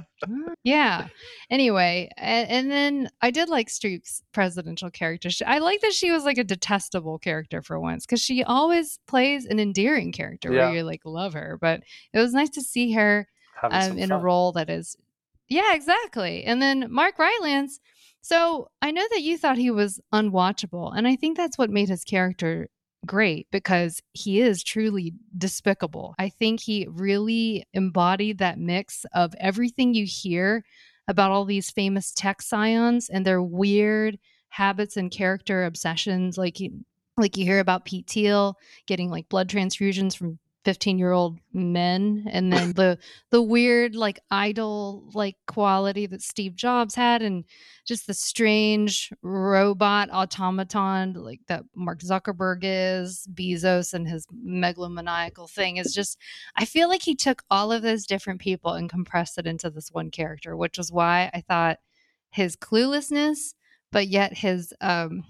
yeah. 0.62 1.08
Anyway, 1.50 2.10
and, 2.16 2.48
and 2.50 2.70
then 2.70 3.10
I 3.22 3.30
did 3.30 3.48
like 3.48 3.68
Streep's 3.68 4.22
presidential 4.32 4.90
character. 4.90 5.30
She, 5.30 5.44
I 5.44 5.58
like 5.58 5.80
that 5.80 5.92
she 5.92 6.10
was 6.10 6.24
like 6.24 6.38
a 6.38 6.44
detestable 6.44 7.18
character 7.18 7.62
for 7.62 7.78
once 7.80 8.04
because 8.06 8.20
she 8.20 8.42
always 8.44 8.98
plays 9.06 9.46
an 9.46 9.58
endearing 9.58 10.12
character 10.12 10.52
Yeah. 10.52 10.66
where 10.66 10.76
you 10.76 10.82
like 10.82 11.00
love 11.04 11.32
her. 11.34 11.58
But 11.60 11.82
it 12.12 12.18
was 12.18 12.32
nice 12.34 12.50
to 12.50 12.62
see 12.62 12.92
her 12.92 13.26
um, 13.62 13.98
in 13.98 14.12
a 14.12 14.18
role 14.18 14.52
that 14.52 14.68
is 14.68 14.96
yeah 15.48 15.74
exactly 15.74 16.42
and 16.44 16.60
then 16.62 16.86
mark 16.90 17.18
rylance 17.18 17.78
so 18.22 18.66
i 18.80 18.90
know 18.90 19.04
that 19.10 19.20
you 19.22 19.36
thought 19.38 19.58
he 19.58 19.70
was 19.70 20.00
unwatchable 20.12 20.90
and 20.96 21.06
i 21.06 21.14
think 21.16 21.36
that's 21.36 21.58
what 21.58 21.68
made 21.70 21.88
his 21.88 22.02
character 22.02 22.66
great 23.04 23.46
because 23.50 24.00
he 24.12 24.40
is 24.40 24.62
truly 24.62 25.14
despicable. 25.36 26.14
I 26.18 26.28
think 26.28 26.60
he 26.60 26.86
really 26.90 27.64
embodied 27.72 28.38
that 28.38 28.58
mix 28.58 29.04
of 29.14 29.34
everything 29.38 29.94
you 29.94 30.06
hear 30.06 30.64
about 31.08 31.30
all 31.30 31.44
these 31.44 31.70
famous 31.70 32.12
tech 32.12 32.40
scions 32.42 33.08
and 33.08 33.26
their 33.26 33.42
weird 33.42 34.18
habits 34.48 34.96
and 34.96 35.10
character 35.10 35.64
obsessions 35.64 36.38
like 36.38 36.60
you 36.60 36.84
like 37.16 37.36
you 37.36 37.44
hear 37.44 37.60
about 37.60 37.84
Pete 37.84 38.08
Thiel 38.08 38.56
getting 38.86 39.10
like 39.10 39.28
blood 39.28 39.48
transfusions 39.48 40.16
from 40.16 40.38
15 40.64 40.98
year 40.98 41.12
old 41.12 41.38
men 41.52 42.26
and 42.30 42.52
then 42.52 42.72
the 42.72 42.98
the 43.30 43.42
weird 43.42 43.94
like 43.94 44.18
idol 44.30 45.04
like 45.14 45.36
quality 45.46 46.06
that 46.06 46.22
Steve 46.22 46.56
Jobs 46.56 46.94
had 46.94 47.22
and 47.22 47.44
just 47.86 48.06
the 48.06 48.14
strange 48.14 49.12
robot 49.22 50.08
automaton 50.10 51.12
like 51.14 51.40
that 51.48 51.64
Mark 51.74 52.00
Zuckerberg 52.00 52.60
is 52.62 53.28
Bezos 53.32 53.92
and 53.92 54.08
his 54.08 54.26
megalomaniacal 54.34 55.50
thing 55.50 55.76
is 55.76 55.94
just 55.94 56.18
I 56.56 56.64
feel 56.64 56.88
like 56.88 57.02
he 57.02 57.14
took 57.14 57.42
all 57.50 57.70
of 57.70 57.82
those 57.82 58.06
different 58.06 58.40
people 58.40 58.72
and 58.72 58.88
compressed 58.88 59.38
it 59.38 59.46
into 59.46 59.70
this 59.70 59.90
one 59.92 60.10
character 60.10 60.56
which 60.56 60.78
is 60.78 60.90
why 60.90 61.30
I 61.34 61.42
thought 61.42 61.78
his 62.30 62.56
cluelessness 62.56 63.54
but 63.94 64.08
yet 64.08 64.36
his 64.36 64.74
um 64.82 65.24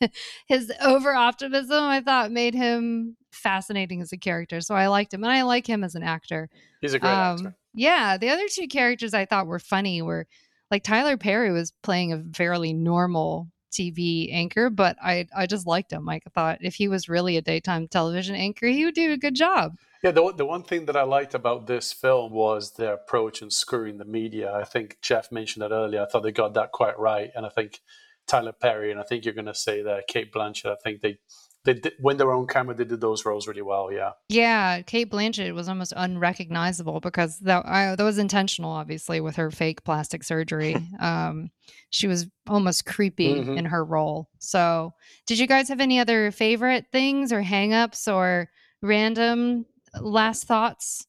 his 0.46 0.70
over 0.82 1.14
optimism 1.14 1.84
I 1.84 2.00
thought 2.02 2.30
made 2.32 2.52
him 2.54 3.16
fascinating 3.30 4.02
as 4.02 4.12
a 4.12 4.18
character. 4.18 4.60
So 4.60 4.74
I 4.74 4.88
liked 4.88 5.14
him 5.14 5.22
and 5.22 5.32
I 5.32 5.42
like 5.42 5.66
him 5.66 5.84
as 5.84 5.94
an 5.94 6.02
actor. 6.02 6.50
He's 6.80 6.94
a 6.94 6.98
great 6.98 7.10
Um, 7.10 7.36
actor. 7.36 7.56
Yeah, 7.74 8.18
the 8.18 8.30
other 8.30 8.46
two 8.50 8.66
characters 8.66 9.14
I 9.14 9.24
thought 9.24 9.46
were 9.46 9.58
funny 9.58 10.02
were 10.02 10.26
like 10.70 10.82
Tyler 10.82 11.16
Perry 11.16 11.52
was 11.52 11.72
playing 11.82 12.12
a 12.12 12.24
fairly 12.34 12.72
normal 12.72 13.48
TV 13.76 14.32
anchor, 14.32 14.70
but 14.70 14.96
I 15.02 15.26
I 15.34 15.46
just 15.46 15.66
liked 15.66 15.92
him. 15.92 16.08
I 16.08 16.20
thought 16.34 16.58
if 16.60 16.74
he 16.76 16.88
was 16.88 17.08
really 17.08 17.36
a 17.36 17.42
daytime 17.42 17.88
television 17.88 18.34
anchor, 18.34 18.66
he 18.66 18.84
would 18.84 18.94
do 18.94 19.12
a 19.12 19.16
good 19.16 19.34
job. 19.34 19.76
Yeah, 20.02 20.10
the, 20.10 20.32
the 20.32 20.46
one 20.46 20.62
thing 20.62 20.86
that 20.86 20.96
I 20.96 21.02
liked 21.02 21.34
about 21.34 21.66
this 21.66 21.92
film 21.92 22.32
was 22.32 22.72
their 22.72 22.94
approach 22.94 23.42
in 23.42 23.50
screwing 23.50 23.98
the 23.98 24.04
media. 24.04 24.52
I 24.52 24.64
think 24.64 24.98
Jeff 25.00 25.32
mentioned 25.32 25.62
that 25.62 25.72
earlier. 25.72 26.02
I 26.02 26.06
thought 26.06 26.22
they 26.22 26.32
got 26.32 26.54
that 26.54 26.70
quite 26.70 26.98
right. 26.98 27.30
And 27.34 27.46
I 27.46 27.48
think 27.48 27.80
Tyler 28.26 28.52
Perry, 28.52 28.90
and 28.90 29.00
I 29.00 29.04
think 29.04 29.24
you're 29.24 29.34
going 29.34 29.46
to 29.46 29.54
say 29.54 29.82
that 29.82 30.06
Cate 30.06 30.32
Blanchett, 30.32 30.70
I 30.70 30.76
think 30.76 31.00
they, 31.00 31.18
they 31.66 31.74
did, 31.74 31.92
when 32.00 32.16
they 32.16 32.24
were 32.24 32.32
on 32.32 32.46
camera, 32.46 32.74
they 32.74 32.84
did 32.84 33.00
those 33.02 33.26
roles 33.26 33.46
really 33.46 33.60
well. 33.60 33.92
Yeah. 33.92 34.12
Yeah, 34.30 34.80
Cate 34.82 35.10
Blanchett 35.10 35.52
was 35.54 35.68
almost 35.68 35.92
unrecognizable 35.94 37.00
because 37.00 37.38
that 37.40 37.66
I, 37.66 37.94
that 37.94 38.02
was 38.02 38.16
intentional, 38.18 38.70
obviously, 38.70 39.20
with 39.20 39.36
her 39.36 39.50
fake 39.50 39.84
plastic 39.84 40.24
surgery. 40.24 40.76
um, 41.00 41.50
she 41.90 42.06
was 42.06 42.26
almost 42.48 42.86
creepy 42.86 43.34
Mhm. 43.34 43.58
in 43.58 43.64
her 43.66 43.84
role. 43.84 44.30
So, 44.38 44.94
did 45.26 45.38
you 45.38 45.46
guys 45.46 45.68
have 45.68 45.80
any 45.80 45.98
other 46.00 46.30
favorite 46.30 46.86
things 46.90 47.32
or 47.32 47.42
hangups 47.42 48.10
or 48.10 48.48
random 48.80 49.66
last 50.00 50.44
thoughts 50.44 51.06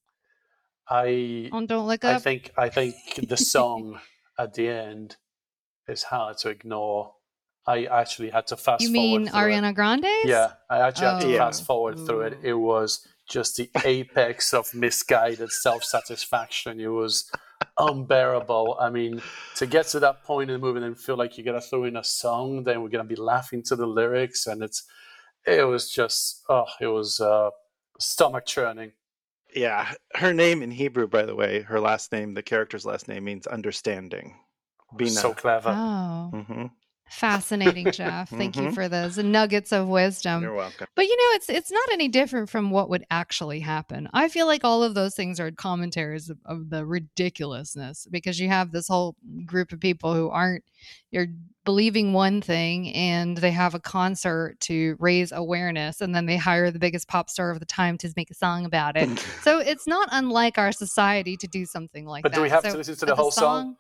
I 0.89 1.50
on 1.52 1.65
Don't 1.67 1.86
Look 1.88 2.04
up. 2.06 2.15
I 2.15 2.20
think 2.20 2.52
I 2.58 2.70
think 2.70 2.96
the 3.28 3.38
song 3.56 4.00
at 4.39 4.54
the 4.54 4.70
end 4.70 5.17
is 5.88 6.04
hard 6.04 6.38
to 6.39 6.50
ignore. 6.50 7.13
I 7.67 7.86
actually 7.86 8.30
had 8.30 8.47
to 8.47 8.56
fast 8.58 8.82
you 8.82 8.93
forward. 8.93 9.19
mean 9.23 9.27
through 9.27 9.39
it. 9.39 9.43
Ariana 9.43 9.75
Grande's? 9.75 10.25
Yeah, 10.25 10.53
I 10.69 10.80
actually 10.80 11.08
had 11.08 11.21
to 11.21 11.36
Oh. 11.36 11.38
fast 11.38 11.65
forward 11.65 11.99
through 12.06 12.21
it. 12.21 12.38
It 12.41 12.53
was 12.53 13.06
just 13.30 13.58
the 13.58 13.69
apex 13.86 14.53
of 14.53 14.73
misguided 14.73 15.51
self 15.51 15.84
satisfaction. 15.84 16.80
It 16.80 16.88
was 16.88 17.30
unbearable. 17.77 18.77
I 18.80 18.89
mean, 18.89 19.21
to 19.56 19.65
get 19.65 19.88
to 19.88 19.99
that 19.99 20.23
point 20.23 20.49
in 20.49 20.60
the 20.60 20.65
movie 20.65 20.86
and 20.86 20.97
feel 20.97 21.17
like 21.17 21.38
you're 21.38 21.45
gonna 21.45 21.62
throw 21.62 21.84
in 21.84 21.97
a 21.97 22.03
song, 22.03 22.63
then 22.63 22.82
we're 22.82 22.89
gonna 22.89 23.03
be 23.03 23.15
laughing 23.15 23.63
to 23.63 23.75
the 23.75 23.86
lyrics, 23.88 24.47
and 24.47 24.63
it's 24.63 24.84
it 25.45 25.65
was 25.67 25.89
just 25.91 26.43
oh, 26.49 26.65
it 26.80 26.88
was 26.88 27.19
uh, 27.19 27.49
stomach 27.99 28.45
churning. 28.45 28.93
Yeah, 29.56 29.93
her 30.15 30.34
name 30.34 30.62
in 30.62 30.71
Hebrew, 30.71 31.08
by 31.08 31.23
the 31.23 31.36
way, 31.36 31.62
her 31.62 31.80
last 31.80 32.12
name, 32.12 32.34
the 32.34 32.43
character's 32.43 32.86
last 32.86 33.08
name 33.08 33.23
means 33.23 33.47
understanding. 33.47 34.36
Bina. 34.95 35.12
So 35.12 35.34
clever. 35.34 35.69
Oh, 35.71 36.30
hmm 36.45 36.65
fascinating, 37.10 37.91
Jeff. 37.91 38.30
Thank 38.30 38.56
you 38.56 38.67
Mhm. 38.70 38.74
for 38.74 38.88
those 38.89 39.17
nuggets 39.17 39.72
of 39.72 39.88
wisdom. 39.88 40.43
You're 40.43 40.54
welcome. 40.54 40.88
But 40.96 41.06
you 41.06 41.15
know, 41.15 41.36
it's 41.36 41.50
it's 41.50 41.72
not 41.72 41.89
any 41.91 42.08
different 42.08 42.50
from 42.50 42.72
what 42.72 42.89
would 42.89 43.06
actually 43.12 43.60
happen. 43.60 44.10
I 44.13 44.30
feel 44.30 44.46
like 44.46 44.63
all 44.63 44.84
of 44.84 44.93
those 44.96 45.15
things 45.15 45.39
are 45.39 45.52
commentaries 45.52 46.30
of, 46.30 46.38
of 46.46 46.70
the 46.70 46.86
ridiculousness 46.86 48.08
because 48.10 48.39
you 48.39 48.48
have 48.50 48.72
this 48.72 48.88
whole 48.88 49.15
group 49.46 49.72
of 49.72 49.80
people 49.80 50.13
who 50.13 50.30
aren't 50.30 50.63
you're 51.12 51.28
believing 51.65 52.13
one 52.13 52.41
thing 52.41 52.93
and 52.93 53.38
they 53.38 53.52
have 53.52 53.76
a 53.76 53.80
concert 53.80 54.58
to 54.62 54.96
raise 55.00 55.34
awareness 55.34 56.00
and 56.00 56.15
then 56.15 56.26
they 56.26 56.38
hire 56.38 56.72
the 56.72 56.80
biggest 56.80 57.08
pop 57.10 57.30
star 57.30 57.52
of 57.52 57.60
the 57.60 57.65
time 57.65 57.98
to 57.98 58.10
make 58.15 58.32
a 58.32 58.34
song 58.34 58.65
about 58.65 58.96
it. 58.96 59.10
so 59.43 59.60
it's 59.60 59.86
not 59.86 60.08
unlike 60.12 60.58
our 60.58 60.72
society 60.72 61.36
to 61.36 61.48
do 61.48 61.65
something 61.65 62.06
like 62.06 62.24
But 62.24 62.32
that. 62.32 62.36
But 62.36 62.39
do 62.39 62.43
we 62.43 62.50
have 62.50 62.63
So, 62.63 62.72
to 62.72 62.78
listen 62.78 62.96
to 62.96 63.06
but 63.06 63.12
the 63.12 63.15
whole 63.15 63.32
song? 63.32 63.76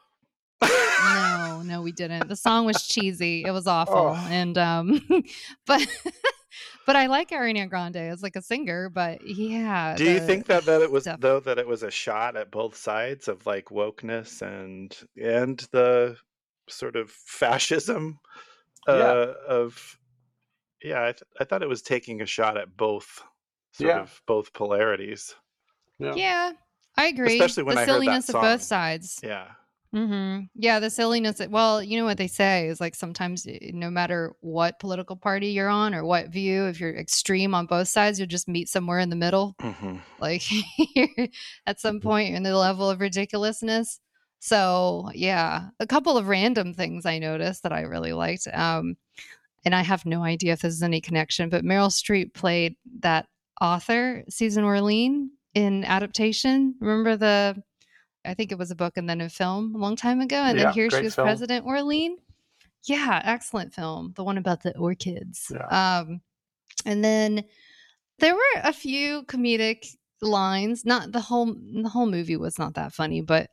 No, 0.61 1.61
no, 1.63 1.81
we 1.81 1.91
didn't. 1.91 2.27
The 2.27 2.35
song 2.35 2.65
was 2.65 2.87
cheesy. 2.87 3.43
It 3.45 3.51
was 3.51 3.67
awful. 3.67 4.15
Oh. 4.17 4.27
And 4.29 4.57
um 4.57 5.01
but 5.65 5.85
but 6.85 6.95
I 6.95 7.07
like 7.07 7.29
Ariana 7.29 7.69
Grande 7.69 7.97
as 7.97 8.21
like 8.23 8.35
a 8.35 8.41
singer, 8.41 8.89
but 8.89 9.25
yeah. 9.25 9.95
Do 9.95 10.03
you 10.05 10.19
think 10.19 10.45
that 10.47 10.65
that 10.65 10.81
it 10.81 10.91
was 10.91 11.03
stuff- 11.03 11.19
though 11.19 11.39
that 11.41 11.57
it 11.57 11.67
was 11.67 11.83
a 11.83 11.91
shot 11.91 12.35
at 12.35 12.51
both 12.51 12.75
sides 12.75 13.27
of 13.27 13.45
like 13.45 13.65
wokeness 13.65 14.41
and 14.41 14.95
and 15.21 15.59
the 15.71 16.15
sort 16.69 16.95
of 16.95 17.09
fascism 17.11 18.19
uh, 18.87 18.93
Yeah. 18.97 19.33
of 19.47 19.97
yeah 20.83 21.01
I, 21.03 21.11
th- 21.11 21.23
I 21.39 21.43
thought 21.45 21.63
it 21.63 21.69
was 21.69 21.81
taking 21.81 22.21
a 22.21 22.25
shot 22.25 22.57
at 22.57 22.75
both 22.75 23.21
sort 23.73 23.89
Yeah. 23.89 24.01
of 24.01 24.21
both 24.27 24.51
polarities 24.53 25.33
Yeah. 25.99 26.13
Yeah, 26.15 26.51
I 26.97 27.07
agree. 27.07 27.35
Especially 27.39 27.63
when 27.63 27.75
the 27.75 27.81
I 27.81 27.85
heard 27.85 27.89
that 27.89 27.93
silliness 28.01 28.29
of 28.29 28.33
both 28.35 28.61
song. 28.61 28.67
sides. 28.79 29.19
yeah 29.23 29.47
hmm 29.93 30.39
Yeah, 30.55 30.79
the 30.79 30.89
silliness. 30.89 31.41
Well, 31.49 31.81
you 31.81 31.97
know 31.97 32.05
what 32.05 32.17
they 32.17 32.27
say 32.27 32.67
is 32.67 32.81
like 32.81 32.95
sometimes, 32.95 33.47
eh, 33.47 33.71
no 33.73 33.89
matter 33.89 34.33
what 34.41 34.79
political 34.79 35.15
party 35.15 35.47
you're 35.47 35.69
on 35.69 35.95
or 35.95 36.03
what 36.05 36.29
view, 36.29 36.65
if 36.65 36.79
you're 36.79 36.95
extreme 36.95 37.55
on 37.55 37.65
both 37.65 37.87
sides, 37.87 38.19
you'll 38.19 38.27
just 38.27 38.47
meet 38.47 38.69
somewhere 38.69 38.99
in 38.99 39.09
the 39.09 39.15
middle. 39.15 39.55
hmm 39.59 39.97
Like 40.19 40.43
at 41.67 41.79
some 41.79 41.99
point, 42.01 42.29
you're 42.29 42.37
in 42.37 42.43
the 42.43 42.55
level 42.57 42.89
of 42.89 42.99
ridiculousness. 42.99 43.99
So 44.39 45.09
yeah, 45.13 45.69
a 45.79 45.85
couple 45.87 46.17
of 46.17 46.27
random 46.27 46.73
things 46.73 47.05
I 47.05 47.19
noticed 47.19 47.61
that 47.63 47.71
I 47.71 47.81
really 47.81 48.13
liked. 48.13 48.47
Um, 48.51 48.97
and 49.65 49.75
I 49.75 49.81
have 49.83 50.05
no 50.05 50.23
idea 50.23 50.53
if 50.53 50.61
this 50.61 50.73
is 50.73 50.83
any 50.83 51.01
connection, 51.01 51.49
but 51.49 51.63
Meryl 51.65 51.91
Streep 51.91 52.33
played 52.33 52.75
that 53.01 53.27
author 53.61 54.23
Susan 54.29 54.63
Orlean 54.63 55.31
in 55.53 55.83
adaptation. 55.85 56.75
Remember 56.79 57.17
the? 57.17 57.61
I 58.27 58.33
think 58.33 58.51
it 58.51 58.57
was 58.57 58.71
a 58.71 58.75
book 58.75 58.97
and 58.97 59.09
then 59.09 59.21
a 59.21 59.29
film 59.29 59.73
a 59.75 59.77
long 59.77 59.95
time 59.95 60.21
ago, 60.21 60.35
and 60.35 60.57
Yeah, 60.57 60.65
then 60.65 60.73
here 60.73 60.89
she 60.89 61.03
was 61.03 61.15
film. 61.15 61.27
President 61.27 61.65
Orlean. 61.65 62.17
Yeah, 62.83 63.21
excellent 63.23 63.73
film. 63.73 64.13
The 64.15 64.23
one 64.23 64.37
about 64.37 64.63
the 64.63 64.77
orchids. 64.77 65.51
Um, 65.69 66.21
and 66.85 67.03
then 67.03 67.43
there 68.19 68.35
were 68.35 68.61
a 68.63 68.73
few 68.73 69.23
comedic 69.23 69.87
lines. 70.21 70.85
Not 70.85 71.11
the 71.11 71.21
whole 71.21 71.53
the 71.53 71.89
whole 71.89 72.05
movie 72.05 72.37
was 72.37 72.59
not 72.59 72.75
that 72.75 72.93
funny, 72.93 73.21
but 73.21 73.49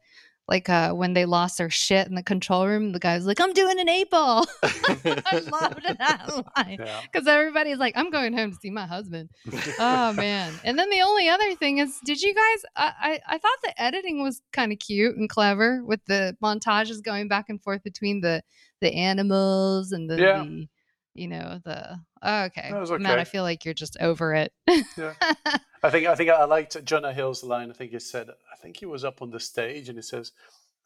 like 0.47 0.69
uh, 0.69 0.93
when 0.93 1.15
they 1.15 1.25
lost 1.25 1.57
their 1.59 1.71
shit 1.71 2.07
in 2.07 2.15
the 2.15 2.23
control 2.23 2.67
room, 2.67 2.93
the 2.93 2.99
guy 2.99 3.17
was 3.17 3.27
like, 3.27 3.41
"I'm 3.41 3.53
doing 3.55 3.81
an 3.81 3.89
eight 3.89 4.11
ball." 4.11 4.45
I 4.63 5.43
loved 5.51 5.83
that 5.87 6.29
line 6.57 6.77
Yeah. 6.81 7.01
because 7.11 7.27
everybody's 7.27 7.79
like, 7.79 7.97
"I'm 7.97 8.11
going 8.11 8.33
home 8.37 8.51
to 8.53 8.57
see 8.61 8.71
my 8.71 8.87
husband." 8.87 9.31
oh 9.79 10.13
man! 10.17 10.53
And 10.65 10.79
then 10.79 10.91
the 10.91 11.01
only 11.01 11.29
other 11.29 11.55
thing 11.55 11.79
is, 11.79 11.99
did 12.05 12.21
you 12.21 12.35
guys? 12.35 12.65
I 12.77 12.93
I, 13.01 13.21
I 13.35 13.39
thought 13.39 13.59
the 13.63 13.83
editing 13.83 14.23
was 14.23 14.43
kind 14.53 14.71
of 14.73 14.79
cute 14.79 15.17
and 15.17 15.29
clever 15.31 15.83
with 15.85 16.05
the 16.07 16.37
montages 16.43 17.03
going 17.03 17.29
back 17.29 17.47
and 17.49 17.63
forth 17.63 17.83
between 17.83 18.21
the 18.21 18.43
the 18.81 18.93
animals 18.93 19.93
and 19.93 20.11
the, 20.11 20.17
Yeah. 20.21 20.43
the 20.45 20.69
you 21.15 21.29
know 21.29 21.61
the 21.65 21.99
oh, 22.23 22.43
okay. 22.45 22.69
That 22.71 22.81
was 22.81 22.91
Matt, 22.91 23.19
I 23.19 23.25
feel 23.25 23.43
like 23.43 23.65
you're 23.65 23.75
just 23.75 23.97
over 24.01 24.35
it. 24.35 24.53
Yeah. 24.97 25.15
I 25.83 25.91
think 25.91 26.07
I 26.07 26.15
think 26.15 26.31
I 26.31 26.45
liked 26.45 26.83
Jonah 26.85 27.13
Hill's 27.13 27.45
line. 27.45 27.71
I 27.71 27.75
think 27.75 27.93
he 27.93 27.99
said, 28.01 28.31
I 28.31 28.57
think 28.57 28.77
he 28.79 28.87
was 28.87 29.05
up 29.05 29.21
on 29.23 29.31
the 29.31 29.41
stage 29.41 29.89
and 29.89 29.99
he 29.99 30.03
says, 30.03 30.33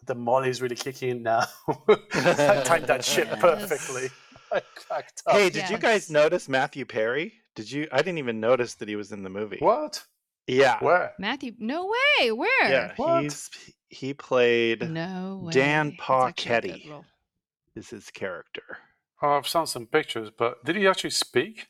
"The 0.07 0.15
Molly's 0.15 0.61
really 0.61 0.75
kicking 0.77 1.09
in 1.11 1.23
now." 1.23 1.45
I 2.15 2.63
timed 2.65 2.87
that 2.89 3.05
shit 3.05 3.27
Yes. 3.31 3.41
perfectly. 3.41 4.09
I 4.51 4.61
cracked 4.75 5.23
up. 5.27 5.35
hey 5.37 5.51
did 5.51 5.69
you 5.69 5.77
guys 5.79 6.09
notice 6.11 6.49
Matthew 6.49 6.87
Perry 6.87 7.35
did 7.55 7.71
you 7.71 7.87
I 7.93 7.99
didn't 7.99 8.17
even 8.17 8.41
notice 8.41 8.77
that 8.77 8.89
he 8.89 8.97
was 8.97 9.13
in 9.13 9.23
the 9.23 9.29
movie 9.29 9.59
what? 9.61 10.03
yeah 10.47 10.79
Where? 10.83 11.13
Matthew, 11.19 11.53
no 11.59 11.85
way. 12.19 12.33
Where? 12.33 12.71
yeah 12.71 12.93
What? 12.97 13.25
he's 13.25 13.51
he 13.91 14.15
played 14.15 14.89
No 14.91 15.43
way. 15.45 15.53
Dan 15.53 15.91
That's 15.99 16.11
actually 16.11 16.71
Paquetti. 16.89 17.05
is 17.77 17.91
his 17.91 18.09
character 18.11 18.79
Oh, 19.23 19.31
I've 19.31 19.49
seen 19.49 19.67
some 19.67 19.87
pictures, 19.87 20.31
but 20.37 20.65
did 20.65 20.77
he 20.77 20.87
actually 20.87 21.11
speak? 21.11 21.67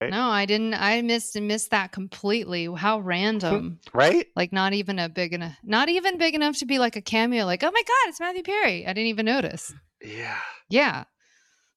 No, 0.00 0.30
I 0.30 0.46
didn't. 0.46 0.74
I 0.74 1.00
missed 1.02 1.40
missed 1.40 1.70
that 1.70 1.92
completely. 1.92 2.66
How 2.74 2.98
random. 2.98 3.78
right 3.94 4.26
like 4.34 4.52
not 4.52 4.72
even 4.72 4.98
a 4.98 5.08
big 5.08 5.32
enough, 5.32 5.54
not 5.62 5.88
even 5.88 6.18
big 6.18 6.34
enough 6.34 6.58
to 6.58 6.66
be 6.66 6.80
like 6.80 6.96
a 6.96 7.00
cameo. 7.00 7.44
Like, 7.44 7.62
oh 7.62 7.70
my 7.70 7.82
god, 7.82 8.08
it's 8.08 8.18
Matthew 8.18 8.42
Perry. 8.42 8.84
I 8.84 8.92
didn't 8.94 9.06
even 9.10 9.26
notice. 9.26 9.72
yeah 10.04 10.38
Yeah. 10.68 11.04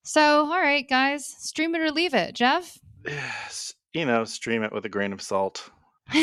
So, 0.04 0.22
all 0.22 0.60
right, 0.60 0.88
guys, 0.89 1.28
stream 1.39 1.76
it 1.76 1.82
or 1.82 1.91
leave 1.91 2.15
it, 2.15 2.34
Jeff. 2.34 2.80
s- 3.06 3.74
you 3.94 4.06
know, 4.06 4.24
stream 4.24 4.63
it 4.63 4.72
with 4.74 4.86
a 4.86 4.89
grain 4.89 5.13
of 5.13 5.22
salt. 5.22 5.70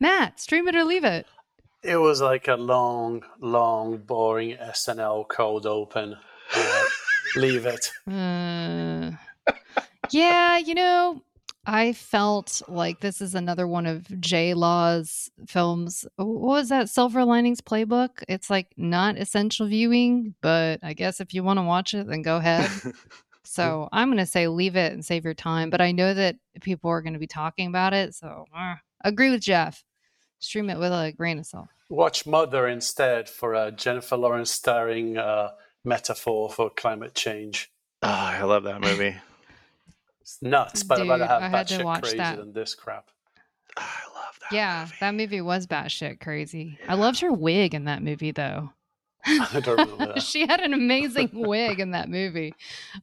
Matt, 0.00 0.40
stream 0.40 0.68
it 0.68 0.76
or 0.76 0.84
leave 0.84 1.04
it. 1.04 1.26
It 1.82 1.96
was 1.96 2.20
like 2.20 2.48
a 2.48 2.56
long, 2.56 3.22
long, 3.40 3.98
boring 3.98 4.56
SNL 4.56 5.28
cold 5.28 5.64
open. 5.66 6.16
Uh, 6.54 6.84
leave 7.36 7.66
it. 7.66 7.90
Uh, 8.06 9.12
yeah, 10.10 10.58
you 10.58 10.74
know, 10.74 11.22
I 11.66 11.92
felt 11.92 12.62
like 12.68 13.00
this 13.00 13.20
is 13.20 13.34
another 13.34 13.66
one 13.66 13.86
of 13.86 14.20
J 14.20 14.54
Law's 14.54 15.30
films. 15.46 16.06
What 16.16 16.26
was 16.28 16.68
that? 16.70 16.88
Silver 16.88 17.24
Linings 17.24 17.60
Playbook. 17.60 18.22
It's 18.28 18.48
like 18.48 18.68
not 18.76 19.18
essential 19.18 19.66
viewing, 19.66 20.34
but 20.40 20.80
I 20.82 20.94
guess 20.94 21.20
if 21.20 21.34
you 21.34 21.44
want 21.44 21.58
to 21.58 21.64
watch 21.64 21.94
it, 21.94 22.06
then 22.06 22.22
go 22.22 22.36
ahead. 22.36 22.70
So 23.48 23.88
I'm 23.92 24.08
going 24.08 24.18
to 24.18 24.26
say 24.26 24.46
leave 24.46 24.76
it 24.76 24.92
and 24.92 25.02
save 25.02 25.24
your 25.24 25.32
time. 25.32 25.70
But 25.70 25.80
I 25.80 25.90
know 25.90 26.12
that 26.12 26.36
people 26.60 26.90
are 26.90 27.00
going 27.00 27.14
to 27.14 27.18
be 27.18 27.26
talking 27.26 27.66
about 27.66 27.94
it. 27.94 28.14
So 28.14 28.44
uh, 28.54 28.74
agree 29.02 29.30
with 29.30 29.40
Jeff. 29.40 29.82
Stream 30.38 30.68
it 30.68 30.78
with 30.78 30.92
a 30.92 31.14
grain 31.16 31.38
of 31.38 31.46
salt. 31.46 31.68
Watch 31.88 32.26
Mother 32.26 32.68
instead 32.68 33.28
for 33.28 33.54
a 33.54 33.72
Jennifer 33.72 34.18
Lawrence 34.18 34.50
starring 34.50 35.16
uh, 35.16 35.52
metaphor 35.84 36.50
for 36.50 36.70
climate 36.70 37.14
change. 37.14 37.70
Oh, 38.02 38.08
I 38.08 38.42
love 38.42 38.64
that 38.64 38.80
movie. 38.80 39.16
It's 40.20 40.42
nuts, 40.42 40.82
but 40.82 41.00
I'd 41.00 41.08
rather 41.08 41.26
have 41.26 41.42
I 41.42 41.48
batshit 41.48 42.00
crazy 42.02 42.18
that. 42.18 42.36
than 42.36 42.52
this 42.52 42.74
crap. 42.74 43.08
Ah, 43.78 44.02
I 44.04 44.14
love 44.14 44.38
that. 44.42 44.54
Yeah, 44.54 44.80
movie. 44.82 44.96
that 45.00 45.14
movie 45.14 45.40
was 45.40 45.66
batshit 45.66 46.20
crazy. 46.20 46.78
I 46.86 46.96
loved 46.96 47.20
her 47.20 47.32
wig 47.32 47.72
in 47.74 47.84
that 47.86 48.02
movie, 48.02 48.32
though. 48.32 48.70
I 49.26 49.60
don't 49.64 49.78
remember 49.78 50.06
that. 50.14 50.22
she 50.22 50.46
had 50.46 50.60
an 50.60 50.74
amazing 50.74 51.30
wig 51.32 51.80
in 51.80 51.92
that 51.92 52.10
movie. 52.10 52.52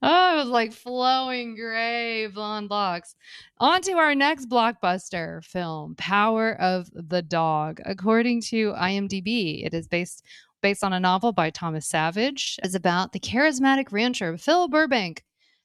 Oh, 0.03 0.33
it 0.35 0.37
was 0.37 0.49
like 0.49 0.71
flowing 0.71 1.55
gray 1.55 2.27
blonde 2.27 2.69
locks. 2.69 3.15
On 3.59 3.81
to 3.81 3.93
our 3.93 4.13
next 4.13 4.47
blockbuster 4.47 5.43
film, 5.43 5.95
Power 5.95 6.53
of 6.61 6.91
the 6.93 7.23
Dog. 7.23 7.81
According 7.85 8.41
to 8.49 8.73
IMDb, 8.73 9.65
it 9.65 9.73
is 9.73 9.87
based 9.87 10.23
based 10.65 10.83
on 10.83 10.93
a 10.93 10.99
novel 10.99 11.31
by 11.31 11.51
Thomas 11.51 11.85
Savage. 11.85 12.57
is 12.63 12.73
about 12.73 13.11
the 13.11 13.19
charismatic 13.19 13.91
rancher 13.91 14.35
Phil 14.35 14.67
Burbank, 14.67 15.23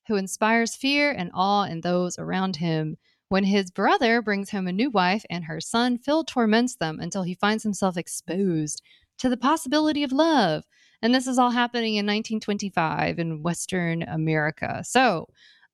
who 0.08 0.16
inspires 0.16 0.76
fear 0.76 1.10
and 1.10 1.30
awe 1.32 1.64
in 1.64 1.80
those 1.80 2.18
around 2.18 2.56
him. 2.56 2.98
When 3.30 3.44
his 3.44 3.70
brother 3.70 4.20
brings 4.20 4.50
home 4.50 4.68
a 4.68 4.72
new 4.72 4.90
wife 4.90 5.24
and 5.30 5.44
her 5.44 5.58
son, 5.58 5.96
Phil 5.96 6.22
torments 6.22 6.76
them 6.76 7.00
until 7.00 7.22
he 7.22 7.34
finds 7.34 7.62
himself 7.62 7.96
exposed 7.96 8.82
to 9.16 9.30
the 9.30 9.38
possibility 9.38 10.02
of 10.02 10.12
love. 10.12 10.64
And 11.00 11.14
this 11.14 11.26
is 11.26 11.38
all 11.38 11.52
happening 11.52 11.94
in 11.94 12.04
1925 12.04 13.18
in 13.18 13.42
Western 13.42 14.02
America. 14.02 14.82
So, 14.84 15.28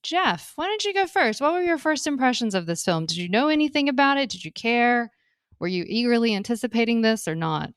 Jeff, 0.05 0.53
why 0.55 0.69
don't 0.69 0.85
you 0.85 0.95
go 0.95 1.09
first? 1.09 1.41
What 1.41 1.53
were 1.53 1.65
your 1.65 1.79
first 1.79 2.07
impressions 2.07 2.55
of 2.55 2.67
this 2.67 2.85
film? 2.85 3.07
Did 3.07 3.17
you 3.17 3.29
know 3.29 3.49
anything 3.49 3.89
about 3.89 4.19
it? 4.19 4.31
Did 4.31 4.45
you 4.45 4.53
care? 4.53 5.11
Were 5.59 5.67
you 5.67 5.85
eagerly 5.89 6.33
anticipating 6.37 7.01
this 7.01 7.27
or 7.27 7.35
not? 7.35 7.71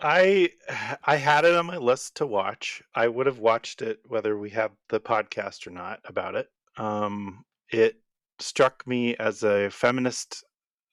I 0.00 0.50
I 1.04 1.16
had 1.16 1.44
it 1.44 1.54
on 1.54 1.66
my 1.66 1.76
list 1.76 2.16
to 2.16 2.26
watch. 2.26 2.82
I 2.94 3.08
would 3.08 3.26
have 3.26 3.38
watched 3.38 3.82
it 3.82 4.00
whether 4.06 4.38
we 4.38 4.50
have 4.50 4.72
the 4.88 5.00
podcast 5.00 5.66
or 5.66 5.70
not 5.70 6.00
about 6.04 6.34
it. 6.34 6.48
Um, 6.76 7.44
it 7.70 8.00
struck 8.40 8.86
me 8.86 9.16
as 9.16 9.42
a 9.42 9.70
feminist 9.70 10.44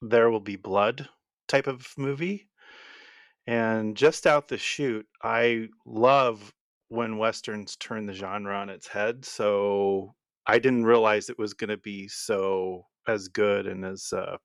there 0.01 0.29
will 0.31 0.39
be 0.39 0.55
blood 0.55 1.07
type 1.47 1.67
of 1.67 1.87
movie. 1.97 2.47
And 3.47 3.97
just 3.97 4.27
out 4.27 4.47
the 4.47 4.57
chute, 4.57 5.07
I 5.23 5.69
love 5.85 6.53
when 6.89 7.17
westerns 7.17 7.75
turn 7.75 8.05
the 8.05 8.13
genre 8.13 8.55
on 8.55 8.69
its 8.69 8.87
head. 8.87 9.25
So 9.25 10.13
I 10.45 10.59
didn't 10.59 10.85
realize 10.85 11.29
it 11.29 11.39
was 11.39 11.53
going 11.53 11.69
to 11.69 11.77
be 11.77 12.07
so 12.07 12.85
as 13.07 13.27
good 13.27 13.67
and 13.67 13.83
as 13.85 14.13
uh, 14.13 14.37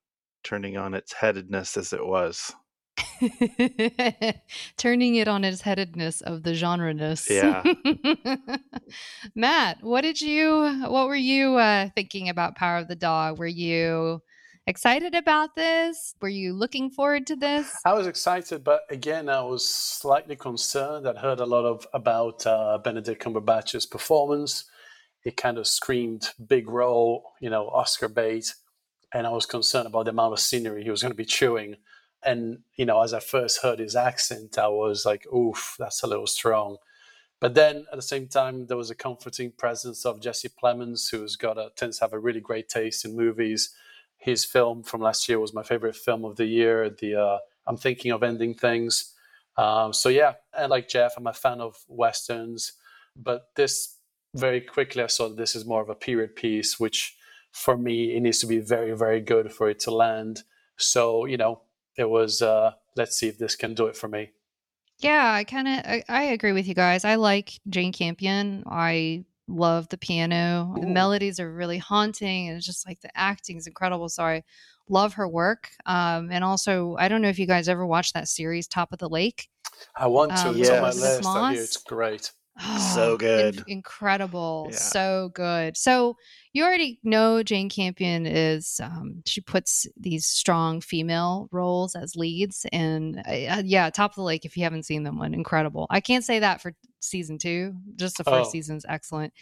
turning 0.44 0.76
on 0.76 0.94
its 0.94 1.12
headedness 1.12 1.76
as 1.76 1.92
it 1.92 2.04
was. 2.04 2.54
Turning 4.76 5.16
it 5.16 5.28
on 5.28 5.44
its 5.44 5.60
headedness 5.60 6.20
of 6.20 6.42
the 6.42 6.54
genre-ness. 6.54 7.30
Yeah. 7.30 7.62
Matt, 9.34 9.78
what 9.82 10.02
did 10.02 10.20
you 10.20 10.84
what 10.88 11.08
were 11.08 11.16
you 11.16 11.56
uh, 11.56 11.88
thinking 11.94 12.28
about 12.28 12.56
Power 12.56 12.78
of 12.78 12.88
the 12.88 12.96
Dog? 12.96 13.38
Were 13.38 13.46
you 13.46 14.22
excited 14.66 15.14
about 15.14 15.54
this? 15.54 16.14
Were 16.20 16.28
you 16.28 16.52
looking 16.52 16.90
forward 16.90 17.26
to 17.28 17.36
this? 17.36 17.72
I 17.84 17.92
was 17.92 18.06
excited, 18.06 18.64
but 18.64 18.82
again, 18.90 19.28
I 19.28 19.42
was 19.42 19.66
slightly 19.66 20.36
concerned. 20.36 21.08
I'd 21.08 21.18
heard 21.18 21.40
a 21.40 21.46
lot 21.46 21.64
of 21.64 21.86
about 21.92 22.46
uh, 22.46 22.78
Benedict 22.78 23.22
Cumberbatch's 23.22 23.86
performance. 23.86 24.64
It 25.24 25.36
kind 25.36 25.58
of 25.58 25.66
screamed 25.66 26.30
big 26.46 26.68
role, 26.68 27.32
you 27.40 27.50
know, 27.50 27.68
Oscar 27.68 28.08
bait, 28.08 28.54
and 29.12 29.26
I 29.26 29.30
was 29.30 29.46
concerned 29.46 29.86
about 29.86 30.04
the 30.04 30.10
amount 30.10 30.32
of 30.32 30.40
scenery 30.40 30.84
he 30.84 30.90
was 30.90 31.02
going 31.02 31.12
to 31.12 31.16
be 31.16 31.24
chewing. 31.24 31.76
And 32.22 32.60
you 32.76 32.86
know, 32.86 33.02
as 33.02 33.12
I 33.14 33.20
first 33.20 33.62
heard 33.62 33.78
his 33.78 33.96
accent, 33.96 34.58
I 34.58 34.68
was 34.68 35.04
like, 35.06 35.26
"Oof, 35.32 35.76
that's 35.78 36.02
a 36.02 36.06
little 36.06 36.26
strong." 36.26 36.76
But 37.38 37.54
then 37.54 37.86
at 37.92 37.96
the 37.96 38.02
same 38.02 38.28
time, 38.28 38.66
there 38.66 38.76
was 38.76 38.90
a 38.90 38.94
comforting 38.94 39.52
presence 39.52 40.06
of 40.06 40.20
Jesse 40.22 40.48
Plemons, 40.48 41.10
who's 41.10 41.36
got 41.36 41.58
a 41.58 41.70
tends 41.76 41.98
to 41.98 42.04
have 42.04 42.12
a 42.12 42.18
really 42.18 42.40
great 42.40 42.68
taste 42.68 43.04
in 43.04 43.16
movies 43.16 43.74
his 44.18 44.44
film 44.44 44.82
from 44.82 45.00
last 45.00 45.28
year 45.28 45.38
was 45.38 45.54
my 45.54 45.62
favorite 45.62 45.96
film 45.96 46.24
of 46.24 46.36
the 46.36 46.46
year. 46.46 46.90
The 46.90 47.14
uh, 47.14 47.38
I'm 47.66 47.76
thinking 47.76 48.12
of 48.12 48.22
ending 48.22 48.54
things. 48.54 49.14
Um, 49.56 49.92
so 49.92 50.08
yeah, 50.08 50.34
and 50.56 50.70
like 50.70 50.88
Jeff, 50.88 51.14
I'm 51.16 51.26
a 51.26 51.32
fan 51.32 51.60
of 51.60 51.76
westerns, 51.88 52.72
but 53.14 53.50
this 53.54 53.96
very 54.34 54.60
quickly 54.60 55.02
I 55.02 55.06
saw 55.06 55.28
that 55.28 55.36
this 55.36 55.56
is 55.56 55.64
more 55.64 55.80
of 55.80 55.88
a 55.88 55.94
period 55.94 56.36
piece, 56.36 56.78
which 56.78 57.16
for 57.52 57.76
me 57.76 58.16
it 58.16 58.20
needs 58.20 58.38
to 58.40 58.46
be 58.46 58.58
very 58.58 58.92
very 58.96 59.20
good 59.20 59.52
for 59.52 59.70
it 59.70 59.78
to 59.80 59.90
land. 59.90 60.42
So 60.76 61.24
you 61.24 61.36
know, 61.36 61.62
it 61.96 62.08
was 62.08 62.42
uh, 62.42 62.72
let's 62.96 63.16
see 63.16 63.28
if 63.28 63.38
this 63.38 63.56
can 63.56 63.74
do 63.74 63.86
it 63.86 63.96
for 63.96 64.08
me. 64.08 64.30
Yeah, 64.98 65.32
I 65.32 65.44
kind 65.44 65.68
of 65.68 65.74
I, 65.84 66.04
I 66.08 66.22
agree 66.24 66.52
with 66.52 66.66
you 66.66 66.74
guys. 66.74 67.04
I 67.04 67.16
like 67.16 67.60
Jane 67.68 67.92
Campion. 67.92 68.64
I 68.66 69.24
love 69.48 69.88
the 69.88 69.98
piano. 69.98 70.74
Ooh. 70.76 70.80
The 70.80 70.86
melodies 70.86 71.38
are 71.38 71.52
really 71.52 71.78
haunting, 71.78 72.48
and 72.48 72.56
it's 72.56 72.66
just 72.66 72.86
like 72.86 73.00
the 73.00 73.16
acting 73.16 73.56
is 73.56 73.66
incredible. 73.66 74.08
So 74.08 74.24
I 74.24 74.42
love 74.88 75.14
her 75.14 75.28
work. 75.28 75.70
Um, 75.84 76.30
and 76.30 76.42
also, 76.44 76.96
I 76.98 77.08
don't 77.08 77.22
know 77.22 77.28
if 77.28 77.38
you 77.38 77.46
guys 77.46 77.68
ever 77.68 77.86
watched 77.86 78.14
that 78.14 78.28
series, 78.28 78.66
Top 78.66 78.92
of 78.92 78.98
the 78.98 79.08
Lake. 79.08 79.48
I 79.94 80.06
want 80.06 80.30
to. 80.36 80.48
Um, 80.48 80.60
it's 80.60 80.70
on 80.70 80.82
my 80.82 80.88
list. 80.88 81.26
I 81.26 81.52
hear 81.52 81.62
it's 81.62 81.76
great. 81.76 82.32
Oh, 82.60 82.92
so 82.94 83.16
good. 83.18 83.56
In- 83.58 83.64
incredible. 83.68 84.68
Yeah. 84.70 84.76
So 84.76 85.30
good. 85.34 85.76
So 85.76 86.16
you 86.52 86.64
already 86.64 86.98
know 87.02 87.42
Jane 87.42 87.68
Campion 87.68 88.26
is, 88.26 88.80
um, 88.82 89.22
she 89.26 89.40
puts 89.40 89.86
these 89.96 90.26
strong 90.26 90.80
female 90.80 91.48
roles 91.52 91.94
as 91.94 92.16
leads. 92.16 92.66
And 92.72 93.22
uh, 93.28 93.62
yeah, 93.64 93.90
Top 93.90 94.12
of 94.12 94.16
the 94.16 94.22
Lake, 94.22 94.44
if 94.44 94.56
you 94.56 94.62
haven't 94.62 94.84
seen 94.84 95.02
them, 95.02 95.18
one 95.18 95.34
incredible. 95.34 95.86
I 95.90 96.00
can't 96.00 96.24
say 96.24 96.38
that 96.38 96.60
for 96.60 96.72
season 97.00 97.38
two. 97.38 97.74
Just 97.96 98.16
the 98.18 98.24
first 98.24 98.48
oh. 98.48 98.52
season's 98.52 98.86
excellent. 98.88 99.32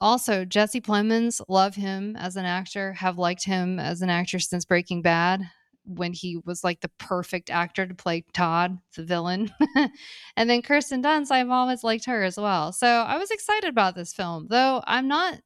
Also, 0.00 0.44
Jesse 0.44 0.80
Plemons, 0.80 1.40
love 1.48 1.76
him 1.76 2.16
as 2.16 2.34
an 2.34 2.44
actor, 2.44 2.92
have 2.94 3.18
liked 3.18 3.44
him 3.44 3.78
as 3.78 4.02
an 4.02 4.10
actor 4.10 4.40
since 4.40 4.64
Breaking 4.64 5.00
Bad 5.00 5.48
when 5.84 6.12
he 6.12 6.38
was 6.44 6.62
like 6.62 6.80
the 6.80 6.90
perfect 6.98 7.50
actor 7.50 7.86
to 7.86 7.94
play 7.94 8.24
Todd, 8.32 8.78
the 8.96 9.02
villain. 9.02 9.52
and 10.36 10.50
then 10.50 10.62
Kirsten 10.62 11.02
Dunst, 11.02 11.30
I've 11.30 11.50
always 11.50 11.82
liked 11.82 12.04
her 12.06 12.22
as 12.22 12.36
well. 12.36 12.72
So 12.72 12.86
I 12.86 13.18
was 13.18 13.30
excited 13.30 13.68
about 13.68 13.94
this 13.94 14.12
film, 14.12 14.46
though 14.48 14.82
I'm 14.86 15.08
not, 15.08 15.40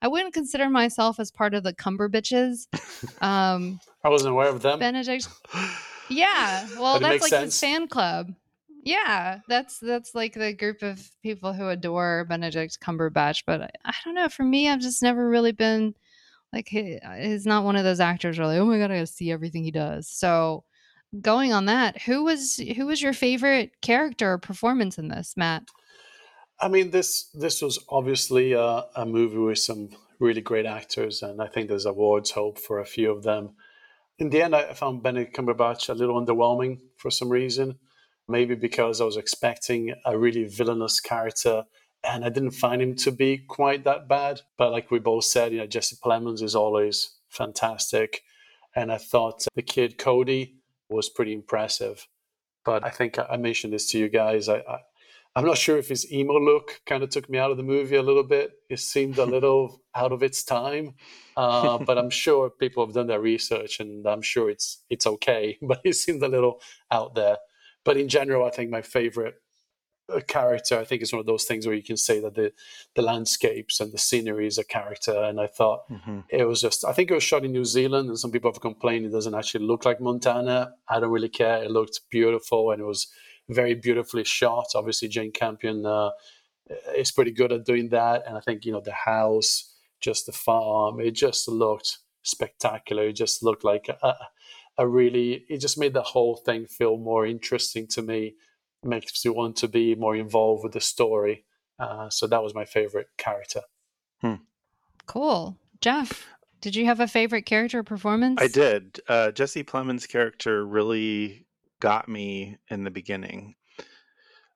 I 0.00 0.08
wouldn't 0.08 0.34
consider 0.34 0.68
myself 0.68 1.20
as 1.20 1.30
part 1.30 1.54
of 1.54 1.62
the 1.62 1.74
Cumber 1.74 2.08
bitches. 2.08 2.66
Um, 3.20 3.80
I 4.04 4.08
wasn't 4.08 4.32
aware 4.32 4.48
of 4.48 4.62
them. 4.62 4.78
Benedict. 4.78 5.28
Yeah. 6.08 6.66
Well, 6.78 7.00
that's 7.00 7.22
like 7.22 7.30
sense. 7.30 7.54
his 7.54 7.60
fan 7.60 7.88
club. 7.88 8.34
Yeah, 8.84 9.38
that's 9.48 9.78
that's 9.78 10.14
like 10.14 10.34
the 10.34 10.52
group 10.52 10.82
of 10.82 11.00
people 11.22 11.52
who 11.52 11.68
adore 11.68 12.26
Benedict 12.28 12.80
Cumberbatch. 12.80 13.44
But 13.46 13.62
I, 13.62 13.70
I 13.84 13.94
don't 14.04 14.14
know. 14.14 14.28
For 14.28 14.42
me, 14.42 14.68
I've 14.68 14.80
just 14.80 15.02
never 15.02 15.28
really 15.28 15.52
been 15.52 15.94
like 16.52 16.68
he, 16.68 16.98
uh, 16.98 17.14
he's 17.14 17.46
not 17.46 17.64
one 17.64 17.76
of 17.76 17.84
those 17.84 18.00
actors 18.00 18.38
really. 18.38 18.58
Oh 18.58 18.66
my 18.66 18.78
god, 18.78 18.90
I 18.90 18.96
gotta 18.96 19.06
see 19.06 19.30
everything 19.30 19.64
he 19.64 19.70
does. 19.70 20.08
So 20.08 20.64
going 21.20 21.52
on 21.52 21.66
that, 21.66 22.02
who 22.02 22.24
was 22.24 22.56
who 22.76 22.86
was 22.86 23.02
your 23.02 23.12
favorite 23.12 23.72
character 23.80 24.32
or 24.32 24.38
performance 24.38 24.98
in 24.98 25.08
this, 25.08 25.34
Matt? 25.36 25.64
I 26.60 26.68
mean, 26.68 26.90
this 26.90 27.28
this 27.34 27.60
was 27.60 27.78
obviously 27.88 28.52
a, 28.52 28.84
a 28.94 29.04
movie 29.04 29.38
with 29.38 29.58
some 29.58 29.90
really 30.20 30.40
great 30.40 30.66
actors, 30.66 31.22
and 31.22 31.42
I 31.42 31.48
think 31.48 31.68
there's 31.68 31.86
awards 31.86 32.30
hope 32.30 32.58
for 32.58 32.78
a 32.78 32.86
few 32.86 33.10
of 33.10 33.22
them. 33.22 33.54
In 34.18 34.30
the 34.30 34.42
end, 34.42 34.54
I 34.54 34.72
found 34.74 35.02
Benedict 35.02 35.36
Cumberbatch 35.36 35.88
a 35.88 35.94
little 35.94 36.20
underwhelming 36.20 36.78
for 36.96 37.10
some 37.10 37.28
reason. 37.28 37.78
Maybe 38.28 38.54
because 38.54 39.00
I 39.00 39.04
was 39.04 39.16
expecting 39.16 39.94
a 40.06 40.16
really 40.16 40.44
villainous 40.44 41.00
character 41.00 41.64
and 42.04 42.24
I 42.24 42.28
didn't 42.28 42.52
find 42.52 42.82
him 42.82 42.94
to 42.96 43.12
be 43.12 43.38
quite 43.38 43.84
that 43.84 44.08
bad. 44.08 44.40
But 44.58 44.72
like 44.72 44.90
we 44.90 44.98
both 44.98 45.24
said, 45.24 45.52
you 45.52 45.58
know, 45.58 45.66
Jesse 45.66 45.96
Plemons 46.04 46.42
is 46.42 46.54
always 46.54 47.16
fantastic, 47.28 48.22
and 48.74 48.92
I 48.92 48.98
thought 48.98 49.46
the 49.54 49.62
kid 49.62 49.98
Kodi 49.98 50.54
was 50.88 51.08
pretty 51.08 51.32
impressive. 51.32 52.06
But 52.64 52.84
I 52.84 52.90
think 52.90 53.18
I 53.18 53.36
mentioned 53.36 53.72
this 53.72 53.90
to 53.90 53.98
you 53.98 54.08
guys. 54.08 54.48
I, 54.48 54.58
I 54.58 54.78
I'm 55.34 55.46
not 55.46 55.56
sure 55.56 55.78
if 55.78 55.88
his 55.88 56.12
emo 56.12 56.34
look 56.34 56.82
kind 56.84 57.02
of 57.02 57.08
took 57.08 57.30
me 57.30 57.38
out 57.38 57.50
of 57.50 57.56
the 57.56 57.62
movie 57.62 57.96
a 57.96 58.02
little 58.02 58.22
bit. 58.22 58.52
It 58.68 58.80
seemed 58.80 59.16
a 59.16 59.24
little 59.24 59.80
out 59.94 60.12
of 60.12 60.22
its 60.22 60.44
time, 60.44 60.94
uh, 61.36 61.78
but 61.78 61.96
I'm 61.96 62.10
sure 62.10 62.50
people 62.50 62.84
have 62.84 62.94
done 62.94 63.06
their 63.06 63.20
research, 63.20 63.80
and 63.80 64.06
I'm 64.06 64.22
sure 64.22 64.50
it's 64.50 64.84
it's 64.90 65.06
okay. 65.06 65.58
But 65.62 65.80
it 65.84 65.94
seemed 65.94 66.22
a 66.22 66.28
little 66.28 66.60
out 66.90 67.14
there. 67.14 67.38
But 67.84 67.96
in 67.96 68.08
general, 68.08 68.46
I 68.46 68.50
think 68.50 68.70
my 68.70 68.82
favorite 68.82 69.34
a 70.08 70.20
character. 70.20 70.78
I 70.78 70.84
think 70.84 71.02
it's 71.02 71.12
one 71.12 71.20
of 71.20 71.26
those 71.26 71.44
things 71.44 71.66
where 71.66 71.74
you 71.74 71.82
can 71.82 71.96
say 71.96 72.20
that 72.20 72.34
the 72.34 72.52
the 72.94 73.02
landscapes 73.02 73.80
and 73.80 73.92
the 73.92 73.98
scenery 73.98 74.46
is 74.46 74.58
a 74.58 74.64
character. 74.64 75.14
And 75.22 75.40
I 75.40 75.46
thought 75.46 75.88
mm-hmm. 75.90 76.20
it 76.28 76.44
was 76.44 76.60
just. 76.60 76.84
I 76.84 76.92
think 76.92 77.10
it 77.10 77.14
was 77.14 77.22
shot 77.22 77.44
in 77.44 77.52
New 77.52 77.64
Zealand, 77.64 78.08
and 78.08 78.18
some 78.18 78.30
people 78.30 78.52
have 78.52 78.60
complained 78.60 79.06
it 79.06 79.12
doesn't 79.12 79.34
actually 79.34 79.66
look 79.66 79.84
like 79.84 80.00
Montana. 80.00 80.72
I 80.88 81.00
don't 81.00 81.10
really 81.10 81.28
care. 81.28 81.62
It 81.62 81.70
looked 81.70 82.00
beautiful, 82.10 82.70
and 82.70 82.80
it 82.80 82.86
was 82.86 83.08
very 83.48 83.74
beautifully 83.74 84.24
shot. 84.24 84.66
Obviously, 84.74 85.08
Jane 85.08 85.32
Campion 85.32 85.84
uh, 85.86 86.10
is 86.96 87.12
pretty 87.12 87.32
good 87.32 87.52
at 87.52 87.64
doing 87.64 87.88
that, 87.90 88.24
and 88.26 88.36
I 88.36 88.40
think 88.40 88.64
you 88.64 88.72
know 88.72 88.82
the 88.84 88.92
house, 88.92 89.74
just 90.00 90.26
the 90.26 90.32
farm, 90.32 91.00
it 91.00 91.12
just 91.12 91.48
looked 91.48 91.98
spectacular. 92.22 93.08
It 93.08 93.14
just 93.14 93.42
looked 93.42 93.64
like 93.64 93.88
a, 93.88 94.14
a 94.78 94.86
really. 94.86 95.44
It 95.48 95.58
just 95.58 95.78
made 95.78 95.94
the 95.94 96.02
whole 96.02 96.36
thing 96.36 96.66
feel 96.66 96.96
more 96.96 97.26
interesting 97.26 97.86
to 97.88 98.02
me 98.02 98.34
makes 98.84 99.24
you 99.24 99.32
want 99.32 99.56
to 99.56 99.68
be 99.68 99.94
more 99.94 100.16
involved 100.16 100.64
with 100.64 100.72
the 100.72 100.80
story. 100.80 101.44
Uh, 101.78 102.08
so 102.10 102.26
that 102.26 102.42
was 102.42 102.54
my 102.54 102.64
favorite 102.64 103.08
character. 103.16 103.62
Hmm. 104.20 104.36
Cool. 105.06 105.56
Jeff, 105.80 106.26
did 106.60 106.76
you 106.76 106.86
have 106.86 107.00
a 107.00 107.08
favorite 107.08 107.46
character 107.46 107.82
performance? 107.82 108.40
I 108.40 108.46
did. 108.48 109.00
Uh, 109.08 109.32
Jesse 109.32 109.64
Plemons' 109.64 110.08
character 110.08 110.64
really 110.64 111.46
got 111.80 112.08
me 112.08 112.58
in 112.70 112.84
the 112.84 112.90
beginning. 112.90 113.56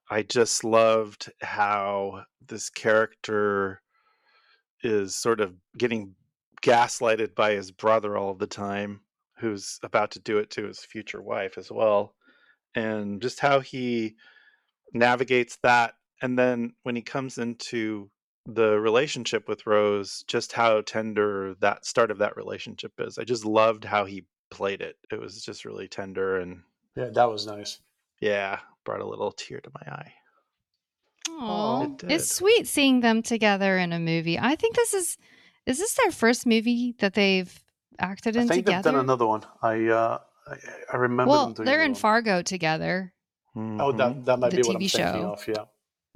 I 0.09 0.23
just 0.23 0.63
loved 0.63 1.33
how 1.43 2.25
this 2.47 2.71
character 2.71 3.83
is 4.83 5.17
sort 5.17 5.41
of 5.41 5.55
getting 5.77 6.15
gaslighted 6.63 7.35
by 7.35 7.53
his 7.53 7.73
brother 7.73 8.17
all 8.17 8.35
the 8.35 8.47
time, 8.47 9.01
who's 9.39 9.81
about 9.83 10.13
to 10.13 10.21
do 10.21 10.39
it 10.39 10.51
to 10.51 10.65
his 10.65 10.81
future 10.81 11.21
wife 11.21 11.59
as 11.59 11.73
well. 11.73 12.15
And 12.77 13.21
just 13.21 13.41
how 13.41 13.59
he 13.61 14.15
navigates 14.93 15.57
that. 15.63 15.95
And 16.23 16.39
then 16.39 16.75
when 16.85 16.95
he 16.97 17.03
comes 17.03 17.39
into 17.39 18.11
the 18.47 18.79
relationship 18.79 19.49
with 19.49 19.67
Rose, 19.67 20.25
just 20.29 20.53
how 20.53 20.81
tender 20.83 21.55
that 21.61 21.85
start 21.85 22.11
of 22.13 22.19
that 22.19 22.37
relationship 22.37 22.93
is. 22.99 23.19
I 23.19 23.25
just 23.25 23.45
loved 23.45 23.85
how 23.85 24.05
he 24.05 24.25
played 24.51 24.81
it. 24.83 24.97
It 25.11 25.19
was 25.21 25.43
just 25.43 25.65
really 25.65 25.89
tender 25.89 26.39
and 26.39 26.63
Yeah, 26.95 27.09
that 27.15 27.25
was 27.31 27.47
nice. 27.47 27.81
yeah, 28.21 28.61
brought 28.85 29.01
a 29.01 29.07
little 29.09 29.33
tear 29.33 29.61
to 29.61 29.71
my 29.75 29.93
eye. 29.93 30.13
Oh, 31.29 31.97
It 32.03 32.05
it's 32.13 32.31
sweet 32.33 32.67
seeing 32.69 33.01
them 33.01 33.23
together 33.23 33.77
in 33.79 33.93
a 33.93 33.99
movie. 33.99 34.39
I 34.39 34.55
think 34.55 34.77
this 34.77 34.95
is 34.95 35.19
is 35.67 35.79
this 35.79 35.95
their 35.95 36.13
first 36.13 36.47
movie 36.47 36.95
that 37.01 37.15
they've 37.15 37.53
acted 37.99 38.37
in 38.37 38.43
I 38.43 38.43
in 38.43 38.49
think 38.49 38.67
they've 38.67 38.77
together? 38.77 38.93
done 38.93 39.01
another 39.01 39.27
one. 39.27 39.43
I 39.61 39.87
uh, 39.87 40.19
I, 40.49 40.57
I 40.93 40.97
remember 40.97 41.31
well, 41.31 41.45
them 41.47 41.55
doing 41.55 41.67
they're 41.67 41.81
in 41.81 41.87
another 41.87 42.01
Fargo 42.01 42.43
together. 42.43 43.13
one. 43.55 43.81
Oh, 43.81 43.93
that 43.93 44.25
that 44.27 44.39
might 44.39 44.51
the 44.51 44.59
be 44.59 44.63
what 44.63 44.77
I'm 44.77 44.83
TV 44.83 44.91
thinking 44.91 45.23
show. 45.23 45.33
of. 45.33 45.49
Yeah. 45.49 45.65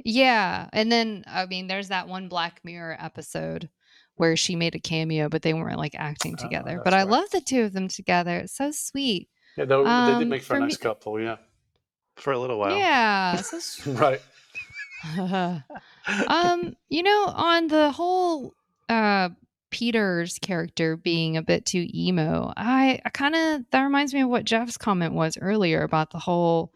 Yeah, 0.03 0.69
and 0.73 0.91
then 0.91 1.25
I 1.27 1.45
mean, 1.47 1.67
there's 1.67 1.89
that 1.89 2.09
one 2.09 2.29
Black 2.29 2.61
Mirror 2.65 2.97
episode 3.01 3.69
where 4.17 4.37
she 4.37 4.57
made 4.57 4.75
a 4.75 4.79
cameo, 4.79 5.29
but 5.29 5.43
they 5.43 5.53
weren't 5.55 5.79
like 5.79 5.95
acting 5.95 6.37
Ah, 6.39 6.43
together. 6.43 6.71
that's 6.77 6.85
but 6.85 6.95
I 6.95 7.03
love 7.03 7.31
the 7.31 7.41
two 7.41 7.63
of 7.63 7.73
them 7.73 7.89
together. 7.89 8.37
It's 8.39 8.55
so 8.57 8.71
sweet. 8.71 9.29
Yeah, 9.57 9.65
they, 9.65 9.75
they 9.77 9.83
Um, 9.83 10.19
did 10.21 10.29
make 10.29 10.43
for 10.43 10.55
a 10.55 10.57
for 10.57 10.61
me- 10.61 10.67
nice 10.69 10.77
couple. 10.79 11.21
Yeah. 11.21 11.37
for 12.17 12.33
a 12.33 12.39
little 12.39 12.59
while. 12.59 12.77
Yeah, 12.77 13.37
so 13.37 13.57
s- 13.59 13.87
right. 13.87 14.21
um, 16.29 16.77
you 16.89 17.03
know, 17.03 17.25
on 17.35 17.67
the 17.69 17.91
whole 17.91 18.55
uh 18.89 19.31
Peter's 19.71 20.39
character 20.39 20.97
being 20.97 21.37
a 21.37 21.43
bit 21.43 21.65
too 21.67 21.87
emo, 21.95 22.53
I, 22.57 23.01
I 23.05 23.11
kind 23.11 23.35
of 23.35 23.63
that 23.71 23.83
reminds 23.83 24.13
me 24.15 24.23
of 24.23 24.29
what 24.29 24.45
Jeff's 24.45 24.77
comment 24.77 25.15
was 25.15 25.39
earlier 25.41 25.83
about 25.83 26.11
the 26.11 26.19
whole 26.19 26.73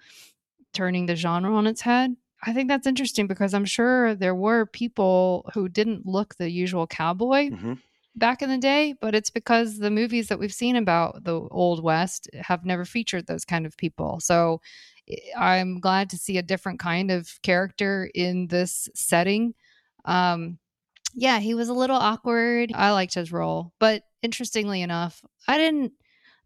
turning 0.72 1.06
the 1.06 1.16
genre 1.16 1.54
on 1.54 1.66
its 1.66 1.80
head. 1.80 2.16
I 2.42 2.52
think 2.52 2.68
that's 2.68 2.86
interesting 2.86 3.26
because 3.26 3.54
I'm 3.54 3.64
sure 3.64 4.14
there 4.14 4.34
were 4.34 4.66
people 4.66 5.50
who 5.54 5.68
didn't 5.68 6.04
look 6.06 6.34
the 6.36 6.50
usual 6.50 6.86
cowboy 6.86 7.50
Mhm. 7.50 7.78
back 8.16 8.42
in 8.42 8.50
the 8.50 8.58
day, 8.58 8.94
but 9.00 9.14
it's 9.14 9.30
because 9.30 9.78
the 9.78 9.90
movies 9.90 10.28
that 10.28 10.38
we've 10.38 10.52
seen 10.52 10.76
about 10.76 11.24
the 11.24 11.40
old 11.40 11.82
west 11.82 12.28
have 12.34 12.64
never 12.64 12.84
featured 12.84 13.26
those 13.26 13.44
kind 13.44 13.64
of 13.66 13.76
people. 13.76 14.20
So 14.20 14.60
I- 15.36 15.56
I'm 15.58 15.80
glad 15.80 16.10
to 16.10 16.18
see 16.18 16.38
a 16.38 16.42
different 16.42 16.80
kind 16.80 17.10
of 17.10 17.40
character 17.42 18.10
in 18.14 18.48
this 18.48 18.88
setting. 18.94 19.54
Um 20.04 20.58
yeah, 21.14 21.38
he 21.38 21.54
was 21.54 21.68
a 21.68 21.74
little 21.74 21.96
awkward. 21.96 22.72
I 22.74 22.92
liked 22.92 23.14
his 23.14 23.32
role, 23.32 23.72
but 23.78 24.02
interestingly 24.22 24.82
enough, 24.82 25.22
I 25.48 25.58
didn't 25.58 25.92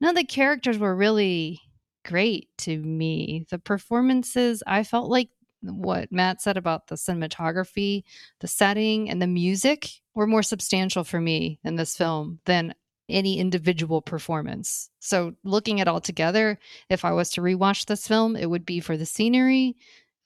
none 0.00 0.11
of 0.11 0.16
the 0.16 0.24
characters 0.24 0.78
were 0.78 0.94
really 0.94 1.61
great 2.04 2.48
to 2.59 2.78
me. 2.78 3.46
The 3.50 3.59
performances, 3.59 4.62
I 4.66 4.85
felt 4.85 5.11
like 5.11 5.31
what 5.62 6.12
Matt 6.12 6.40
said 6.40 6.57
about 6.57 6.87
the 6.87 6.94
cinematography, 6.94 8.04
the 8.40 8.48
setting, 8.48 9.11
and 9.11 9.20
the 9.20 9.26
music 9.26 9.90
were 10.14 10.26
more 10.26 10.42
substantial 10.42 11.04
for 11.04 11.20
me 11.20 11.59
in 11.64 11.76
this 11.76 11.96
film 11.96 12.40
than 12.44 12.74
any 13.09 13.38
individual 13.38 14.02
performance. 14.02 14.90
So, 15.00 15.35
looking 15.42 15.81
at 15.81 15.88
all 15.88 16.00
together, 16.00 16.59
if 16.90 17.04
I 17.04 17.12
was 17.12 17.31
to 17.31 17.40
rewatch 17.40 17.87
this 17.87 18.07
film, 18.07 18.37
it 18.37 18.46
would 18.46 18.66
be 18.66 18.81
for 18.81 18.96
the 18.96 19.07
scenery, 19.07 19.76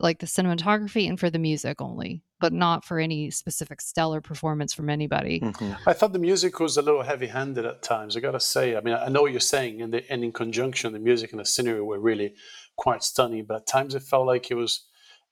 like 0.03 0.19
the 0.19 0.27
cinematography, 0.27 1.09
and 1.09 1.19
for 1.19 1.31
the 1.31 1.39
music 1.39 1.81
only, 1.81 2.23
but 2.41 2.53
not 2.53 2.85
for 2.85 2.99
any 2.99 3.31
specific 3.31 3.81
stellar 3.81 4.21
performance 4.21 4.75
from 4.75 4.91
anybody. 4.91 5.41
Mhm. 5.41 5.79
I 5.87 5.93
thought 5.93 6.13
the 6.13 6.19
music 6.19 6.59
was 6.61 6.77
a 6.77 6.83
little 6.83 7.03
heavy-handed 7.03 7.65
at 7.65 7.83
times. 7.83 8.17
I 8.17 8.21
gotta 8.21 8.41
say. 8.41 8.77
I 8.77 8.81
mean, 8.81 8.95
I 8.95 9.09
know 9.09 9.23
what 9.23 9.31
you're 9.31 9.41
saying, 9.41 9.81
and, 9.81 9.95
the, 9.95 10.13
and 10.13 10.25
in 10.25 10.33
conjunction, 10.33 10.93
the 10.93 10.99
music 10.99 11.31
and 11.31 11.41
the 11.41 11.47
scenery 11.47 11.81
were 11.81 12.01
really 12.01 12.35
quite 12.77 13.03
stunning. 13.03 13.45
But 13.45 13.59
at 13.59 13.67
times, 13.67 13.95
it 13.95 14.03
felt 14.03 14.27
like 14.27 14.51
it 14.51 14.57
was. 14.57 14.85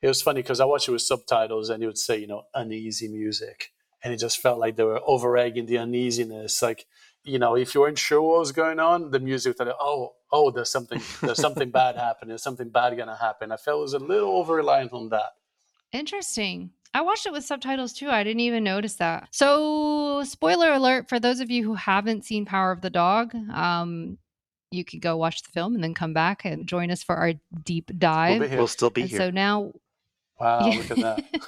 It 0.02 0.08
was 0.08 0.22
funny 0.22 0.40
because 0.40 0.60
I 0.60 0.64
watched 0.64 0.88
it 0.88 0.92
with 0.92 1.02
subtitles, 1.02 1.68
and 1.68 1.82
it 1.82 1.86
would 1.86 1.98
say, 1.98 2.16
you 2.16 2.26
know, 2.26 2.44
uneasy 2.54 3.08
music, 3.08 3.72
and 4.02 4.14
it 4.14 4.18
just 4.18 4.38
felt 4.38 4.58
like 4.58 4.76
they 4.76 4.84
were 4.84 5.02
over 5.06 5.36
egging 5.36 5.66
the 5.66 5.76
uneasiness. 5.76 6.62
Like, 6.62 6.86
you 7.24 7.38
know, 7.38 7.56
if 7.56 7.74
you 7.74 7.80
weren't 7.82 7.98
sure 7.98 8.22
what 8.22 8.38
was 8.38 8.52
going 8.52 8.80
on, 8.80 9.10
the 9.10 9.20
music 9.20 9.50
would 9.50 9.56
tell 9.58 9.66
you, 9.66 9.74
oh, 9.80 10.14
oh, 10.32 10.50
there's 10.50 10.70
something, 10.70 11.00
there's 11.20 11.40
something 11.40 11.70
bad 11.70 11.96
happening, 11.96 12.28
there's 12.30 12.42
something 12.42 12.68
bad 12.68 12.96
gonna 12.96 13.16
happen. 13.16 13.52
I 13.52 13.56
felt 13.56 13.78
it 13.78 13.82
was 13.82 13.94
a 13.94 13.98
little 13.98 14.30
over 14.30 14.54
reliant 14.54 14.92
on 14.92 15.08
that. 15.10 15.32
Interesting. 15.92 16.70
I 16.94 17.02
watched 17.02 17.26
it 17.26 17.32
with 17.32 17.44
subtitles 17.44 17.92
too. 17.92 18.08
I 18.10 18.24
didn't 18.24 18.40
even 18.40 18.64
notice 18.64 18.94
that. 18.96 19.28
So, 19.32 20.22
spoiler 20.24 20.72
alert 20.72 21.08
for 21.08 21.20
those 21.20 21.40
of 21.40 21.50
you 21.50 21.62
who 21.62 21.74
haven't 21.74 22.24
seen 22.24 22.44
Power 22.44 22.72
of 22.72 22.80
the 22.80 22.90
Dog, 22.90 23.34
um, 23.52 24.18
you 24.72 24.84
could 24.84 25.00
go 25.00 25.16
watch 25.16 25.42
the 25.42 25.50
film 25.50 25.74
and 25.74 25.82
then 25.84 25.94
come 25.94 26.12
back 26.12 26.44
and 26.44 26.66
join 26.66 26.90
us 26.90 27.02
for 27.02 27.16
our 27.16 27.34
deep 27.64 27.90
We'll 27.90 27.98
dive. 27.98 28.40
be 28.40 28.48
here. 28.48 28.58
We'll 28.58 28.66
still 28.66 28.90
be 28.90 29.02
and 29.02 29.10
here. 29.10 29.18
so 29.18 29.30
now, 29.30 29.72
Wow, 30.40 30.66
Yeah. 30.66 30.78
look 30.78 30.90
at 30.90 30.96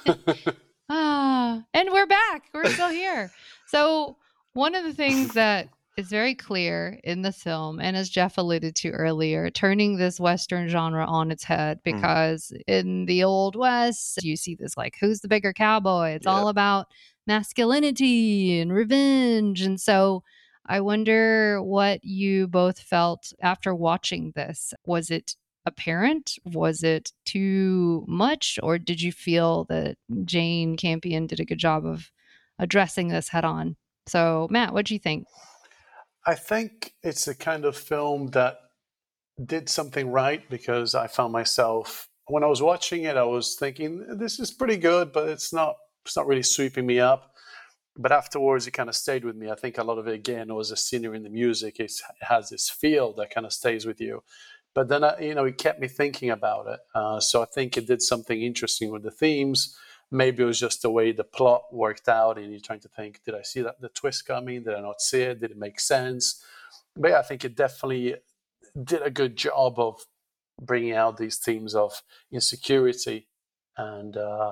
that. 0.05 0.55
ah, 0.89 1.63
and 1.73 1.89
we're 1.91 2.05
back. 2.05 2.43
We're 2.53 2.71
still 2.71 2.89
here. 2.89 3.31
So, 3.67 4.17
one 4.53 4.75
of 4.75 4.83
the 4.83 4.93
things 4.93 5.33
that 5.33 5.69
is 5.95 6.07
very 6.09 6.33
clear 6.33 6.99
in 7.03 7.21
the 7.21 7.31
film, 7.31 7.79
and 7.79 7.95
as 7.95 8.09
Jeff 8.09 8.37
alluded 8.39 8.75
to 8.77 8.89
earlier, 8.89 9.49
turning 9.51 9.97
this 9.97 10.19
Western 10.19 10.67
genre 10.67 11.05
on 11.05 11.29
its 11.31 11.43
head 11.43 11.79
Mm. 11.79 11.83
because 11.83 12.51
in 12.67 13.05
the 13.05 13.23
Old 13.23 13.55
West, 13.55 14.23
you 14.23 14.35
see 14.35 14.55
this 14.55 14.75
like, 14.75 14.95
who's 14.99 15.19
the 15.19 15.27
bigger 15.27 15.53
cowboy? 15.53 16.09
It's 16.11 16.25
all 16.25 16.47
about 16.47 16.87
masculinity 17.27 18.59
and 18.59 18.73
revenge. 18.73 19.61
And 19.61 19.79
so, 19.79 20.23
I 20.65 20.79
wonder 20.81 21.61
what 21.61 22.03
you 22.03 22.47
both 22.47 22.79
felt 22.79 23.33
after 23.41 23.75
watching 23.75 24.31
this. 24.35 24.73
Was 24.85 25.11
it 25.11 25.35
apparent? 25.65 26.35
Was 26.45 26.83
it 26.83 27.11
too 27.25 28.03
much? 28.07 28.57
Or 28.63 28.77
did 28.79 29.01
you 29.01 29.11
feel 29.11 29.65
that 29.65 29.97
Jane 30.25 30.75
Campion 30.77 31.27
did 31.27 31.39
a 31.39 31.45
good 31.45 31.57
job 31.59 31.85
of 31.85 32.11
addressing 32.59 33.09
this 33.09 33.29
head 33.29 33.45
on? 33.45 33.75
So, 34.07 34.47
Matt, 34.49 34.73
what 34.73 34.85
do 34.85 34.93
you 34.93 34.99
think? 34.99 35.27
I 36.25 36.35
think 36.35 36.93
it's 37.03 37.25
the 37.25 37.35
kind 37.35 37.65
of 37.65 37.75
film 37.75 38.27
that 38.27 38.57
did 39.45 39.67
something 39.67 40.09
right 40.09 40.47
because 40.49 40.95
I 40.95 41.07
found 41.07 41.33
myself 41.33 42.07
when 42.27 42.43
I 42.43 42.47
was 42.47 42.61
watching 42.61 43.03
it, 43.03 43.17
I 43.17 43.23
was 43.23 43.55
thinking 43.55 44.05
this 44.17 44.39
is 44.39 44.51
pretty 44.51 44.77
good, 44.77 45.11
but 45.11 45.29
it's 45.29 45.53
not 45.53 45.75
it's 46.05 46.15
not 46.15 46.27
really 46.27 46.43
sweeping 46.43 46.85
me 46.85 46.99
up. 46.99 47.31
But 47.95 48.11
afterwards, 48.11 48.65
it 48.65 48.71
kind 48.71 48.89
of 48.89 48.95
stayed 48.95 49.23
with 49.23 49.35
me. 49.35 49.51
I 49.51 49.55
think 49.55 49.77
a 49.77 49.83
lot 49.83 49.99
of 49.99 50.07
it 50.07 50.15
again 50.15 50.53
was 50.53 50.69
the 50.69 50.77
scenery 50.77 51.17
and 51.17 51.25
the 51.25 51.29
music. 51.29 51.79
It 51.79 51.91
has 52.21 52.49
this 52.49 52.69
feel 52.69 53.13
that 53.13 53.29
kind 53.29 53.45
of 53.45 53.53
stays 53.53 53.85
with 53.85 54.01
you. 54.01 54.23
But 54.73 54.87
then, 54.87 55.03
I, 55.03 55.19
you 55.19 55.35
know, 55.35 55.45
it 55.45 55.59
kept 55.59 55.79
me 55.79 55.87
thinking 55.87 56.31
about 56.31 56.67
it. 56.67 56.79
Uh, 56.95 57.19
so 57.19 57.43
I 57.43 57.45
think 57.45 57.77
it 57.77 57.85
did 57.85 58.01
something 58.01 58.41
interesting 58.41 58.89
with 58.89 59.03
the 59.03 59.11
themes. 59.11 59.77
Maybe 60.13 60.43
it 60.43 60.45
was 60.45 60.59
just 60.59 60.83
the 60.83 60.91
way 60.91 61.11
the 61.11 61.23
plot 61.23 61.63
worked 61.71 62.07
out, 62.07 62.37
and 62.37 62.51
you're 62.51 62.59
trying 62.59 62.81
to 62.81 62.87
think, 62.87 63.23
did 63.25 63.33
I 63.33 63.41
see 63.41 63.61
that 63.63 63.81
the 63.81 63.89
twist 63.89 64.27
coming? 64.27 64.63
Did 64.63 64.75
I 64.75 64.81
not 64.81 65.01
see 65.01 65.23
it? 65.23 65.41
Did 65.41 65.49
it 65.49 65.57
make 65.57 65.79
sense? 65.79 66.43
But 66.95 67.09
yeah, 67.09 67.19
I 67.19 67.23
think 67.23 67.43
it 67.43 67.55
definitely 67.55 68.17
did 68.83 69.01
a 69.01 69.09
good 69.09 69.35
job 69.35 69.79
of 69.79 70.05
bringing 70.61 70.93
out 70.93 71.17
these 71.17 71.37
themes 71.37 71.73
of 71.73 72.03
insecurity 72.31 73.27
and 73.75 74.15
uh, 74.15 74.51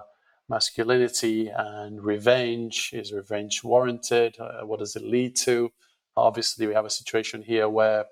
masculinity 0.50 1.52
and 1.56 2.04
revenge. 2.04 2.90
Is 2.92 3.14
revenge 3.14 3.64
warranted? 3.64 4.40
Uh, 4.40 4.66
what 4.66 4.80
does 4.80 4.96
it 4.96 5.04
lead 5.04 5.36
to? 5.46 5.72
Obviously, 6.18 6.66
we 6.66 6.74
have 6.74 6.86
a 6.86 6.90
situation 6.90 7.44
here 7.44 7.70
where 7.70 8.06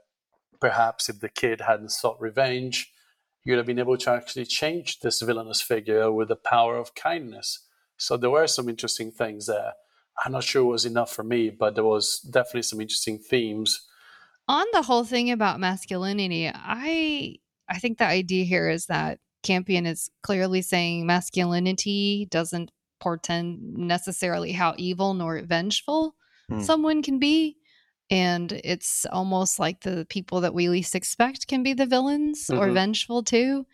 perhaps 0.62 1.10
if 1.10 1.20
the 1.20 1.30
kid 1.30 1.62
hadn't 1.62 1.92
sought 1.92 2.22
revenge, 2.22 2.92
you'd 3.50 3.58
have 3.58 3.66
been 3.66 3.80
able 3.80 3.98
to 3.98 4.12
actually 4.12 4.46
change 4.46 5.00
this 5.00 5.22
villainous 5.22 5.62
figure 5.62 6.12
with 6.12 6.28
the 6.30 6.36
power 6.36 6.78
of 6.78 6.96
kindness. 6.96 7.66
So 7.98 8.16
there 8.16 8.30
were 8.30 8.48
some 8.48 8.70
interesting 8.70 9.12
things 9.12 9.48
there. 9.48 9.74
I'm 10.24 10.32
not 10.34 10.44
sure 10.44 10.62
it 10.62 10.66
was 10.66 10.86
enough 10.86 11.12
for 11.12 11.24
me, 11.24 11.50
but 11.50 11.76
there 11.76 11.84
was 11.84 12.20
definitely 12.20 12.64
some 12.64 12.80
interesting 12.82 13.18
themes. 13.18 13.82
On 14.48 14.66
the 14.74 14.84
whole 14.84 15.04
thing 15.04 15.32
about 15.32 15.60
masculinity, 15.60 16.50
I 16.54 17.36
I 17.68 17.80
think 17.80 17.98
the 17.98 18.06
idea 18.06 18.46
here 18.46 18.70
is 18.70 18.86
that 18.88 19.20
Campion 19.44 19.86
is 19.86 20.10
clearly 20.24 20.62
saying 20.62 21.06
masculinity 21.06 22.28
doesn't 22.30 22.72
portend 23.00 23.62
necessarily 23.78 24.52
how 24.52 24.76
evil 24.78 25.14
nor 25.14 25.42
vengeful 25.42 26.16
Hmm. 26.50 26.62
someone 26.62 27.04
can 27.04 27.20
be. 27.20 27.58
And 28.10 28.52
it's 28.63 29.06
almost 29.12 29.60
like 29.60 29.82
the 29.82 30.06
people 30.10 30.41
that 30.41 30.54
we 30.54 30.67
least 30.69 30.95
expect 30.95 31.48
can 31.48 31.62
be 31.63 31.73
the 31.73 31.86
villains 31.86 32.50
or 32.50 32.67
Mhm. 32.67 32.73
vengeful 32.73 33.23
too. 33.23 33.65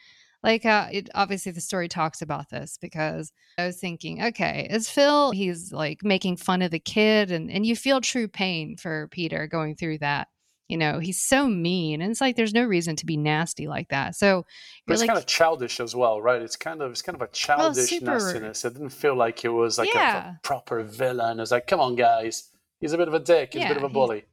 Like, 0.43 0.66
uh, 0.66 0.89
it 0.91 1.10
obviously 1.16 1.51
the 1.53 1.62
story 1.62 1.88
talks 1.88 2.22
about 2.22 2.49
this 2.49 2.78
because 2.80 3.32
I 3.57 3.66
was 3.66 3.78
thinking, 3.80 4.22
okay, 4.22 4.68
is 4.70 4.89
Phil, 4.89 5.32
he's 5.32 5.72
like 5.72 6.03
making 6.03 6.38
fun 6.38 6.62
of 6.62 6.70
the 6.72 6.80
kid, 6.80 7.32
and, 7.32 7.49
and 7.49 7.66
you 7.66 7.76
feel 7.76 7.99
true 8.01 8.28
pain 8.28 8.76
for 8.78 9.07
Peter 9.10 9.47
going 9.47 9.76
through 9.76 9.99
that. 9.99 10.28
you 10.68 10.78
know, 10.78 10.97
he's 10.97 11.22
so 11.22 11.47
mean. 11.47 12.01
And 12.01 12.10
it's 12.10 12.20
like 12.20 12.36
there's 12.36 12.51
no 12.55 12.64
reason 12.64 12.95
to 12.95 13.05
be 13.05 13.18
nasty 13.18 13.68
like 13.68 13.89
that. 13.89 14.16
So 14.16 14.47
But 14.88 14.93
it's 14.93 15.01
like, 15.01 15.10
kind 15.10 15.20
of 15.20 15.28
childish 15.28 15.80
as 15.80 15.95
well, 15.95 16.20
right? 16.20 16.41
It's 16.41 16.55
kind 16.55 16.82
of 16.82 16.89
it's 16.89 17.03
kind 17.03 17.16
of 17.16 17.22
a 17.22 17.28
childish 17.28 17.88
super- 17.91 18.05
nastiness. 18.05 18.66
It 18.66 18.74
didn't 18.74 18.89
feel 18.89 19.14
like 19.16 19.45
it 19.45 19.49
was 19.49 19.78
like 19.78 19.93
a- 19.93 19.99
a, 19.99 20.39
proper 20.41 20.82
villain. 20.82 21.39
It's 21.39 21.51
like, 21.51 21.68
come 21.68 21.80
on, 21.80 21.93
guys, 21.95 22.49
he's 22.80 22.93
a 22.93 22.97
bit 22.97 23.07
of 23.07 23.13
a 23.13 23.19
dick. 23.19 23.53
He's 23.53 23.63
a 23.63 23.67
bit 23.67 23.78
of 23.78 23.84
a 23.84 23.89
bully. 23.89 24.26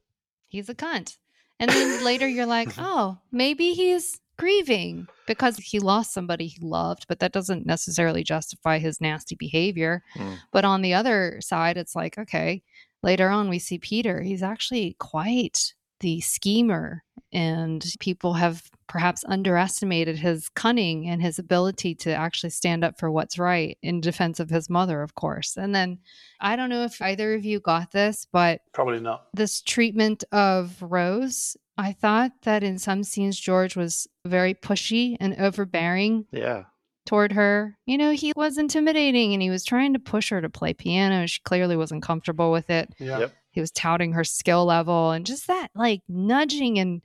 he's 0.49 0.68
a 0.68 0.74
cunt. 0.74 1.16
And 1.59 1.70
then 1.70 2.05
later 2.05 2.26
you're 2.26 2.47
like, 2.47 2.70
oh, 2.78 3.18
maybe 3.30 3.72
he's 3.72 4.20
grieving 4.36 5.07
because 5.26 5.57
he 5.59 5.78
lost 5.78 6.12
somebody 6.12 6.47
he 6.49 6.59
loved, 6.61 7.07
but 7.09 7.20
that 7.20 7.32
doesn't 7.32 7.66
necessarily 7.66 8.24
justify 8.24 8.78
his 8.78 9.01
nasty 9.01 9.36
behavior. 9.36 10.03
Hmm. 10.14 10.34
But 10.51 10.64
on 10.64 10.82
the 10.82 10.95
other 10.95 11.38
side, 11.40 11.76
it's 11.76 11.95
like, 11.95 12.18
okay, 12.18 12.62
later 13.03 13.28
on 13.28 13.49
we 13.49 13.59
see 13.59 13.78
Peter. 13.78 14.22
He's 14.22 14.43
actually 14.43 14.97
quite 14.99 15.74
the 16.03 16.21
schemer, 16.21 17.03
and 17.33 17.83
people 17.99 18.35
have 18.35 18.63
perhaps 18.89 19.25
underestimated 19.27 20.19
his 20.19 20.51
cunning 20.51 21.09
and 21.09 21.23
his 21.23 21.39
ability 21.39 21.95
to 21.95 22.13
actually 22.15 22.51
stand 22.51 22.85
up 22.85 22.99
for 22.99 23.11
what's 23.11 23.39
right 23.39 23.79
in 23.83 24.03
defense 24.03 24.39
of 24.39 24.51
his 24.51 24.69
mother, 24.69 25.01
of 25.01 25.15
course. 25.15 25.57
And 25.57 25.75
then 25.75 25.99
I 26.41 26.57
don't 26.57 26.69
know 26.69 26.85
if 26.85 27.01
either 27.01 27.33
of 27.33 27.45
you 27.45 27.59
got 27.61 27.91
this, 27.93 28.27
but 28.31 28.61
Probably 28.75 29.01
not. 29.01 29.29
this 29.33 29.63
treatment 29.63 30.25
of 30.31 30.77
Rose, 30.83 31.57
I 31.79 31.93
thought 31.93 32.33
that 32.43 32.63
in 32.63 32.79
some 32.79 33.03
scenes 33.03 33.41
George 33.41 33.77
was 33.77 34.07
very 34.27 34.53
pushy 34.53 35.17
and 35.21 35.35
overbearing 35.39 36.27
Yeah. 36.31 36.65
toward 37.07 37.33
her. 37.33 37.79
You 37.87 37.97
know, 37.97 38.11
he 38.13 38.35
was 38.37 38.59
intimidating 38.59 39.33
and 39.33 39.41
he 39.41 39.49
was 39.49 39.65
trying 39.65 39.95
to 39.95 39.99
push 39.99 40.29
her 40.31 40.43
to 40.43 40.51
play 40.51 40.75
piano. 40.75 41.27
She 41.27 41.41
clearly 41.45 41.77
wasn't 41.77 42.03
comfortable 42.03 42.53
with 42.53 42.69
it. 42.69 42.91
Yeah. 42.99 43.21
Yep. 43.21 43.33
He 43.53 43.61
was 43.61 43.71
touting 43.71 44.13
her 44.13 44.25
skill 44.25 44.65
level 44.65 45.11
and 45.13 45.25
just 45.25 45.47
that 45.47 45.69
like 45.75 46.01
nudging 46.09 46.79
and 46.79 47.03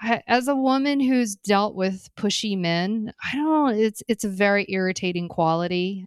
I, 0.00 0.22
as 0.28 0.46
a 0.46 0.54
woman 0.54 1.00
who's 1.00 1.34
dealt 1.34 1.74
with 1.74 2.08
pushy 2.16 2.56
men, 2.56 3.12
I 3.24 3.34
don't 3.34 3.44
know, 3.44 3.66
it's 3.84 4.02
it's 4.06 4.22
a 4.24 4.28
very 4.28 4.64
irritating 4.68 5.28
quality. 5.28 6.04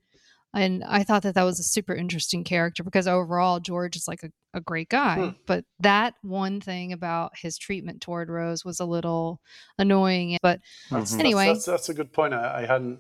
And 0.54 0.84
I 0.84 1.04
thought 1.04 1.24
that 1.24 1.36
that 1.36 1.44
was 1.44 1.60
a 1.62 1.64
super 1.64 1.96
interesting 1.96 2.44
character 2.44 2.84
because 2.84 3.08
overall 3.08 3.60
George 3.62 3.96
is 3.96 4.06
like 4.08 4.22
a, 4.24 4.30
a 4.54 4.60
great 4.60 4.90
guy. 4.90 5.16
Hmm. 5.16 5.30
But 5.46 5.64
that 5.80 6.14
one 6.24 6.60
thing 6.60 6.92
about 6.92 7.32
his 7.38 7.58
treatment 7.58 8.02
toward 8.02 8.30
Rose 8.30 8.66
was 8.66 8.82
a 8.82 8.86
little 8.86 9.40
annoying. 9.78 10.38
But 10.42 10.60
That's, 10.90 11.14
Mhm. 11.16 11.20
Anyway. 11.20 11.46
that's, 11.48 11.66
that's, 11.66 11.88
that's 11.88 11.90
a 11.90 11.94
good 11.94 12.12
point. 12.12 12.34
I, 12.34 12.64
I 12.64 12.66
hadn't 12.66 13.00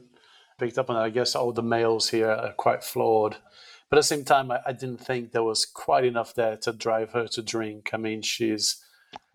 picked 0.60 0.78
up 0.78 0.90
on 0.90 0.96
that. 0.96 1.04
I 1.04 1.10
guess 1.10 1.36
all 1.36 1.52
the 1.52 1.62
males 1.62 2.10
here 2.10 2.32
are 2.32 2.54
quite 2.54 2.86
flawed. 2.86 3.36
But 3.92 3.98
at 3.98 4.00
the 4.00 4.08
same 4.08 4.24
time, 4.24 4.50
I, 4.50 4.62
I 4.66 4.72
didn't 4.72 5.02
think 5.02 5.32
there 5.32 5.44
was 5.44 5.66
quite 5.66 6.06
enough 6.06 6.34
there 6.34 6.58
to 6.58 6.72
drive 6.72 7.12
her 7.12 7.28
to 7.28 7.42
drink. 7.44 7.90
I 7.94 7.98
mean, 7.98 8.22
she's 8.24 8.84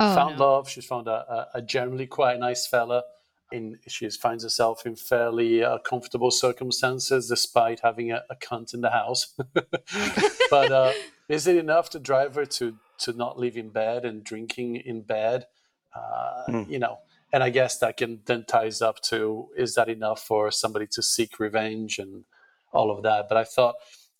oh, 0.00 0.14
found 0.14 0.38
no. 0.38 0.46
love. 0.46 0.68
She's 0.68 0.86
found 0.86 1.06
a, 1.06 1.10
a, 1.12 1.48
a 1.58 1.62
generally 1.62 2.06
quite 2.06 2.40
nice 2.40 2.66
fella. 2.66 3.04
In 3.52 3.78
she 3.86 4.10
finds 4.10 4.42
herself 4.42 4.84
in 4.86 4.96
fairly 4.96 5.62
uh, 5.62 5.78
comfortable 5.78 6.32
circumstances, 6.32 7.28
despite 7.28 7.80
having 7.84 8.10
a, 8.10 8.24
a 8.28 8.34
cunt 8.34 8.74
in 8.74 8.80
the 8.80 8.90
house. 8.90 9.34
but 10.50 10.72
uh, 10.72 10.92
is 11.28 11.46
it 11.46 11.56
enough 11.56 11.88
to 11.90 12.00
drive 12.00 12.34
her 12.34 12.46
to 12.46 12.76
to 12.98 13.12
not 13.12 13.38
leave 13.38 13.56
in 13.56 13.68
bed 13.68 14.04
and 14.04 14.24
drinking 14.24 14.76
in 14.76 15.02
bed? 15.02 15.46
Uh, 15.94 16.36
Hmm. 16.46 16.62
You 16.68 16.78
know, 16.78 16.98
and 17.32 17.42
I 17.42 17.50
guess 17.50 17.78
that 17.78 17.96
can 17.96 18.20
then 18.24 18.44
ties 18.44 18.80
up 18.80 19.00
to 19.02 19.48
is 19.56 19.74
that 19.74 19.88
enough 19.88 20.22
for 20.22 20.50
somebody 20.50 20.86
to 20.92 21.02
seek 21.02 21.40
revenge 21.40 21.98
and 21.98 22.24
all 22.72 22.90
of 22.90 23.02
that? 23.02 23.28
But 23.28 23.38
I 23.38 23.44
thought 23.44 23.74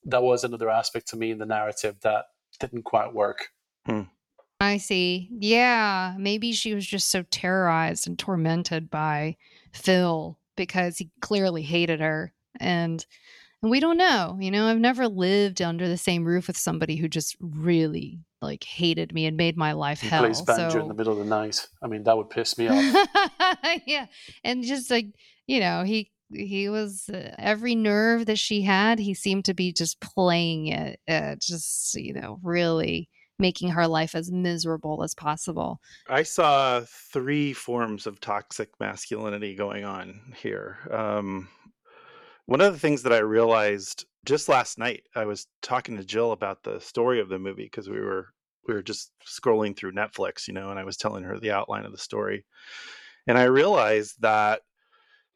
that 0.07 0.23
was 0.23 0.45
another 0.45 0.71
aspect 0.71 1.09
to 1.09 1.17
me 1.17 1.31
in 1.31 1.39
the 1.39 1.47
narrative 1.47 1.97
that 2.03 2.27
didn't 2.59 2.85
quite 2.85 3.13
work. 3.13 3.49
Hmm. 3.85 4.03
I 4.61 4.79
see. 4.79 5.29
Yeah, 5.39 6.15
maybe 6.19 6.53
she 6.53 6.75
was 6.75 6.87
just 6.87 7.11
so 7.11 7.23
terrorized 7.25 8.07
and 8.07 8.19
tormented 8.19 8.91
by 8.91 9.37
Phil 9.73 10.39
because 10.57 10.97
he 10.97 11.11
clearly 11.21 11.63
hated 11.63 12.01
her 12.01 12.33
and 12.59 13.05
and 13.63 13.71
we 13.71 13.81
don't 13.81 13.97
know. 13.97 14.37
You 14.39 14.51
know, 14.51 14.67
I've 14.67 14.79
never 14.79 15.09
lived 15.09 15.63
under 15.63 15.89
the 15.89 15.97
same 15.97 16.25
roof 16.25 16.47
with 16.47 16.59
somebody 16.59 16.97
who 16.97 17.09
just 17.09 17.37
really 17.41 18.21
like 18.43 18.65
hated 18.65 19.13
me 19.13 19.27
and 19.27 19.37
made 19.37 19.57
my 19.57 19.73
life 19.73 20.01
He 20.01 20.09
hell. 20.09 20.23
plays 20.23 20.43
banjo 20.43 20.71
so 20.71 20.81
in 20.81 20.89
the 20.89 20.95
middle 20.95 21.13
of 21.15 21.19
the 21.19 21.25
night. 21.25 21.67
I 21.83 21.87
mean, 21.87 22.05
that 22.05 22.17
would 22.17 22.31
piss 22.31 22.57
me 22.59 22.69
off. 22.69 23.09
yeah, 23.87 24.07
and 24.45 24.63
just 24.63 24.91
like 24.91 25.07
you 25.47 25.61
know, 25.61 25.85
he 25.85 26.11
he 26.33 26.69
was 26.69 27.09
uh, 27.09 27.35
every 27.39 27.75
nerve 27.75 28.27
that 28.27 28.39
she 28.39 28.63
had. 28.63 28.99
He 28.99 29.15
seemed 29.15 29.45
to 29.47 29.55
be 29.55 29.73
just 29.73 30.01
playing 30.01 30.69
it, 30.69 31.01
uh, 31.09 31.37
just 31.41 31.95
you 31.95 32.15
know, 32.15 32.39
really 32.43 33.09
making 33.39 33.69
her 33.71 33.87
life 33.87 34.15
as 34.15 34.33
miserable 34.33 35.03
as 35.03 35.15
possible. 35.15 35.81
I 36.09 36.23
saw 36.23 36.83
three 37.13 37.53
forms 37.53 38.07
of 38.07 38.21
toxic 38.21 38.71
masculinity 38.81 39.55
going 39.55 39.85
on 39.85 40.21
here. 40.37 40.79
Um, 40.91 41.49
one 42.47 42.61
of 42.61 42.73
the 42.73 42.79
things 42.79 43.03
that 43.03 43.13
I 43.13 43.19
realized 43.19 44.07
just 44.25 44.49
last 44.49 44.79
night, 44.79 45.05
I 45.15 45.25
was 45.25 45.47
talking 45.63 45.97
to 45.97 46.05
Jill 46.05 46.33
about 46.33 46.63
the 46.63 46.81
story 46.81 47.21
of 47.21 47.29
the 47.29 47.39
movie 47.39 47.65
because 47.65 47.89
we 47.89 48.01
were 48.01 48.29
we 48.67 48.75
were 48.75 48.83
just 48.83 49.13
scrolling 49.25 49.77
through 49.77 49.93
Netflix, 49.93 50.49
you 50.49 50.55
know, 50.55 50.71
and 50.71 50.79
I 50.79 50.85
was 50.85 50.97
telling 50.97 51.23
her 51.23 51.39
the 51.39 51.53
outline 51.53 51.85
of 51.85 51.93
the 51.93 51.99
story, 51.99 52.45
and 53.27 53.39
I 53.39 53.45
realized 53.45 54.21
that 54.23 54.63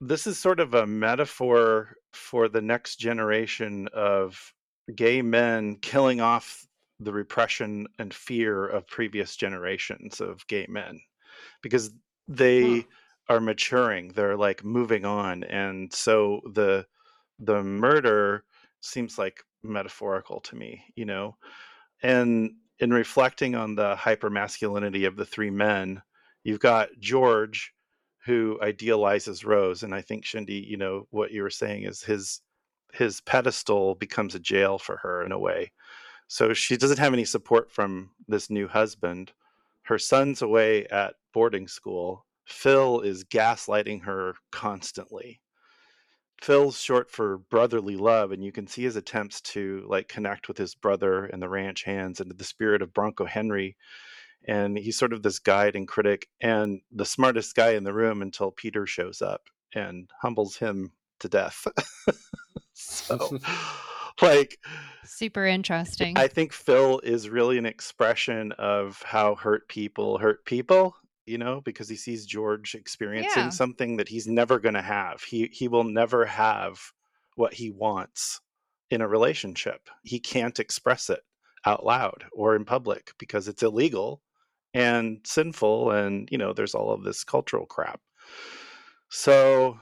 this 0.00 0.26
is 0.26 0.38
sort 0.38 0.60
of 0.60 0.74
a 0.74 0.86
metaphor 0.86 1.94
for 2.12 2.48
the 2.48 2.62
next 2.62 2.96
generation 2.96 3.88
of 3.92 4.52
gay 4.94 5.22
men 5.22 5.76
killing 5.76 6.20
off 6.20 6.66
the 6.98 7.12
repression 7.12 7.86
and 7.98 8.12
fear 8.12 8.66
of 8.66 8.86
previous 8.86 9.36
generations 9.36 10.20
of 10.20 10.46
gay 10.48 10.66
men 10.68 11.00
because 11.62 11.90
they 12.28 12.84
are 13.28 13.40
maturing 13.40 14.08
they're 14.08 14.36
like 14.36 14.64
moving 14.64 15.04
on 15.04 15.44
and 15.44 15.92
so 15.92 16.40
the 16.52 16.84
the 17.38 17.62
murder 17.62 18.44
seems 18.80 19.18
like 19.18 19.42
metaphorical 19.62 20.40
to 20.40 20.56
me 20.56 20.82
you 20.96 21.04
know? 21.04 21.36
And 22.02 22.52
in 22.78 22.92
reflecting 22.92 23.54
on 23.54 23.74
the 23.74 23.94
hypermasculinity 23.94 25.06
of 25.06 25.16
the 25.16 25.26
three 25.26 25.50
men 25.50 26.02
you've 26.44 26.60
got 26.60 26.88
george 26.98 27.72
who 28.24 28.58
idealizes 28.62 29.44
rose 29.44 29.82
and 29.82 29.94
i 29.94 30.00
think 30.00 30.24
shindy 30.24 30.64
you 30.66 30.76
know 30.76 31.06
what 31.10 31.30
you 31.30 31.42
were 31.42 31.50
saying 31.50 31.84
is 31.84 32.02
his 32.02 32.40
his 32.92 33.20
pedestal 33.20 33.94
becomes 33.94 34.34
a 34.34 34.40
jail 34.40 34.78
for 34.78 34.96
her 34.96 35.24
in 35.24 35.32
a 35.32 35.38
way 35.38 35.70
so 36.30 36.54
she 36.54 36.76
doesn't 36.76 37.00
have 37.00 37.12
any 37.12 37.24
support 37.24 37.72
from 37.72 38.12
this 38.28 38.50
new 38.50 38.68
husband. 38.68 39.32
Her 39.82 39.98
son's 39.98 40.42
away 40.42 40.86
at 40.86 41.16
boarding 41.34 41.66
school. 41.66 42.24
Phil 42.44 43.00
is 43.00 43.24
gaslighting 43.24 44.04
her 44.04 44.36
constantly. 44.52 45.40
Phil's 46.40 46.80
short 46.80 47.10
for 47.10 47.38
brotherly 47.38 47.96
love, 47.96 48.30
and 48.30 48.44
you 48.44 48.52
can 48.52 48.68
see 48.68 48.84
his 48.84 48.94
attempts 48.94 49.40
to 49.40 49.84
like 49.88 50.06
connect 50.06 50.46
with 50.46 50.56
his 50.56 50.76
brother 50.76 51.24
and 51.24 51.42
the 51.42 51.48
ranch 51.48 51.82
hands 51.82 52.20
and 52.20 52.30
the 52.30 52.44
spirit 52.44 52.80
of 52.80 52.94
Bronco 52.94 53.24
Henry. 53.24 53.76
And 54.46 54.78
he's 54.78 54.98
sort 54.98 55.12
of 55.12 55.22
this 55.22 55.38
guide 55.38 55.76
and 55.76 55.86
critic 55.86 56.28
and 56.40 56.80
the 56.90 57.04
smartest 57.04 57.54
guy 57.54 57.70
in 57.72 57.84
the 57.84 57.92
room 57.92 58.22
until 58.22 58.50
Peter 58.50 58.86
shows 58.86 59.20
up 59.22 59.42
and 59.74 60.10
humbles 60.22 60.56
him 60.56 60.92
to 61.20 61.28
death. 61.28 61.66
so 62.72 63.38
like 64.22 64.58
Super 65.04 65.46
interesting. 65.46 66.16
I 66.16 66.28
think 66.28 66.52
Phil 66.52 67.00
is 67.00 67.28
really 67.28 67.58
an 67.58 67.66
expression 67.66 68.52
of 68.52 69.02
how 69.02 69.34
hurt 69.34 69.68
people 69.68 70.18
hurt 70.18 70.44
people, 70.44 70.94
you 71.26 71.36
know, 71.38 71.60
because 71.60 71.88
he 71.88 71.96
sees 71.96 72.26
George 72.26 72.74
experiencing 72.74 73.44
Yeah. 73.44 73.48
something 73.50 73.96
that 73.98 74.08
he's 74.08 74.26
never 74.26 74.58
going 74.58 74.74
to 74.74 74.82
have. 74.82 75.22
He 75.22 75.48
he 75.52 75.68
will 75.68 75.84
never 75.84 76.24
have 76.24 76.80
what 77.34 77.54
he 77.54 77.70
wants 77.70 78.40
in 78.90 79.00
a 79.02 79.08
relationship. 79.08 79.88
He 80.02 80.18
can't 80.20 80.58
express 80.58 81.10
it 81.10 81.20
out 81.66 81.84
loud 81.84 82.24
or 82.32 82.56
in 82.56 82.64
public 82.64 83.12
because 83.18 83.46
it's 83.48 83.62
illegal 83.62 84.22
and 84.74 85.18
sinful 85.24 85.90
and, 85.90 86.28
you 86.30 86.38
know, 86.38 86.52
there's 86.52 86.74
all 86.74 86.92
of 86.92 87.02
this 87.02 87.24
cultural 87.24 87.66
crap. 87.66 88.00
So, 89.08 89.78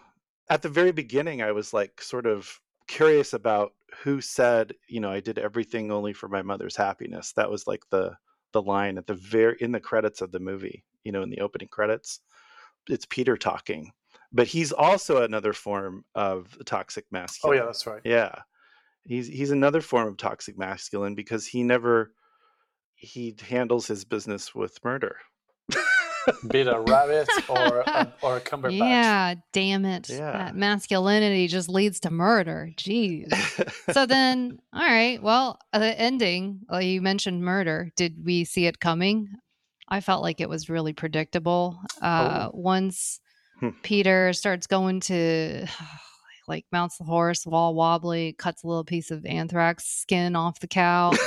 at 0.51 0.63
the 0.63 0.69
very 0.69 0.93
beginning 0.93 1.43
I 1.43 1.53
was 1.53 1.75
like 1.75 2.01
sort 2.01 2.27
of 2.27 2.59
curious 2.87 3.35
about 3.35 3.73
who 4.03 4.21
said, 4.21 4.73
you 4.89 5.01
know, 5.01 5.11
I 5.11 5.21
did 5.21 5.39
everything 5.39 5.91
only 5.93 6.13
for 6.13 6.29
my 6.29 6.43
mother's 6.43 6.77
happiness. 6.77 7.33
That 7.35 7.51
was 7.51 7.67
like 7.67 7.83
the 7.91 8.17
the 8.53 8.63
line 8.63 8.97
at 8.97 9.07
the 9.07 9.15
very 9.15 9.57
in 9.61 9.73
the 9.73 9.81
credits 9.81 10.21
of 10.21 10.33
the 10.33 10.41
movie, 10.41 10.85
you 11.05 11.13
know, 11.13 11.23
in 11.23 11.31
the 11.31 11.41
opening 11.41 11.69
credits. 11.69 12.21
It's 12.89 13.07
Peter 13.07 13.37
talking. 13.37 13.93
But 14.33 14.47
he's 14.47 14.73
also 14.73 15.23
another 15.23 15.53
form 15.53 16.05
of 16.15 16.57
the 16.59 16.65
toxic 16.65 17.05
masculine. 17.11 17.59
oh 17.59 17.61
yeah, 17.61 17.67
that's 17.67 17.87
right. 17.87 18.01
Yeah. 18.05 18.35
He's 19.05 19.27
he's 19.27 19.51
another 19.51 19.81
form 19.81 20.09
of 20.09 20.17
toxic 20.17 20.59
masculine 20.59 21.15
because 21.15 21.47
he 21.47 21.63
never 21.63 22.13
he 22.99 23.35
handles 23.49 23.87
his 23.87 24.05
business 24.05 24.55
with 24.55 24.83
murder. 24.85 25.17
Be 26.51 26.61
it 26.61 26.67
a 26.69 26.79
rabbit 26.81 27.27
or 27.49 27.81
a, 27.87 28.13
or 28.23 28.37
a 28.37 28.41
cumberbatch. 28.41 28.77
yeah, 28.77 29.35
damn 29.53 29.87
it. 29.87 30.11
Yeah. 30.11 30.33
That 30.33 30.57
masculinity 30.57 31.47
just 31.49 31.71
leads 31.71 32.01
to 32.01 32.11
murder. 32.11 32.71
Jeez. 32.77 33.33
so 33.95 34.05
then, 34.05 34.59
all 34.75 34.81
right. 34.83 35.23
Well, 35.23 35.59
uh, 35.73 35.79
the 35.79 35.99
ending, 35.99 36.61
uh, 36.71 36.79
you 36.79 37.01
mentioned 37.01 37.43
murder. 37.43 37.91
Did 37.97 38.25
we 38.27 38.45
see 38.45 38.67
it 38.67 38.79
coming? 38.79 39.29
I 39.89 40.01
felt 40.01 40.23
like 40.23 40.41
it 40.43 40.51
was 40.51 40.69
really 40.69 40.93
predictable. 40.93 41.81
Uh, 42.03 42.49
Oh. 42.49 42.51
Once 42.55 43.21
Hmm. 43.61 43.71
Peter 43.83 44.33
starts 44.35 44.69
going 44.69 45.01
to 45.01 45.67
like 46.47 46.65
mounts 46.71 46.99
the 46.99 47.05
horse, 47.05 47.45
all 47.47 47.75
wobbly, 47.75 48.35
cuts 48.35 48.63
a 48.63 48.67
little 48.69 48.85
piece 48.85 49.11
of 49.11 49.25
anthrax 49.27 49.85
skin 49.87 50.37
off 50.37 50.61
the 50.61 50.69
cow. 50.69 51.13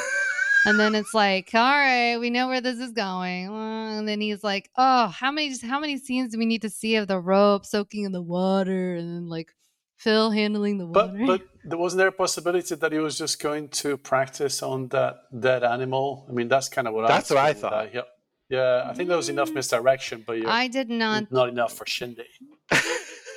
and 0.66 0.80
then 0.80 0.96
it's 0.96 1.14
like, 1.14 1.50
all 1.54 1.62
right, 1.62 2.18
we 2.18 2.30
know 2.30 2.48
where 2.48 2.62
this 2.62 2.80
is 2.80 2.92
going. 2.92 3.48
And 3.48 4.08
then 4.08 4.22
he's 4.22 4.44
like, 4.44 4.70
oh, 4.76 5.08
how 5.08 5.32
many 5.32 5.58
how 5.60 5.80
many 5.80 5.98
scenes 5.98 6.32
do 6.32 6.40
we 6.40 6.46
need 6.46 6.62
to 6.64 6.70
see 6.70 6.96
of 6.96 7.08
the 7.08 7.20
rope 7.20 7.66
soaking 7.66 8.04
in 8.04 8.12
the 8.12 8.22
water 8.22 8.96
and 8.96 9.08
then 9.10 9.28
like 9.28 9.54
Phil 9.98 10.32
handling 10.32 10.78
the 10.78 10.88
water? 10.88 11.14
But 11.18 11.28
but 11.28 11.42
there 11.64 11.78
wasn't 11.78 12.00
there 12.00 12.08
a 12.08 12.12
possibility 12.12 12.76
that 12.76 12.92
he 12.92 13.00
was 13.00 13.18
just 13.18 13.42
going 13.42 13.70
to 13.70 13.98
practice 13.98 14.62
on 14.64 14.88
that 14.90 15.16
dead 15.38 15.64
animal? 15.64 16.26
I 16.30 16.34
mean, 16.34 16.48
that's 16.48 16.70
kind 16.70 16.88
of 16.88 16.94
what 16.94 17.06
I 17.06 17.08
thought. 17.08 17.14
That's 17.16 17.32
I 17.32 17.36
what 17.36 17.42
I 17.42 17.50
was 17.50 17.54
feeling 17.54 17.64
with 17.64 17.72
thought. 17.72 17.86
that. 17.86 17.94
Yep. 17.96 18.08
Yeah, 18.50 18.90
I 18.90 18.94
think 18.94 19.08
there 19.08 19.18
was 19.18 19.30
enough 19.30 19.50
mm. 19.50 19.56
misdirection, 19.56 20.26
but 20.28 20.34
you're 20.38 20.50
I 20.50 20.68
did 20.68 20.90
not 20.90 21.32
not 21.32 21.50
enough 21.50 21.74
for 21.74 21.86
Shindy. 21.86 22.26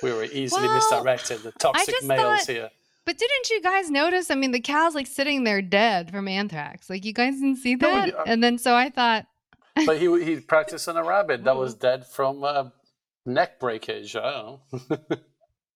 We 0.05 0.13
were 0.13 0.25
easily 0.25 0.67
Well, 0.67 0.75
misdirected. 0.75 1.43
The 1.43 1.53
toxic 1.53 2.03
males 2.05 2.41
thought- 2.41 2.47
here. 2.47 2.71
But 3.07 3.19
didn't 3.19 3.51
you 3.51 3.61
guys 3.61 3.91
notice? 3.91 4.31
I 4.31 4.35
mean, 4.35 4.53
the 4.53 4.61
cow's 4.61 4.95
like 4.95 5.07
sitting 5.07 5.45
there 5.45 5.61
dead 5.61 6.11
from 6.11 6.27
anthrax. 6.29 6.89
Like 6.89 7.05
you 7.05 7.13
guys 7.13 7.35
didn't 7.35 7.57
see 7.57 7.75
No, 7.77 7.91
that? 7.91 8.05
did- 8.07 8.15
uh, 8.15 8.25
and 8.27 8.43
then 8.43 8.59
so 8.59 8.75
I 8.75 8.89
thought, 8.91 9.27
But 9.87 9.99
he 9.99 10.25
he 10.25 10.37
practiced 10.41 10.89
on 10.89 10.97
a 10.97 11.03
rabbit 11.05 11.45
that 11.45 11.57
was 11.57 11.75
dead 11.75 12.07
from 12.07 12.43
uh, 12.45 12.65
neck 13.27 13.59
breakage. 13.61 14.17
I 14.17 14.33
don't 14.33 14.61
know. 14.91 14.99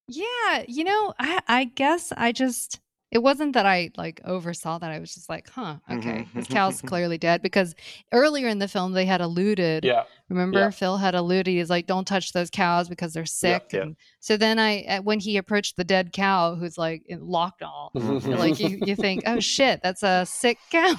yeah, 0.08 0.64
you 0.66 0.84
know, 0.84 1.14
I 1.18 1.40
I 1.48 1.64
guess 1.64 2.12
I 2.16 2.32
just 2.32 2.80
it 3.10 3.18
wasn't 3.18 3.54
that 3.54 3.66
I 3.66 3.90
like 3.96 4.20
oversaw 4.24 4.78
that. 4.78 4.90
I 4.90 4.98
was 4.98 5.14
just 5.14 5.28
like, 5.28 5.48
huh, 5.50 5.76
okay, 5.90 6.26
this 6.34 6.46
cow's 6.46 6.80
clearly 6.82 7.18
dead 7.18 7.42
because 7.42 7.74
earlier 8.12 8.48
in 8.48 8.58
the 8.58 8.68
film 8.68 8.92
they 8.92 9.06
had 9.06 9.20
alluded. 9.20 9.84
yeah. 9.84 10.04
Remember, 10.28 10.58
Yeah. 10.58 10.70
Phil 10.70 10.96
had 10.98 11.14
alluded. 11.14 11.46
He's 11.54 11.70
like, 11.70 11.86
"Don't 11.86 12.06
touch 12.06 12.32
those 12.32 12.50
cows 12.50 12.88
because 12.88 13.12
they're 13.14 13.24
sick." 13.24 13.70
yeah. 13.72 13.80
And 13.82 13.96
so 14.20 14.36
then 14.36 14.58
I, 14.58 15.00
when 15.02 15.20
he 15.20 15.36
approached 15.38 15.76
the 15.76 15.84
dead 15.84 16.12
cow, 16.12 16.54
who's 16.54 16.76
like 16.76 17.02
locked 17.08 17.62
lockdown, 17.62 17.92
Mm-hmm. 17.94 18.32
like 18.34 18.60
you, 18.60 18.78
you 18.84 18.94
think, 18.94 19.22
oh 19.26 19.40
shit, 19.40 19.80
that's 19.82 20.02
a 20.02 20.26
sick 20.26 20.58
cow. 20.70 20.94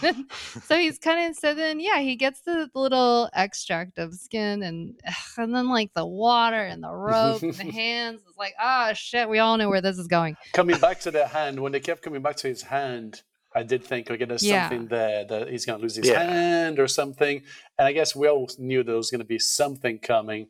Then- 0.00 0.26
so 0.64 0.76
he's 0.78 0.98
kind 0.98 1.30
of 1.30 1.36
so 1.36 1.54
then 1.54 1.80
yeah, 1.80 1.98
he 2.00 2.16
gets 2.16 2.40
the 2.42 2.70
little 2.74 3.28
extract 3.34 3.98
of 3.98 4.14
skin 4.14 4.62
and 4.62 4.98
and 5.36 5.54
then 5.54 5.68
like 5.68 5.92
the 5.94 6.06
water 6.06 6.62
and 6.62 6.82
the 6.82 6.92
rope 6.92 7.42
and 7.42 7.54
the 7.54 7.70
hands. 7.70 8.20
It's 8.28 8.38
like 8.38 8.54
oh 8.62 8.92
shit, 8.94 9.28
we 9.28 9.38
all 9.38 9.56
know 9.58 9.68
where 9.68 9.80
this 9.82 9.98
is 9.98 10.06
going. 10.06 10.36
coming 10.52 10.78
back 10.80 11.00
to 11.00 11.10
the 11.10 11.26
hand, 11.26 11.60
when 11.60 11.72
they 11.72 11.80
kept 11.80 12.02
coming 12.02 12.22
back 12.22 12.36
to 12.36 12.48
his 12.48 12.62
hand, 12.62 13.22
I 13.54 13.62
did 13.64 13.84
think, 13.84 14.10
okay, 14.10 14.24
there's 14.24 14.44
Yeah. 14.44 14.68
something 14.68 14.86
there 14.88 15.24
that 15.24 15.48
he's 15.48 15.66
going 15.66 15.78
to 15.78 15.82
lose 15.82 15.96
his 15.96 16.08
Yeah. 16.08 16.22
hand 16.22 16.78
or 16.78 16.86
something. 16.86 17.42
And 17.78 17.88
I 17.88 17.92
guess 17.92 18.14
we 18.14 18.28
all 18.28 18.48
knew 18.58 18.82
there 18.82 18.96
was 18.96 19.10
going 19.10 19.20
to 19.20 19.24
be 19.26 19.38
something 19.40 19.98
coming. 19.98 20.48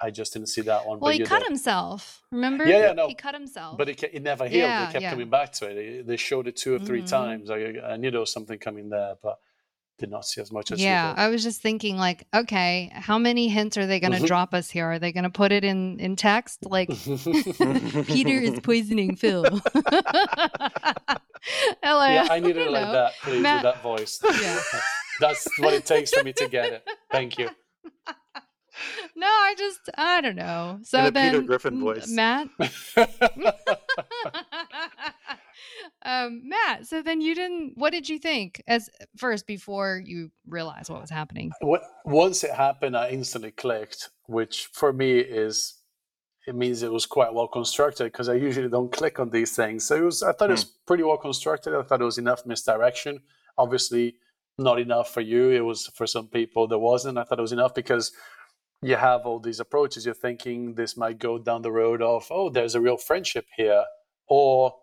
I 0.00 0.10
just 0.10 0.32
didn't 0.34 0.48
see 0.48 0.60
that 0.62 0.86
one. 0.86 1.00
Well, 1.00 1.10
but 1.10 1.16
he 1.18 1.24
cut 1.24 1.40
did. 1.40 1.48
himself. 1.48 2.22
Remember? 2.30 2.64
Yeah, 2.66 2.78
yeah, 2.88 2.92
no. 2.92 3.08
He 3.08 3.14
cut 3.14 3.34
himself. 3.34 3.76
But 3.78 3.88
it, 3.88 4.02
it 4.04 4.22
never 4.22 4.46
healed. 4.46 4.60
Yeah, 4.62 4.86
they 4.86 4.92
kept 4.92 5.02
yeah. 5.02 5.10
coming 5.10 5.28
back 5.30 5.52
to 5.54 5.66
it. 5.70 5.74
They, 5.74 6.02
they 6.02 6.16
showed 6.16 6.46
it 6.46 6.56
two 6.56 6.74
or 6.74 6.78
3 6.78 7.02
Mhm. 7.02 7.08
times. 7.08 7.50
I, 7.50 7.56
I 7.84 7.96
knew 7.96 8.10
there 8.10 8.20
was 8.20 8.32
something 8.32 8.58
coming 8.58 8.90
there, 8.90 9.14
but 9.22 9.38
did 9.98 10.10
not 10.10 10.24
see 10.24 10.40
as 10.40 10.52
much 10.52 10.70
as 10.70 10.80
yeah. 10.80 11.12
I 11.16 11.28
was 11.28 11.42
just 11.42 11.60
thinking, 11.60 11.96
like, 11.96 12.26
okay, 12.34 12.90
how 12.94 13.18
many 13.18 13.48
hints 13.48 13.76
are 13.76 13.86
they 13.86 13.98
going 14.00 14.12
to 14.12 14.18
Mhm. 14.20 14.26
drop 14.26 14.54
us 14.54 14.70
here? 14.70 14.86
Are 14.92 14.98
they 14.98 15.10
going 15.12 15.24
to 15.24 15.30
put 15.30 15.50
it 15.52 15.64
in 15.64 15.98
in 15.98 16.14
text, 16.16 16.64
like 16.64 16.88
Peter 18.06 18.38
is 18.38 18.60
poisoning 18.60 19.16
Phil? 19.16 19.44
Hello. 21.82 22.06
yeah, 22.06 22.28
I 22.30 22.38
needed 22.40 22.56
you 22.56 22.62
it 22.62 22.70
like 22.70 22.92
that, 22.92 23.12
please, 23.22 23.40
Matt- 23.42 23.64
with 23.64 23.74
that 23.74 23.82
voice. 23.82 24.20
Yeah. 24.42 24.60
That's 25.20 25.48
what 25.58 25.74
it 25.74 25.84
takes 25.84 26.12
for 26.12 26.22
me 26.22 26.32
to 26.34 26.46
get 26.48 26.72
it. 26.74 26.88
Thank 27.10 27.38
you. 27.38 27.48
No, 29.16 29.26
I 29.26 29.54
just 29.58 29.80
I 29.98 30.20
don't 30.20 30.36
know. 30.36 30.78
So 30.84 31.00
In 31.00 31.06
a 31.06 31.10
then 31.10 31.32
Peter 31.32 31.42
Griffin 31.44 31.80
voice. 31.80 32.08
Matt. 32.08 32.46
Um, 36.04 36.42
Matt. 36.48 36.86
So 36.86 37.02
then 37.02 37.20
you 37.20 37.34
didn't. 37.34 37.72
What 37.76 37.92
did 37.92 38.08
you 38.08 38.18
think 38.18 38.62
as 38.66 38.88
first 39.16 39.46
before 39.46 40.02
you 40.04 40.30
realized 40.46 40.90
what 40.90 41.00
was 41.00 41.10
happening? 41.10 41.52
What, 41.60 41.82
once 42.04 42.44
it 42.44 42.52
happened, 42.52 42.96
I 42.96 43.10
instantly 43.10 43.50
clicked, 43.50 44.10
which 44.26 44.68
for 44.72 44.92
me 44.92 45.18
is 45.18 45.74
it 46.48 46.54
means 46.54 46.82
it 46.82 46.90
was 46.90 47.04
quite 47.04 47.32
well 47.34 47.46
constructed 47.46 48.04
because 48.04 48.28
I 48.28 48.34
usually 48.34 48.70
don't 48.70 48.90
click 48.90 49.20
on 49.20 49.28
these 49.28 49.54
things. 49.54 49.84
So 49.84 49.96
it 49.96 50.02
was, 50.02 50.22
I 50.22 50.32
thought 50.32 50.48
it 50.48 50.54
was 50.54 50.64
pretty 50.64 51.02
well 51.02 51.18
constructed. 51.18 51.74
I 51.74 51.82
thought 51.82 52.00
it 52.00 52.04
was 52.04 52.16
enough 52.16 52.46
misdirection. 52.46 53.20
Obviously, 53.58 54.16
not 54.56 54.80
enough 54.80 55.12
for 55.12 55.20
you. 55.20 55.50
It 55.50 55.60
was 55.60 55.88
for 55.94 56.06
some 56.06 56.28
people 56.28 56.66
there 56.66 56.78
wasn't. 56.78 57.18
I 57.18 57.24
thought 57.24 57.38
it 57.38 57.42
was 57.42 57.52
enough 57.52 57.74
because 57.74 58.12
you 58.82 58.96
have 58.96 59.26
all 59.26 59.40
these 59.40 59.60
approaches. 59.60 60.06
You're 60.06 60.14
thinking 60.14 60.74
this 60.74 60.96
might 60.96 61.18
go 61.18 61.38
down 61.38 61.62
the 61.62 61.72
road 61.72 62.00
of 62.00 62.26
oh, 62.30 62.48
there's 62.48 62.74
a 62.74 62.80
real 62.80 62.96
friendship 62.96 63.46
here, 63.56 63.84
or 64.26 64.74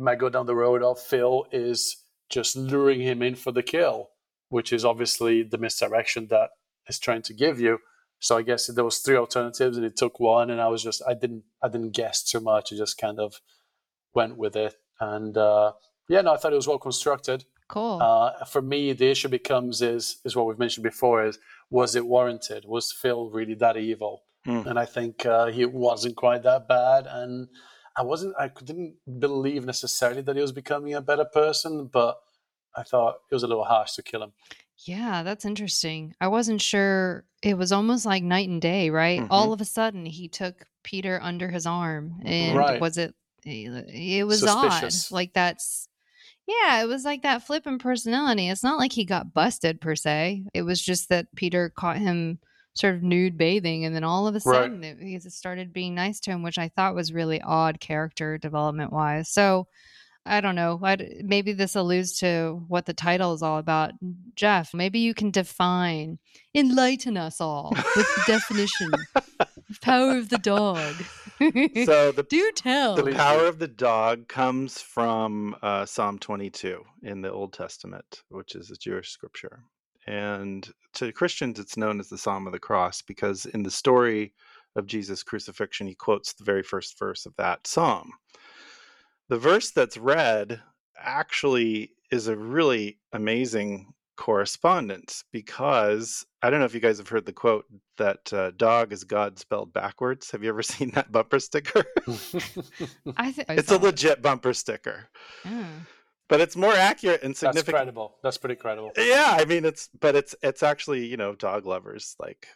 it 0.00 0.02
might 0.02 0.18
go 0.18 0.30
down 0.30 0.46
the 0.46 0.56
road 0.56 0.82
of 0.82 0.98
Phil 0.98 1.46
is 1.52 2.02
just 2.30 2.56
luring 2.56 3.00
him 3.00 3.20
in 3.20 3.34
for 3.34 3.52
the 3.52 3.62
kill, 3.62 4.08
which 4.48 4.72
is 4.72 4.82
obviously 4.82 5.42
the 5.42 5.58
misdirection 5.58 6.26
that 6.28 6.50
is 6.88 6.98
trying 6.98 7.20
to 7.20 7.34
give 7.34 7.60
you. 7.60 7.78
So 8.18 8.38
I 8.38 8.42
guess 8.42 8.66
there 8.68 8.84
was 8.84 8.98
three 8.98 9.16
alternatives, 9.16 9.76
and 9.76 9.84
it 9.84 9.96
took 9.96 10.18
one, 10.18 10.50
and 10.50 10.58
I 10.60 10.68
was 10.68 10.82
just 10.82 11.02
I 11.06 11.12
didn't 11.12 11.44
I 11.62 11.68
didn't 11.68 11.90
guess 11.90 12.22
too 12.22 12.40
much. 12.40 12.72
I 12.72 12.76
just 12.76 12.96
kind 12.96 13.20
of 13.20 13.40
went 14.14 14.38
with 14.38 14.56
it, 14.56 14.74
and 15.00 15.36
uh, 15.36 15.72
yeah, 16.08 16.22
no, 16.22 16.32
I 16.32 16.38
thought 16.38 16.52
it 16.52 16.56
was 16.56 16.68
well 16.68 16.78
constructed. 16.78 17.44
Cool. 17.68 17.98
Uh, 18.02 18.44
for 18.46 18.62
me, 18.62 18.94
the 18.94 19.10
issue 19.10 19.28
becomes 19.28 19.82
is 19.82 20.18
is 20.24 20.34
what 20.34 20.46
we've 20.46 20.58
mentioned 20.58 20.84
before: 20.84 21.26
is 21.26 21.38
was 21.68 21.94
it 21.94 22.06
warranted? 22.06 22.64
Was 22.66 22.90
Phil 22.90 23.28
really 23.28 23.54
that 23.56 23.76
evil? 23.76 24.22
Hmm. 24.46 24.62
And 24.66 24.78
I 24.78 24.86
think 24.86 25.26
uh, 25.26 25.46
he 25.46 25.66
wasn't 25.66 26.16
quite 26.16 26.42
that 26.44 26.68
bad, 26.68 27.06
and 27.06 27.48
I 27.96 28.02
wasn't. 28.02 28.34
I 28.38 28.48
didn't 28.64 28.94
believe 29.18 29.64
necessarily 29.66 30.22
that 30.22 30.36
he 30.36 30.42
was 30.42 30.52
becoming 30.52 30.94
a 30.94 31.00
better 31.02 31.24
person, 31.24 31.86
but 31.86 32.18
I 32.76 32.82
thought 32.82 33.18
it 33.30 33.34
was 33.34 33.42
a 33.42 33.46
little 33.48 33.64
harsh 33.64 33.92
to 33.94 34.02
kill 34.02 34.22
him. 34.22 34.32
Yeah, 34.84 35.22
that's 35.22 35.44
interesting. 35.44 36.14
I 36.20 36.28
wasn't 36.28 36.62
sure. 36.62 37.24
It 37.42 37.58
was 37.58 37.72
almost 37.72 38.06
like 38.06 38.22
night 38.22 38.48
and 38.48 38.62
day, 38.62 38.90
right? 38.90 39.20
Mm-hmm. 39.20 39.32
All 39.32 39.52
of 39.52 39.60
a 39.60 39.64
sudden, 39.66 40.06
he 40.06 40.28
took 40.28 40.64
Peter 40.82 41.18
under 41.22 41.48
his 41.50 41.66
arm, 41.66 42.20
and 42.24 42.56
Right. 42.56 42.80
was 42.80 42.96
it? 42.96 43.14
It 43.44 44.26
was 44.26 44.40
Suspicious. 44.40 45.10
odd. 45.10 45.14
Like 45.14 45.32
that's. 45.32 45.86
Yeah, 46.46 46.82
it 46.82 46.86
was 46.86 47.04
like 47.04 47.22
that 47.22 47.46
flippant 47.46 47.80
personality. 47.80 48.48
It's 48.48 48.64
not 48.64 48.78
like 48.78 48.92
he 48.92 49.04
got 49.04 49.32
busted 49.34 49.80
per 49.80 49.94
se. 49.94 50.44
It 50.52 50.62
was 50.62 50.80
just 50.82 51.08
that 51.08 51.26
Peter 51.36 51.68
caught 51.70 51.98
him 51.98 52.38
sort 52.74 52.94
of 52.94 53.02
nude 53.02 53.36
bathing, 53.36 53.84
and 53.84 53.94
then 53.94 54.04
all 54.04 54.26
of 54.26 54.34
a 54.34 54.40
Right. 54.44 54.62
sudden 54.62 54.84
it, 54.84 54.98
he 55.00 55.18
just 55.18 55.36
started 55.38 55.72
being 55.72 55.94
nice 55.94 56.20
to 56.20 56.30
him, 56.30 56.42
which 56.42 56.58
I 56.58 56.68
thought 56.68 56.94
was 56.94 57.12
really 57.12 57.40
odd 57.42 57.80
character 57.80 58.38
development 58.38 58.92
wise. 58.92 59.28
So 59.30 59.66
I 60.26 60.40
don't 60.42 60.54
know. 60.54 60.78
I'd, 60.82 61.22
maybe 61.24 61.52
this 61.54 61.74
alludes 61.74 62.18
to 62.18 62.62
what 62.68 62.84
the 62.86 62.92
title 62.94 63.32
is 63.32 63.42
all 63.42 63.58
about. 63.58 63.92
Jeff, 64.36 64.74
maybe 64.74 64.98
you 64.98 65.14
can 65.14 65.30
define, 65.30 66.18
enlighten 66.54 67.16
us 67.16 67.40
all 67.40 67.70
with 67.96 68.06
the 68.16 68.22
definition 68.26 68.90
of 69.16 69.80
power 69.80 70.16
of 70.18 70.28
the 70.28 70.38
dog. 70.38 70.94
So 71.86 72.12
the 72.12 72.26
Do 72.28 72.52
tell. 72.54 72.96
the 72.96 73.14
power 73.14 73.46
of 73.46 73.58
the 73.58 73.66
dog 73.66 74.28
comes 74.28 74.78
from 74.82 75.56
uh, 75.62 75.86
Psalm 75.86 76.18
22 76.18 76.84
in 77.02 77.22
the 77.22 77.32
Old 77.32 77.54
Testament, 77.54 78.22
which 78.28 78.54
is 78.54 78.70
a 78.70 78.76
Jewish 78.76 79.08
scripture. 79.10 79.64
And 80.06 80.68
to 80.94 81.12
Christians, 81.12 81.58
it's 81.58 81.76
known 81.76 82.00
as 82.00 82.08
the 82.08 82.18
Psalm 82.18 82.46
of 82.46 82.52
the 82.52 82.58
Cross 82.58 83.02
because 83.02 83.46
in 83.46 83.62
the 83.62 83.70
story 83.70 84.32
of 84.76 84.86
Jesus' 84.86 85.22
crucifixion, 85.22 85.86
he 85.86 85.94
quotes 85.94 86.32
the 86.32 86.44
very 86.44 86.62
first 86.62 86.98
verse 86.98 87.26
of 87.26 87.34
that 87.36 87.66
psalm. 87.66 88.12
The 89.28 89.38
verse 89.38 89.70
that's 89.70 89.96
read 89.96 90.60
actually 90.98 91.92
is 92.10 92.26
a 92.28 92.36
really 92.36 92.98
amazing 93.12 93.92
correspondence 94.16 95.24
because 95.32 96.26
I 96.42 96.50
don't 96.50 96.60
know 96.60 96.66
if 96.66 96.74
you 96.74 96.80
guys 96.80 96.98
have 96.98 97.08
heard 97.08 97.24
the 97.24 97.32
quote 97.32 97.64
that 97.96 98.30
uh, 98.32 98.50
dog 98.56 98.92
is 98.92 99.02
God 99.04 99.38
spelled 99.38 99.72
backwards. 99.72 100.30
Have 100.30 100.42
you 100.42 100.48
ever 100.50 100.62
seen 100.74 100.90
that 100.90 101.10
bumper 101.12 101.38
sticker? 101.38 101.84
I 103.16 103.32
th- 103.32 103.46
it's 103.48 103.68
saw 103.68 103.74
a 103.74 103.76
it. 103.76 103.82
legit 103.82 104.22
bumper 104.22 104.52
sticker, 104.52 105.08
Yeah. 105.44 105.66
But 106.30 106.40
it's 106.40 106.56
more 106.56 106.72
accurate 106.72 107.22
and 107.22 107.36
significant. 107.36 107.66
That's 107.66 107.74
credible. 107.74 108.16
That's 108.22 108.38
pretty 108.38 108.54
credible. 108.54 108.92
Yeah, 108.96 109.36
I 109.38 109.44
mean 109.44 109.64
it's 109.64 109.90
but 110.00 110.16
it's 110.16 110.34
it's 110.42 110.62
actually, 110.62 111.04
you 111.04 111.16
know, 111.16 111.34
dog 111.34 111.66
lovers 111.66 112.16
like 112.18 112.46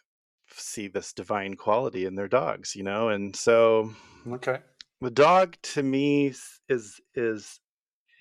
see 0.49 0.87
this 0.87 1.13
divine 1.13 1.55
quality 1.55 2.05
in 2.05 2.15
their 2.15 2.27
dogs, 2.27 2.75
you 2.75 2.83
know? 2.83 3.09
And 3.09 3.35
so 3.35 3.93
Okay. 4.27 4.59
the 5.01 5.11
dog 5.11 5.57
to 5.73 5.83
me 5.83 6.33
is 6.69 7.01
is 7.13 7.59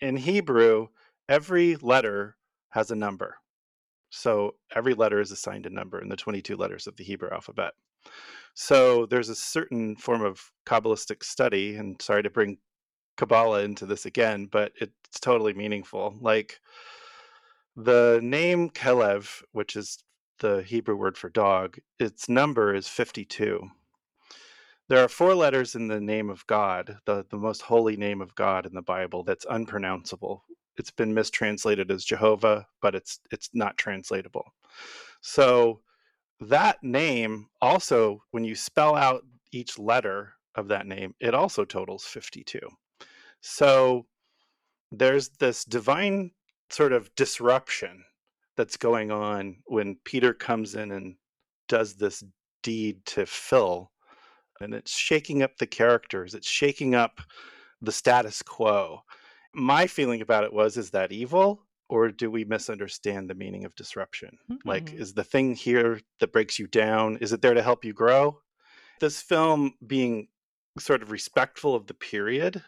in 0.00 0.16
Hebrew 0.16 0.88
every 1.28 1.76
letter 1.76 2.36
has 2.70 2.90
a 2.90 2.96
number. 2.96 3.36
So 4.10 4.56
every 4.74 4.94
letter 4.94 5.20
is 5.20 5.30
assigned 5.30 5.66
a 5.66 5.70
number 5.70 6.00
in 6.00 6.08
the 6.08 6.16
22 6.16 6.56
letters 6.56 6.86
of 6.86 6.96
the 6.96 7.04
Hebrew 7.04 7.30
alphabet. 7.32 7.72
So 8.54 9.06
there's 9.06 9.28
a 9.28 9.34
certain 9.34 9.96
form 9.96 10.22
of 10.22 10.40
Kabbalistic 10.66 11.24
study, 11.24 11.76
and 11.76 12.00
sorry 12.00 12.22
to 12.22 12.30
bring 12.30 12.58
Kabbalah 13.16 13.62
into 13.62 13.86
this 13.86 14.06
again, 14.06 14.46
but 14.46 14.72
it's 14.76 15.20
totally 15.20 15.54
meaningful. 15.54 16.14
Like 16.20 16.60
the 17.76 18.20
name 18.22 18.70
Kelev, 18.70 19.42
which 19.52 19.76
is 19.76 19.98
the 20.38 20.62
Hebrew 20.62 20.96
word 20.96 21.16
for 21.16 21.28
dog, 21.28 21.78
its 21.98 22.28
number 22.28 22.74
is 22.74 22.88
52. 22.88 23.68
There 24.88 25.02
are 25.02 25.08
four 25.08 25.34
letters 25.34 25.74
in 25.74 25.88
the 25.88 26.00
name 26.00 26.28
of 26.28 26.46
God, 26.46 26.98
the, 27.06 27.24
the 27.30 27.38
most 27.38 27.62
holy 27.62 27.96
name 27.96 28.20
of 28.20 28.34
God 28.34 28.66
in 28.66 28.74
the 28.74 28.82
Bible, 28.82 29.24
that's 29.24 29.46
unpronounceable. 29.48 30.44
It's 30.76 30.90
been 30.90 31.14
mistranslated 31.14 31.90
as 31.90 32.04
Jehovah, 32.04 32.66
but 32.82 32.94
it's 32.94 33.20
it's 33.30 33.48
not 33.54 33.78
translatable. 33.78 34.44
So 35.20 35.80
that 36.40 36.82
name 36.82 37.48
also, 37.62 38.22
when 38.32 38.44
you 38.44 38.54
spell 38.54 38.96
out 38.96 39.22
each 39.52 39.78
letter 39.78 40.34
of 40.54 40.68
that 40.68 40.86
name, 40.86 41.14
it 41.20 41.34
also 41.34 41.64
totals 41.64 42.04
52. 42.04 42.58
So 43.46 44.06
there's 44.90 45.28
this 45.28 45.66
divine 45.66 46.30
sort 46.70 46.94
of 46.94 47.14
disruption 47.14 48.02
that's 48.56 48.78
going 48.78 49.10
on 49.10 49.56
when 49.66 49.98
Peter 50.04 50.32
comes 50.32 50.74
in 50.74 50.90
and 50.92 51.16
does 51.68 51.94
this 51.94 52.24
deed 52.62 53.04
to 53.04 53.26
Phil 53.26 53.90
and 54.60 54.72
it's 54.72 54.96
shaking 54.96 55.42
up 55.42 55.58
the 55.58 55.66
characters 55.66 56.32
it's 56.32 56.48
shaking 56.48 56.94
up 56.94 57.20
the 57.82 57.92
status 57.92 58.40
quo. 58.40 59.00
My 59.52 59.86
feeling 59.86 60.22
about 60.22 60.44
it 60.44 60.52
was 60.52 60.78
is 60.78 60.90
that 60.92 61.12
evil 61.12 61.66
or 61.90 62.08
do 62.10 62.30
we 62.30 62.46
misunderstand 62.46 63.28
the 63.28 63.34
meaning 63.34 63.66
of 63.66 63.74
disruption? 63.74 64.38
Mm-hmm. 64.50 64.66
like 64.66 64.94
is 64.94 65.12
the 65.12 65.22
thing 65.22 65.54
here 65.54 66.00
that 66.20 66.32
breaks 66.32 66.58
you 66.58 66.66
down 66.66 67.18
is 67.18 67.34
it 67.34 67.42
there 67.42 67.52
to 67.52 67.62
help 67.62 67.84
you 67.84 67.92
grow? 67.92 68.40
This 69.00 69.20
film 69.20 69.74
being 69.86 70.28
sort 70.78 71.02
of 71.02 71.10
respectful 71.10 71.74
of 71.74 71.86
the 71.86 71.94
period 71.94 72.62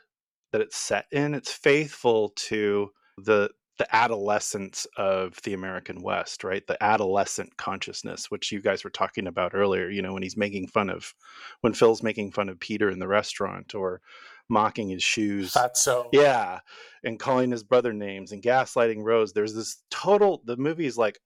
that 0.56 0.62
it's 0.62 0.78
set 0.78 1.04
in 1.12 1.34
it's 1.34 1.52
faithful 1.52 2.30
to 2.30 2.90
the 3.18 3.50
the 3.78 3.94
adolescence 3.94 4.86
of 4.96 5.38
the 5.42 5.52
American 5.52 6.00
West, 6.00 6.44
right? 6.44 6.66
The 6.66 6.82
adolescent 6.82 7.54
consciousness, 7.58 8.30
which 8.30 8.50
you 8.50 8.62
guys 8.62 8.84
were 8.84 8.88
talking 8.88 9.26
about 9.26 9.54
earlier, 9.54 9.90
you 9.90 10.00
know, 10.00 10.14
when 10.14 10.22
he's 10.22 10.34
making 10.34 10.68
fun 10.68 10.88
of, 10.88 11.12
when 11.60 11.74
Phil's 11.74 12.02
making 12.02 12.32
fun 12.32 12.48
of 12.48 12.58
Peter 12.58 12.88
in 12.88 12.98
the 12.98 13.06
restaurant 13.06 13.74
or 13.74 14.00
mocking 14.48 14.88
his 14.88 15.02
shoes. 15.02 15.52
Fatso. 15.52 16.08
Yeah. 16.10 16.60
And 17.04 17.18
calling 17.18 17.50
his 17.50 17.64
brother 17.64 17.92
names 17.92 18.32
and 18.32 18.42
gaslighting 18.42 19.04
Rose. 19.04 19.34
There's 19.34 19.52
this 19.52 19.82
total, 19.90 20.40
the 20.46 20.56
movie 20.56 20.86
is 20.86 20.96
like 20.96 21.20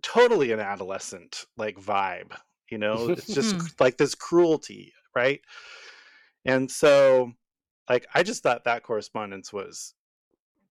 totally 0.00 0.52
an 0.52 0.60
adolescent 0.60 1.44
like 1.56 1.76
vibe, 1.80 2.36
you 2.70 2.78
know? 2.78 3.08
It's 3.08 3.26
just 3.26 3.56
like 3.80 3.96
this 3.96 4.14
cruelty, 4.14 4.92
right? 5.12 5.40
And 6.44 6.70
so, 6.70 7.32
like, 7.88 8.06
I 8.14 8.22
just 8.22 8.42
thought 8.42 8.64
that 8.64 8.82
correspondence 8.82 9.52
was 9.52 9.94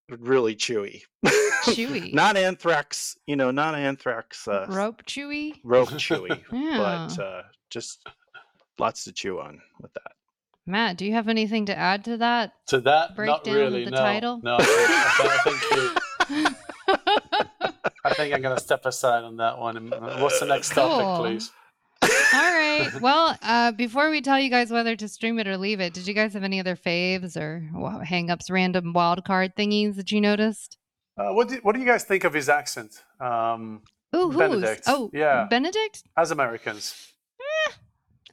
really 0.10 0.56
chewy. 0.56 1.02
Chewy. 1.64 2.14
not 2.14 2.36
anthrax, 2.36 3.18
you 3.26 3.36
know, 3.36 3.52
not 3.52 3.76
anthrax. 3.76 4.48
Uh, 4.48 4.66
rope 4.70 5.04
chewy. 5.06 5.54
Rope 5.64 5.90
chewy. 5.92 6.42
yeah. 6.52 6.78
But 6.78 7.24
uh, 7.24 7.42
just 7.70 8.06
lots 8.78 9.06
to 9.06 9.12
chew 9.12 9.40
on 9.40 9.62
with 9.80 9.94
that. 9.94 10.12
Matt, 10.66 10.98
do 10.98 11.06
you 11.06 11.14
have 11.14 11.28
anything 11.28 11.66
to 11.66 11.78
add 11.78 12.06
to 12.06 12.18
that? 12.18 12.54
To 12.68 12.80
that, 12.82 13.16
breakdown 13.16 13.42
not 13.46 13.54
really. 13.54 13.84
Of 13.84 13.86
the 13.86 13.92
no, 13.92 13.98
title? 13.98 14.40
no. 14.44 14.58
I 14.60 15.40
think, 15.44 15.58
I 15.70 15.96
think, 16.26 16.40
you, 16.40 16.56
I 18.06 18.14
think 18.14 18.34
I'm 18.34 18.42
going 18.42 18.56
to 18.56 18.64
step 18.64 18.86
aside 18.86 19.24
on 19.24 19.38
that 19.38 19.58
one. 19.58 19.90
What's 20.20 20.40
the 20.40 20.46
next 20.46 20.72
cool. 20.72 20.88
topic, 20.88 21.32
please? 21.32 21.52
All 22.34 22.40
right. 22.40 22.90
Well, 23.02 23.38
uh, 23.42 23.72
before 23.74 24.10
we 24.10 24.22
tell 24.22 24.40
you 24.40 24.50
guys 24.50 24.72
whether 24.72 24.96
to 24.96 25.08
stream 25.08 25.40
it 25.40 25.48
or 25.48 25.58
leave 25.58 25.80
it, 25.80 25.94
did 25.94 26.08
you 26.08 26.14
guys 26.14 26.34
have 26.34 26.44
any 26.44 26.60
other 26.60 26.76
faves 26.76 27.38
or 27.38 27.70
hangups, 28.06 28.50
random 28.50 28.94
wild 28.94 29.24
card 29.26 29.56
thingies 29.56 29.96
that 29.96 30.12
you 30.12 30.20
noticed? 30.20 30.78
Uh, 31.18 31.32
what 31.34 31.50
do, 31.50 31.60
What 31.62 31.76
do 31.76 31.80
you 31.80 31.86
guys 31.86 32.04
think 32.04 32.24
of 32.24 32.34
his 32.34 32.50
accent? 32.50 33.04
Um, 33.20 33.82
Ooh, 34.16 34.30
who's? 34.32 34.38
Benedict. 34.38 34.84
Oh, 34.88 35.10
yeah, 35.14 35.46
Benedict. 35.50 36.04
As 36.18 36.32
Americans, 36.32 37.12
eh, 37.40 37.72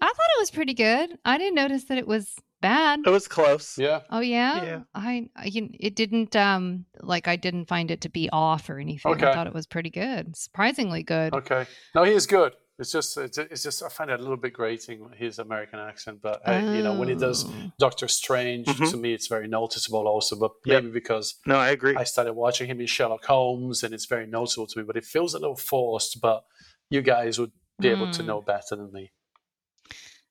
I 0.01 0.07
thought 0.07 0.37
it 0.37 0.41
was 0.41 0.51
pretty 0.51 0.75
good. 0.75 1.19
I 1.25 1.37
didn't 1.37 1.55
notice 1.57 1.85
that 1.85 1.99
it 1.99 2.07
was 2.07 2.35
bad. 2.61 3.01
It 3.07 3.11
was 3.11 3.29
close. 3.29 3.79
Yeah. 3.79 4.01
Oh 4.11 4.21
yeah. 4.21 4.65
Yeah. 4.65 4.81
I, 4.95 5.29
I 5.37 5.51
it 5.79 5.95
didn't 5.97 6.37
um 6.37 6.85
like 7.01 7.29
I 7.29 7.37
didn't 7.37 7.67
find 7.67 7.91
it 7.91 8.03
to 8.03 8.09
be 8.09 8.29
off 8.31 8.69
or 8.69 8.79
anything. 8.79 9.13
Okay. 9.13 9.27
I 9.27 9.35
thought 9.35 9.47
it 9.47 9.55
was 9.55 9.67
pretty 9.67 9.91
good. 9.91 10.37
Surprisingly 10.37 11.03
good. 11.03 11.35
Okay. 11.35 11.67
No, 11.95 12.05
he 12.05 12.13
is 12.13 12.27
good. 12.27 12.53
It's 12.81 12.91
just, 12.93 13.17
it's, 13.19 13.37
it's 13.39 13.63
just, 13.63 13.83
I 13.83 13.89
find 13.89 14.11
it 14.11 14.19
a 14.19 14.23
little 14.23 14.37
bit 14.39 14.53
grating 14.55 15.09
his 15.17 15.39
American 15.39 15.79
accent. 15.79 16.21
But 16.23 16.41
oh. 16.47 16.73
you 16.73 16.83
know, 16.83 16.95
when 16.99 17.09
he 17.09 17.15
does 17.15 17.45
Doctor 17.79 18.09
Strange, 18.09 18.67
Mm-hmm. 18.67 18.85
to 18.91 18.97
me, 18.97 19.13
it's 19.13 19.27
very 19.29 19.47
noticeable 19.49 20.09
also. 20.09 20.35
But 20.37 20.53
maybe 20.67 20.87
Yep. 20.87 20.95
because 20.95 21.35
No, 21.47 21.57
I 21.57 21.69
agree. 21.71 21.95
I 21.97 22.05
started 22.05 22.33
watching 22.33 22.67
him 22.69 22.81
in 22.81 22.87
Sherlock 22.87 23.25
Holmes, 23.27 23.83
and 23.83 23.93
it's 23.95 24.07
very 24.07 24.27
noticeable 24.27 24.67
to 24.69 24.79
me. 24.79 24.85
But 24.87 24.97
it 24.97 25.05
feels 25.05 25.35
a 25.35 25.39
little 25.39 25.57
forced. 25.57 26.21
But 26.21 26.43
you 26.89 27.03
guys 27.03 27.39
would 27.39 27.53
be 27.81 27.89
able 27.89 28.11
to 28.13 28.23
Mm. 28.23 28.27
know 28.27 28.41
better 28.41 28.77
than 28.77 28.91
me. 28.93 29.11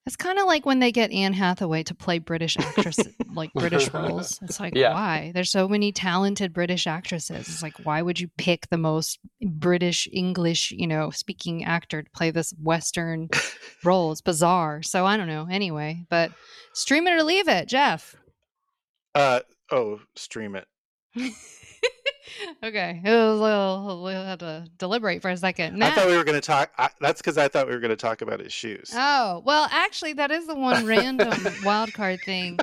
It's 0.09 0.15
kind 0.15 0.39
of 0.39 0.47
like 0.47 0.65
when 0.65 0.79
they 0.79 0.91
get 0.91 1.11
Anne 1.11 1.33
Hathaway 1.33 1.83
to 1.83 1.93
play 1.93 2.17
British 2.17 2.57
actresses, 2.57 3.13
like 3.35 3.53
British 3.53 3.93
roles. 3.93 4.39
It's 4.41 4.59
like, 4.59 4.73
Yeah. 4.73 4.91
why? 4.95 5.31
There's 5.35 5.51
so 5.51 5.67
many 5.67 5.91
talented 5.91 6.51
British 6.51 6.87
actresses. 6.87 7.47
It's 7.47 7.61
like, 7.61 7.75
why 7.85 8.01
would 8.01 8.19
you 8.19 8.27
pick 8.35 8.67
the 8.71 8.77
most 8.79 9.19
British 9.39 10.07
English, 10.11 10.71
you 10.71 10.87
know, 10.87 11.11
speaking 11.11 11.63
actor 11.63 12.01
to 12.01 12.09
play 12.09 12.31
this 12.31 12.55
Western 12.59 13.29
role? 13.83 14.11
It's 14.11 14.19
bizarre. 14.21 14.81
So 14.81 15.05
I 15.05 15.15
don't 15.15 15.27
know. 15.27 15.47
Anyway, 15.47 16.07
but 16.09 16.31
stream 16.73 17.05
it 17.05 17.13
or 17.13 17.21
leave 17.21 17.47
it, 17.47 17.67
Jeff. 17.67 18.15
Uh 19.13 19.41
oh, 19.69 19.99
stream 20.15 20.55
it. 20.55 20.65
okay, 22.63 23.01
it 23.03 23.09
was 23.09 23.39
a 23.39 23.43
little, 23.43 24.03
we 24.03 24.11
had 24.13 24.39
to 24.39 24.67
deliberate 24.77 25.21
for 25.21 25.29
a 25.29 25.37
second. 25.37 25.83
I 25.83 25.91
thought 25.91 26.07
we 26.07 26.17
were 26.17 26.23
going 26.23 26.39
to 26.39 26.45
talk. 26.45 26.71
I, 26.77 26.89
that's 26.99 27.21
because 27.21 27.37
I 27.37 27.47
thought 27.47 27.67
we 27.67 27.73
were 27.73 27.79
going 27.79 27.89
to 27.89 27.95
talk 27.95 28.21
about 28.21 28.39
his 28.39 28.53
shoes. 28.53 28.91
Oh, 28.93 29.41
well, 29.45 29.67
actually, 29.71 30.13
that 30.13 30.31
is 30.31 30.47
the 30.47 30.55
one 30.55 30.85
random 30.85 31.33
wild 31.63 31.93
card 31.93 32.19
thing. 32.25 32.59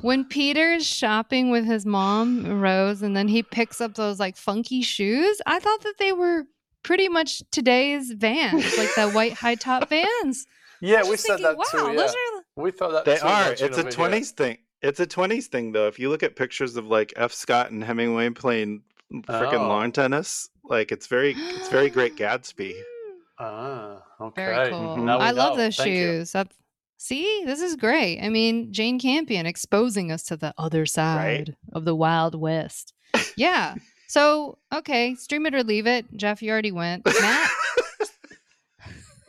When 0.00 0.24
Peter's 0.24 0.86
shopping 0.86 1.50
with 1.50 1.64
his 1.64 1.86
mom, 1.86 2.60
Rose, 2.60 3.02
and 3.02 3.16
then 3.16 3.28
he 3.28 3.42
picks 3.42 3.80
up 3.80 3.94
those 3.94 4.20
like 4.20 4.36
funky 4.36 4.82
shoes, 4.82 5.40
I 5.46 5.58
thought 5.58 5.82
that 5.82 5.94
they 5.98 6.12
were 6.12 6.44
pretty 6.82 7.08
much 7.08 7.42
today's 7.50 8.10
vans, 8.12 8.76
like 8.76 8.94
the 8.96 9.10
white 9.12 9.34
high 9.34 9.54
top 9.54 9.88
vans. 9.88 10.46
Yeah, 10.84 11.08
we 11.08 11.16
said 11.16 11.36
thinking, 11.38 11.44
that 11.44 11.56
wow, 11.58 11.64
too. 11.70 11.92
Yeah. 11.92 12.06
are 12.06 12.42
We 12.56 12.72
thought 12.72 12.90
that 12.90 13.04
They 13.04 13.16
too, 13.16 13.24
are. 13.24 13.52
It's 13.52 13.60
a 13.62 13.66
over 13.66 13.82
here. 13.82 13.90
twenties 13.92 14.32
thing. 14.32 14.58
It's 14.82 14.98
a 14.98 15.06
twenties 15.06 15.46
thing, 15.46 15.70
though. 15.70 15.86
If 15.86 16.00
you 16.00 16.08
look 16.08 16.24
at 16.24 16.34
pictures 16.34 16.76
of 16.76 16.88
like 16.88 17.12
F. 17.14 17.32
Scott 17.32 17.70
and 17.70 17.84
Hemingway 17.84 18.30
playing 18.30 18.82
freaking 19.12 19.60
Oh. 19.60 19.68
lawn 19.68 19.92
tennis, 19.92 20.48
like 20.64 20.90
it's 20.92 21.06
very, 21.06 21.34
it's 21.36 21.68
very 21.68 21.90
Great 21.90 22.16
Gatsby. 22.16 22.74
Ah, 23.38 24.02
okay. 24.20 24.44
very 24.44 24.70
cool. 24.70 24.98
Now 24.98 25.18
we 25.18 25.24
I 25.24 25.30
love 25.32 25.56
those 25.56 25.74
Thank 25.76 25.88
shoes. 25.88 26.30
That's, 26.32 26.54
see, 26.96 27.42
this 27.44 27.60
is 27.60 27.74
great. 27.74 28.20
I 28.20 28.28
mean, 28.28 28.72
Jane 28.72 29.00
Campion 29.00 29.46
exposing 29.46 30.12
us 30.12 30.22
to 30.24 30.36
the 30.36 30.54
other 30.58 30.86
side 30.86 31.56
of 31.72 31.84
the 31.84 31.94
Wild 31.96 32.34
West. 32.34 32.92
Yeah. 33.36 33.74
So, 34.06 34.58
okay, 34.72 35.14
stream 35.16 35.46
it 35.46 35.54
or 35.54 35.64
leave 35.64 35.86
it. 35.88 36.04
Jeff, 36.14 36.42
you 36.42 36.52
already 36.52 36.70
went. 36.70 37.04
Matt? 37.06 37.50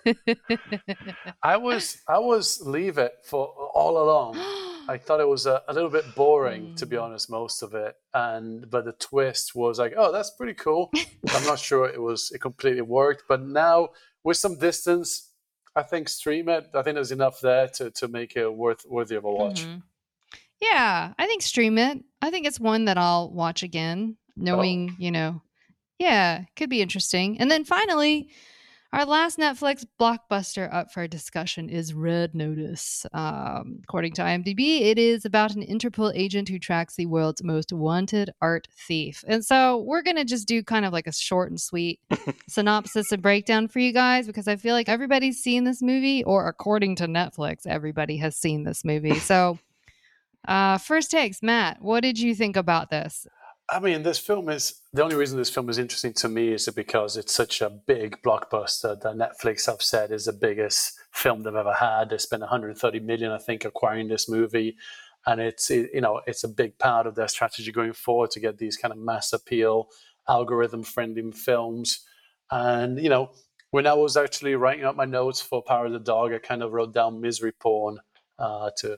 I 1.42 1.58
was 1.58 1.98
I 2.08 2.20
was 2.20 2.62
leave 2.66 2.98
it 2.98 3.14
for 3.24 3.48
all 3.74 3.98
along. 4.04 4.36
I 4.88 4.98
thought 4.98 5.22
it 5.22 5.28
was 5.28 5.46
a, 5.46 5.62
a 5.68 5.74
little 5.74 5.90
bit 5.90 6.14
boring, 6.16 6.72
to 6.76 6.86
be 6.86 6.98
Mm. 6.98 7.04
honest, 7.04 7.30
most 7.30 7.62
of 7.64 7.74
it. 7.74 7.96
And 8.14 8.70
but 8.70 8.86
the 8.86 8.92
twist 8.94 9.56
was 9.56 9.80
like, 9.80 9.94
oh, 9.98 10.12
that's 10.12 10.32
pretty 10.32 10.54
cool. 10.56 10.92
I'm 11.34 11.46
not 11.46 11.60
sure 11.60 11.88
it 11.88 12.02
was 12.02 12.32
it 12.34 12.40
completely 12.42 12.82
worked, 12.82 13.24
but 13.30 13.42
now 13.42 13.90
with 14.24 14.38
some 14.38 14.58
distance, 14.60 15.32
I 15.76 15.84
think 15.84 16.10
stream 16.10 16.50
it. 16.50 16.70
I 16.74 16.82
think 16.82 16.96
there's 16.96 17.12
enough 17.12 17.40
there 17.42 17.68
to, 17.76 17.92
to 17.92 18.08
make 18.08 18.36
it 18.36 18.54
worth 18.54 18.86
worthy 18.88 19.16
of 19.16 19.24
a 19.26 19.32
watch. 19.32 19.64
Mhm. 19.66 19.84
Yeah, 20.62 21.14
I 21.18 21.26
think 21.28 21.42
stream 21.42 21.78
it. 21.78 22.04
I 22.22 22.30
think 22.30 22.46
it's 22.46 22.60
one 22.60 22.86
that 22.86 22.98
I'll 22.98 23.30
watch 23.32 23.64
again, 23.64 24.18
knowing, 24.38 24.96
you 24.98 25.12
know, 25.12 25.42
yeah, 26.00 26.44
could 26.56 26.70
be 26.70 26.82
interesting. 26.82 27.40
And 27.40 27.50
then 27.52 27.66
finally, 27.66 28.30
our 28.94 29.06
last 29.06 29.40
Netflix 29.40 29.84
blockbuster 30.00 30.72
up 30.72 30.94
for 30.94 31.08
discussion 31.08 31.68
is 31.68 31.96
Red 31.96 32.36
Notice. 32.36 33.08
Um, 33.12 33.80
according 33.82 34.14
to 34.14 34.22
IMDb, 34.22 34.82
it 34.82 35.00
is 35.00 35.26
about 35.26 35.56
an 35.56 35.66
Interpol 35.66 36.12
agent 36.14 36.48
who 36.48 36.60
tracks 36.60 36.96
the 36.96 37.08
world's 37.08 37.44
most 37.44 37.74
wanted 37.74 38.30
art 38.40 38.68
thief. 38.72 39.24
And 39.28 39.44
so 39.44 39.80
we're 39.80 40.04
going 40.04 40.18
to 40.18 40.24
just 40.24 40.48
do 40.48 40.64
kind 40.64 40.86
of 40.86 40.94
like 40.94 41.08
a 41.08 41.12
short 41.12 41.50
and 41.50 41.60
sweet 41.60 42.02
synopsis 42.48 43.12
and 43.12 43.20
breakdown 43.20 43.68
for 43.68 43.80
you 43.80 43.94
guys 43.94 44.28
because 44.28 44.48
I 44.48 44.58
feel 44.58 44.76
like 44.76 44.90
everybody's 44.90 45.42
seen 45.42 45.64
this 45.64 45.82
movie, 45.82 46.24
or 46.24 46.48
according 46.48 46.98
to 46.98 47.08
Netflix, 47.08 47.66
everybody 47.66 48.18
has 48.18 48.38
seen 48.38 48.64
this 48.64 48.86
movie. 48.86 49.16
So, 49.16 49.58
uh, 50.48 50.78
first 50.78 51.10
takes, 51.10 51.42
Matt, 51.42 51.82
what 51.82 52.02
did 52.02 52.20
you 52.20 52.36
think 52.36 52.56
about 52.56 52.92
this? 52.92 53.26
I 53.70 53.80
mean, 53.80 54.04
this 54.04 54.20
film 54.20 54.50
is 54.50 54.82
the 54.92 55.04
only 55.04 55.16
reason 55.16 55.38
this 55.38 55.50
film 55.50 55.70
is 55.70 55.78
interesting 55.78 56.14
to 56.14 56.30
me 56.30 56.54
is 56.54 56.68
because 56.70 57.16
it's 57.16 57.34
such 57.34 57.62
a 57.62 57.70
big 57.70 58.22
blockbuster 58.22 59.00
that 59.00 59.16
Netflix 59.16 59.68
have 59.68 59.82
said 59.82 60.12
is 60.12 60.26
the 60.26 60.34
biggest 60.34 61.00
film 61.12 61.44
they've 61.44 61.56
ever 61.56 61.74
had. 61.74 62.10
They 62.10 62.18
spent 62.18 62.42
130 62.42 63.00
million, 63.00 63.32
I 63.32 63.38
think, 63.38 63.64
acquiring 63.64 64.10
this 64.10 64.28
movie, 64.28 64.76
and 65.26 65.40
it's 65.40 65.70
you 65.70 66.02
know 66.02 66.22
it's 66.28 66.44
a 66.44 66.50
big 66.50 66.78
part 66.78 67.08
of 67.08 67.16
their 67.16 67.30
strategy 67.30 67.72
going 67.72 67.94
forward 67.94 68.32
to 68.32 68.42
get 68.42 68.58
these 68.58 68.76
kind 68.76 68.92
of 68.92 68.98
mass 68.98 69.32
appeal, 69.32 69.88
algorithm 70.28 70.84
friendly 70.84 71.32
films. 71.32 72.06
And 72.52 73.00
you 73.00 73.10
know, 73.10 73.32
when 73.72 73.88
I 73.88 73.94
was 73.94 74.18
actually 74.18 74.56
writing 74.56 74.86
up 74.86 74.98
my 74.98 75.06
notes 75.06 75.42
for 75.42 75.64
Power 75.64 75.86
of 75.86 75.94
the 75.94 76.00
Dog, 76.00 76.34
I 76.34 76.40
kind 76.40 76.64
of 76.64 76.74
wrote 76.74 76.94
down 76.94 77.22
misery 77.22 77.54
porn 77.54 78.00
uh, 78.38 78.72
to 78.80 78.98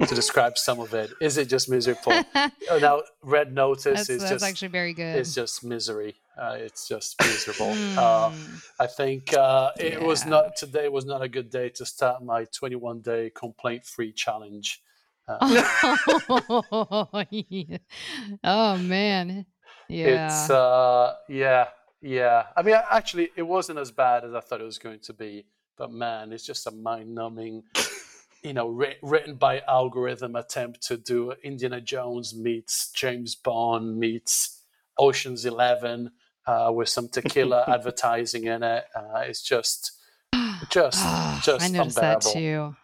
to 0.00 0.14
describe 0.14 0.58
some 0.58 0.80
of 0.80 0.92
it. 0.94 1.10
Is 1.20 1.36
it 1.38 1.48
just 1.48 1.68
misery 1.70 1.94
porn? 2.02 2.24
Oh, 2.70 2.78
now, 2.78 3.02
Red 3.22 3.54
Notice 3.54 3.84
That's, 3.84 4.10
is 4.10 4.20
that's 4.20 4.32
just 4.32 4.44
actually 4.44 4.68
very 4.68 4.92
good. 4.92 5.16
it's 5.16 5.34
just 5.34 5.64
misery. 5.64 6.14
Uh, 6.40 6.56
it's 6.58 6.88
just 6.88 7.14
miserable. 7.20 7.70
uh, 7.98 8.30
Mm. 8.30 8.62
I 8.80 8.86
think 8.88 9.32
uh, 9.34 9.70
it 9.78 10.02
was 10.02 10.26
not 10.26 10.56
today 10.56 10.88
was 10.88 11.04
not 11.04 11.22
a 11.22 11.28
good 11.28 11.48
day 11.50 11.68
to 11.70 11.86
start 11.86 12.24
my 12.24 12.44
21 12.46 13.00
day 13.02 13.30
complaint 13.34 13.84
free 13.86 14.12
challenge. 14.12 14.80
Uh, 15.28 15.38
oh, 15.42 17.24
yeah. 17.30 17.78
Oh, 18.44 18.76
man. 18.78 19.46
Yeah. 19.88 20.26
It's 20.26 20.50
uh, 20.50 21.14
yeah, 21.28 21.68
yeah. 22.02 22.46
I 22.56 22.62
mean, 22.62 22.76
actually, 22.90 23.30
it 23.36 23.42
wasn't 23.42 23.78
as 23.78 23.90
bad 23.92 24.24
as 24.24 24.34
I 24.34 24.40
thought 24.40 24.60
it 24.60 24.64
was 24.64 24.78
going 24.78 25.00
to 25.00 25.12
be. 25.12 25.44
But 25.76 25.90
man, 25.92 26.32
it's 26.32 26.44
just 26.46 26.66
a 26.66 26.70
mind-numbing, 26.70 27.62
you 28.44 28.52
know, 28.52 28.68
writ- 28.68 28.98
written 29.02 29.34
by 29.36 29.60
algorithm 29.66 30.36
attempt 30.36 30.82
to 30.88 30.96
do 30.96 31.32
Indiana 31.42 31.80
Jones 31.80 32.34
meets 32.34 32.92
James 32.92 33.34
Bond 33.34 33.96
meets 33.98 34.60
Ocean's 34.98 35.44
Eleven 35.46 36.10
uh, 36.46 36.70
with 36.72 36.88
some 36.88 37.08
tequila 37.08 37.64
advertising 37.68 38.44
in 38.44 38.62
it. 38.62 38.84
Uh, 38.94 39.20
it's 39.20 39.42
just, 39.42 39.92
just, 40.70 40.98
Ah, 41.02 41.40
just 41.42 41.64
I 41.64 41.68
noticed 41.68 41.96
unbearable. 41.96 42.20
that 42.20 42.32
too. 42.32 42.76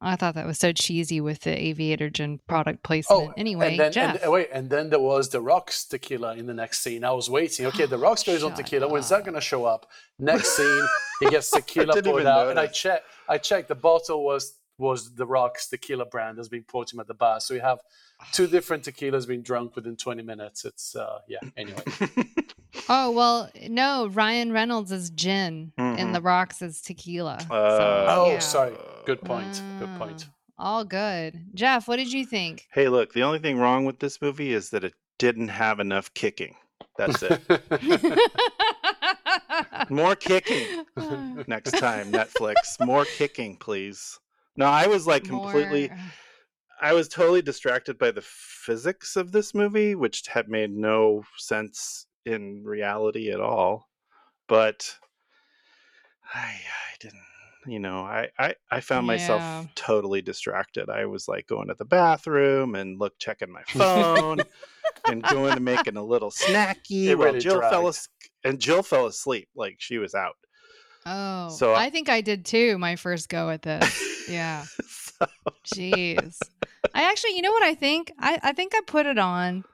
I 0.00 0.14
thought 0.14 0.36
that 0.36 0.46
was 0.46 0.58
so 0.60 0.70
cheesy 0.70 1.20
with 1.20 1.40
the 1.40 1.50
Aviator 1.60 2.08
Gin 2.08 2.38
product 2.46 2.84
placement. 2.84 3.32
anyway, 3.36 3.66
Oh, 3.66 3.70
and 3.70 3.80
then, 3.80 3.92
Jeff. 3.92 4.22
And, 4.22 4.30
wait, 4.32 4.48
and 4.52 4.70
then 4.70 4.90
there 4.90 5.00
was 5.00 5.28
the 5.30 5.40
Rocks 5.40 5.86
tequila 5.86 6.36
in 6.36 6.46
the 6.46 6.54
next 6.54 6.82
scene. 6.82 7.02
I 7.02 7.10
was 7.10 7.28
waiting. 7.28 7.66
Okay, 7.66 7.86
the 7.86 7.98
Rocks 7.98 8.22
goes 8.30 8.44
on 8.44 8.50
Shut 8.52 8.58
tequila. 8.58 8.86
When's 8.86 9.08
that 9.08 9.24
going 9.24 9.34
to 9.34 9.40
show 9.40 9.64
up? 9.64 9.90
Next 10.20 10.56
scene, 10.56 10.86
he 11.18 11.30
gets 11.30 11.50
tequila 11.52 11.94
poured 12.00 12.06
even 12.20 12.26
out, 12.28 12.50
and 12.50 12.60
I 12.60 12.64
notice. 12.66 12.78
check. 12.78 13.02
I 13.28 13.38
checked. 13.38 13.66
The 13.66 13.74
bottle 13.74 14.24
was 14.24 14.54
was 14.78 15.14
the 15.14 15.26
Rocks 15.26 15.68
tequila 15.68 16.06
brand 16.06 16.38
that's 16.38 16.48
been 16.48 16.62
poured 16.62 16.88
to 16.88 16.96
him 16.96 17.00
at 17.00 17.08
the 17.08 17.14
bar. 17.14 17.40
So 17.40 17.54
we 17.54 17.60
have 17.60 17.80
two 18.32 18.46
different 18.56 18.84
tequilas 18.84 19.26
being 19.28 19.42
drunk 19.42 19.76
within 19.76 19.96
20 19.96 20.22
minutes. 20.22 20.64
It's 20.64 20.96
uh, 20.96 21.18
yeah. 21.28 21.38
Anyway, 21.56 21.82
oh 22.88 23.10
well, 23.10 23.50
no. 23.68 24.08
Ryan 24.08 24.52
Reynolds 24.52 24.92
is 24.92 25.10
gin, 25.10 25.72
and 25.76 25.98
Mhm. 25.98 26.12
The 26.14 26.20
Rocks 26.22 26.62
is 26.62 26.80
tequila. 26.80 27.40
so, 27.48 27.54
Uh, 27.54 28.06
oh, 28.08 28.30
yeah. 28.32 28.38
sorry. 28.38 28.74
Good 29.04 29.20
point. 29.22 29.62
Good 29.78 29.90
point. 29.98 30.26
All 30.60 30.84
good. 30.84 31.40
Jeff, 31.54 31.86
what 31.86 31.96
did 31.96 32.12
you 32.12 32.24
think? 32.26 32.66
Hey, 32.72 32.88
look, 32.88 33.12
the 33.12 33.22
only 33.22 33.38
thing 33.38 33.58
wrong 33.58 33.84
with 33.84 34.00
this 34.00 34.20
movie 34.20 34.52
is 34.52 34.70
that 34.70 34.82
it 34.84 34.94
didn't 35.18 35.48
have 35.48 35.78
enough 35.80 36.12
kicking. 36.14 36.56
That's 36.96 37.22
it. 37.22 37.40
More 39.90 40.16
kicking 40.16 40.84
next 41.46 41.72
time, 41.78 42.10
Netflix. 42.12 42.54
More 42.84 43.04
kicking, 43.04 43.56
please. 43.56 44.18
No, 44.58 44.66
I 44.66 44.86
was 44.88 45.06
like 45.06 45.24
completely. 45.24 45.88
More- 45.88 45.98
I 46.80 46.92
was 46.92 47.08
totally 47.08 47.42
distracted 47.42 47.98
by 47.98 48.10
the 48.10 48.20
physics 48.22 49.16
of 49.16 49.32
this 49.32 49.54
movie, 49.54 49.94
which 49.94 50.22
had 50.28 50.48
made 50.48 50.70
no 50.70 51.24
sense 51.36 52.06
in 52.26 52.62
reality 52.64 53.30
at 53.30 53.40
all. 53.40 53.88
But 54.48 54.96
I, 56.34 56.38
I 56.50 56.96
didn't, 57.00 57.22
you 57.66 57.80
know, 57.80 58.00
I, 58.00 58.28
I, 58.38 58.54
I 58.70 58.80
found 58.80 59.06
myself 59.06 59.42
totally 59.74 60.22
distracted. 60.22 60.88
I 60.88 61.06
was 61.06 61.26
like 61.28 61.46
going 61.46 61.68
to 61.68 61.74
the 61.74 61.84
bathroom 61.84 62.74
and 62.74 62.98
look 62.98 63.18
checking 63.18 63.50
my 63.50 63.62
phone 63.68 64.38
and 65.06 65.22
going 65.24 65.54
to 65.54 65.60
making 65.60 65.96
a 65.96 66.04
little 66.04 66.30
snacky 66.30 67.06
while 67.16 67.32
Jill 67.40 67.60
fell 67.60 67.70
dragged. 67.82 67.88
as- 67.88 68.08
and 68.44 68.60
Jill 68.60 68.82
fell 68.82 69.06
asleep 69.06 69.48
like 69.56 69.76
she 69.78 69.98
was 69.98 70.14
out. 70.14 70.36
Oh, 71.08 71.48
So- 71.48 71.72
uh, 71.74 71.78
I 71.78 71.90
think 71.90 72.08
I 72.08 72.20
did 72.20 72.44
too. 72.44 72.78
My 72.78 72.96
first 72.96 73.28
go 73.28 73.50
at 73.50 73.62
this. 73.62 74.28
Yeah. 74.28 74.64
So- 75.18 75.26
Jeez. 75.74 76.38
I 76.94 77.02
actually, 77.10 77.34
you 77.34 77.42
know 77.42 77.50
what 77.50 77.64
I 77.64 77.74
think? 77.74 78.12
I, 78.20 78.38
I 78.40 78.52
think 78.52 78.72
I 78.76 78.80
put 78.86 79.04
it 79.06 79.18
on 79.18 79.64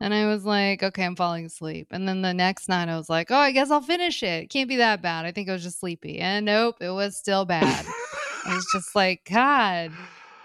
and 0.00 0.14
I 0.14 0.26
was 0.26 0.44
like, 0.44 0.82
okay, 0.82 1.04
I'm 1.04 1.16
falling 1.16 1.44
asleep. 1.46 1.88
And 1.90 2.06
then 2.06 2.22
the 2.22 2.32
next 2.32 2.68
night 2.68 2.88
I 2.88 2.96
was 2.96 3.10
like, 3.10 3.32
oh, 3.32 3.36
I 3.36 3.50
guess 3.50 3.70
I'll 3.72 3.80
finish 3.80 4.22
it. 4.22 4.48
Can't 4.50 4.68
be 4.68 4.76
that 4.76 5.02
bad. 5.02 5.24
I 5.26 5.32
think 5.32 5.48
I 5.48 5.52
was 5.54 5.64
just 5.64 5.80
sleepy. 5.80 6.18
And 6.20 6.46
nope, 6.46 6.76
it 6.80 6.90
was 6.90 7.16
still 7.16 7.44
bad. 7.44 7.84
I 8.44 8.54
was 8.54 8.64
just 8.72 8.94
like, 8.94 9.28
God. 9.28 9.90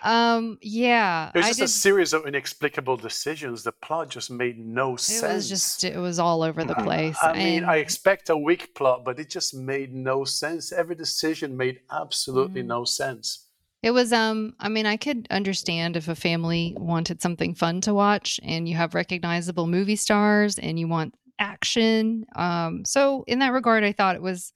Um, 0.04 0.58
yeah. 0.62 1.30
It 1.34 1.38
was 1.38 1.46
I 1.46 1.48
just 1.50 1.60
did 1.60 1.66
a 1.66 1.68
series 1.68 2.14
of 2.14 2.26
inexplicable 2.28 2.98
decisions. 2.98 3.64
The 3.64 3.72
plot 3.72 4.10
just 4.10 4.30
made 4.32 4.58
no 4.60 4.94
it 4.94 5.00
sense. 5.00 5.24
It 5.24 5.34
was 5.36 5.50
just 5.50 5.84
it 5.84 5.98
was 5.98 6.20
all 6.20 6.44
over 6.44 6.64
the 6.64 6.76
place. 6.76 7.18
I 7.22 7.34
mean, 7.34 7.58
and- 7.64 7.66
I 7.72 7.78
expect 7.78 8.30
a 8.30 8.38
weak 8.38 8.76
plot, 8.76 9.04
but 9.06 9.20
it 9.20 9.30
just 9.30 9.54
made 9.56 9.94
no 9.94 10.24
sense. 10.24 10.72
Every 10.72 10.96
decision 10.96 11.56
made 11.58 11.80
absolutely 11.92 12.62
Mm. 12.64 12.68
no 12.68 12.84
sense. 12.86 13.46
It 13.84 13.92
was 13.92 14.12
um 14.12 14.54
I 14.60 14.70
mean 14.70 14.86
I 14.86 14.98
could 14.98 15.28
understand 15.30 15.96
if 15.98 16.08
a 16.08 16.16
family 16.16 16.74
wanted 16.78 17.22
something 17.22 17.54
fun 17.56 17.80
to 17.82 17.94
watch 17.94 18.40
and 18.44 18.68
you 18.68 18.76
have 18.76 18.96
recognizable 18.96 19.68
movie 19.68 19.96
stars 19.96 20.58
and 20.58 20.80
you 20.80 20.88
want 20.88 21.14
action. 21.40 22.26
Um 22.36 22.84
so 22.86 23.24
in 23.28 23.40
that 23.40 23.54
regard 23.54 23.84
I 23.84 23.92
thought 23.92 24.16
it 24.16 24.22
was 24.22 24.52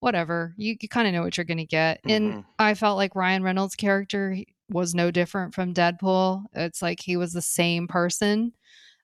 whatever. 0.00 0.54
You 0.56 0.76
you 0.80 0.88
kind 0.88 1.06
of 1.06 1.14
know 1.14 1.22
what 1.22 1.36
you're 1.36 1.44
going 1.44 1.58
to 1.58 1.64
get. 1.66 2.00
And 2.04 2.32
Mhm. 2.32 2.44
I 2.58 2.74
felt 2.74 2.96
like 2.96 3.14
Ryan 3.14 3.42
Reynolds 3.44 3.76
character 3.76 4.36
was 4.72 4.94
no 4.94 5.10
different 5.10 5.54
from 5.54 5.74
Deadpool. 5.74 6.44
It's 6.54 6.82
like 6.82 7.00
he 7.00 7.16
was 7.16 7.32
the 7.32 7.42
same 7.42 7.88
person. 7.88 8.52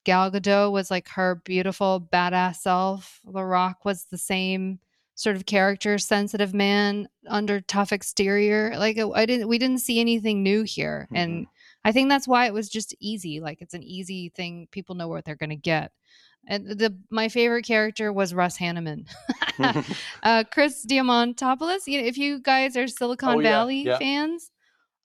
Gal 0.05 0.31
Gadot 0.31 0.73
was 0.73 0.91
like 0.91 1.09
her 1.09 1.43
beautiful 1.45 2.09
badass 2.13 2.57
self. 2.57 3.21
The 3.25 3.45
Rock 3.45 3.85
was 3.85 4.05
the 4.05 4.19
same 4.19 4.79
sort 5.15 5.35
of 5.35 5.47
character, 5.47 5.99
sensitive 5.99 6.55
man 6.55 7.09
under 7.27 7.61
tough 7.61 7.93
exterior. 7.93 8.75
Like 8.79 8.99
I 8.99 9.27
didn't, 9.27 9.49
we 9.49 9.59
didn't 9.59 9.81
see 9.81 10.01
anything 10.01 10.43
new 10.43 10.63
here, 10.63 11.09
and 11.13 11.47
I 11.85 11.93
think 11.93 12.09
that's 12.09 12.29
why 12.29 12.47
it 12.47 12.55
was 12.55 12.69
just 12.69 12.95
easy. 13.01 13.41
Like 13.41 13.61
it's 13.61 13.75
an 13.75 13.83
easy 13.83 14.31
thing; 14.31 14.69
people 14.71 14.95
know 14.95 15.09
what 15.09 15.25
they're 15.25 15.37
going 15.37 15.51
to 15.51 15.57
get. 15.57 15.93
And 16.47 16.67
the 16.67 16.97
my 17.11 17.29
favorite 17.29 17.67
character 17.67 18.13
was 18.13 18.33
Russ 18.33 18.57
Hanneman, 18.57 19.07
uh, 20.23 20.45
Chris 20.51 20.87
Diamantopoulos. 20.87 21.87
You 21.87 22.01
know, 22.01 22.07
if 22.07 22.17
you 22.17 22.41
guys 22.41 22.77
are 22.77 22.87
Silicon 22.87 23.37
Oh, 23.37 23.41
yeah, 23.41 23.51
Valley 23.51 23.83
yeah. 23.83 23.99
fans, 23.99 24.51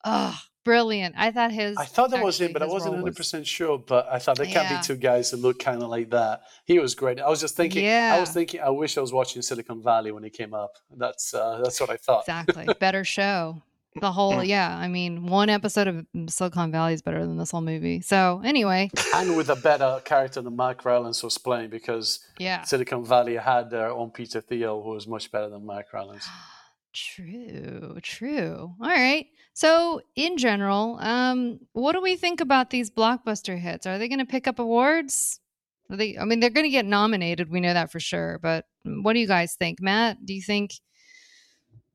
oh, 0.05 0.39
brilliant! 0.63 1.15
I 1.17 1.31
thought 1.31 1.51
his. 1.51 1.77
I 1.77 1.85
thought 1.85 2.11
that 2.11 2.23
was 2.23 2.39
him, 2.39 2.53
but 2.53 2.61
I 2.61 2.65
wasn't 2.65 2.95
100% 2.95 3.45
sure. 3.45 3.77
But 3.77 4.07
I 4.11 4.19
thought 4.19 4.37
there 4.37 4.45
can't 4.45 4.69
Yeah. 4.69 4.77
be 4.81 4.83
two 4.83 4.95
guys 4.95 5.31
that 5.31 5.37
look 5.37 5.59
kind 5.59 5.81
of 5.83 5.89
like 5.89 6.09
that. 6.11 6.43
He 6.65 6.79
was 6.79 6.95
great. 6.95 7.19
I 7.19 7.29
was 7.29 7.41
just 7.41 7.55
thinking, 7.55 7.83
Yeah. 7.85 8.13
I 8.15 8.19
was 8.19 8.31
thinking, 8.31 8.61
I 8.61 8.69
wish 8.69 8.97
I 8.97 9.01
was 9.01 9.13
watching 9.13 9.41
Silicon 9.41 9.81
Valley 9.83 10.11
when 10.11 10.23
he 10.23 10.29
came 10.29 10.53
up. 10.53 10.77
That's 10.95 11.33
uh, 11.33 11.61
that's 11.63 11.79
what 11.79 11.89
I 11.89 11.97
thought. 11.97 12.21
Exactly. 12.21 12.65
Better 12.79 13.03
show. 13.03 13.61
The 14.01 14.11
whole, 14.11 14.43
yeah. 14.43 14.75
I 14.75 14.87
mean, 14.87 15.27
one 15.27 15.49
episode 15.49 15.87
of 15.87 16.05
Silicon 16.27 16.71
Valley 16.71 16.93
is 16.93 17.03
better 17.03 17.19
than 17.25 17.37
this 17.37 17.51
whole 17.51 17.61
movie. 17.61 18.01
So, 18.01 18.41
anyway, 18.43 18.89
and 19.13 19.37
with 19.37 19.49
a 19.49 19.55
better 19.55 20.01
character 20.03 20.41
than 20.41 20.55
Mark 20.55 20.83
Rylance 20.83 21.21
was 21.21 21.37
playing 21.37 21.69
because 21.69 22.19
yeah. 22.39 22.63
Silicon 22.63 23.05
Valley 23.05 23.35
had 23.35 23.69
their 23.69 23.91
own 23.91 24.09
Peter 24.09 24.41
Thiel, 24.41 24.81
who 24.81 24.89
was 24.89 25.05
much 25.05 25.31
better 25.31 25.47
than 25.47 25.63
Mark 25.63 25.93
Rylance. 25.93 26.27
True, 26.93 27.97
true. 28.03 28.75
All 28.79 28.87
right. 28.87 29.25
So, 29.53 30.01
in 30.15 30.37
general, 30.37 30.97
um, 30.99 31.59
what 31.73 31.93
do 31.93 32.01
we 32.01 32.15
think 32.15 32.39
about 32.39 32.69
these 32.69 32.91
blockbuster 32.91 33.57
hits? 33.57 33.87
Are 33.87 33.97
they 33.97 34.07
going 34.07 34.19
to 34.19 34.25
pick 34.25 34.47
up 34.47 34.59
awards? 34.59 35.39
Are 35.89 35.97
they? 35.97 36.17
I 36.17 36.25
mean, 36.25 36.39
they're 36.39 36.49
going 36.51 36.65
to 36.65 36.69
get 36.69 36.85
nominated. 36.85 37.49
We 37.49 37.61
know 37.61 37.73
that 37.73 37.91
for 37.91 37.99
sure. 37.99 38.39
But 38.41 38.65
what 38.83 39.13
do 39.13 39.19
you 39.19 39.27
guys 39.27 39.55
think, 39.55 39.81
Matt? 39.81 40.23
Do 40.25 40.33
you 40.33 40.41
think 40.41 40.73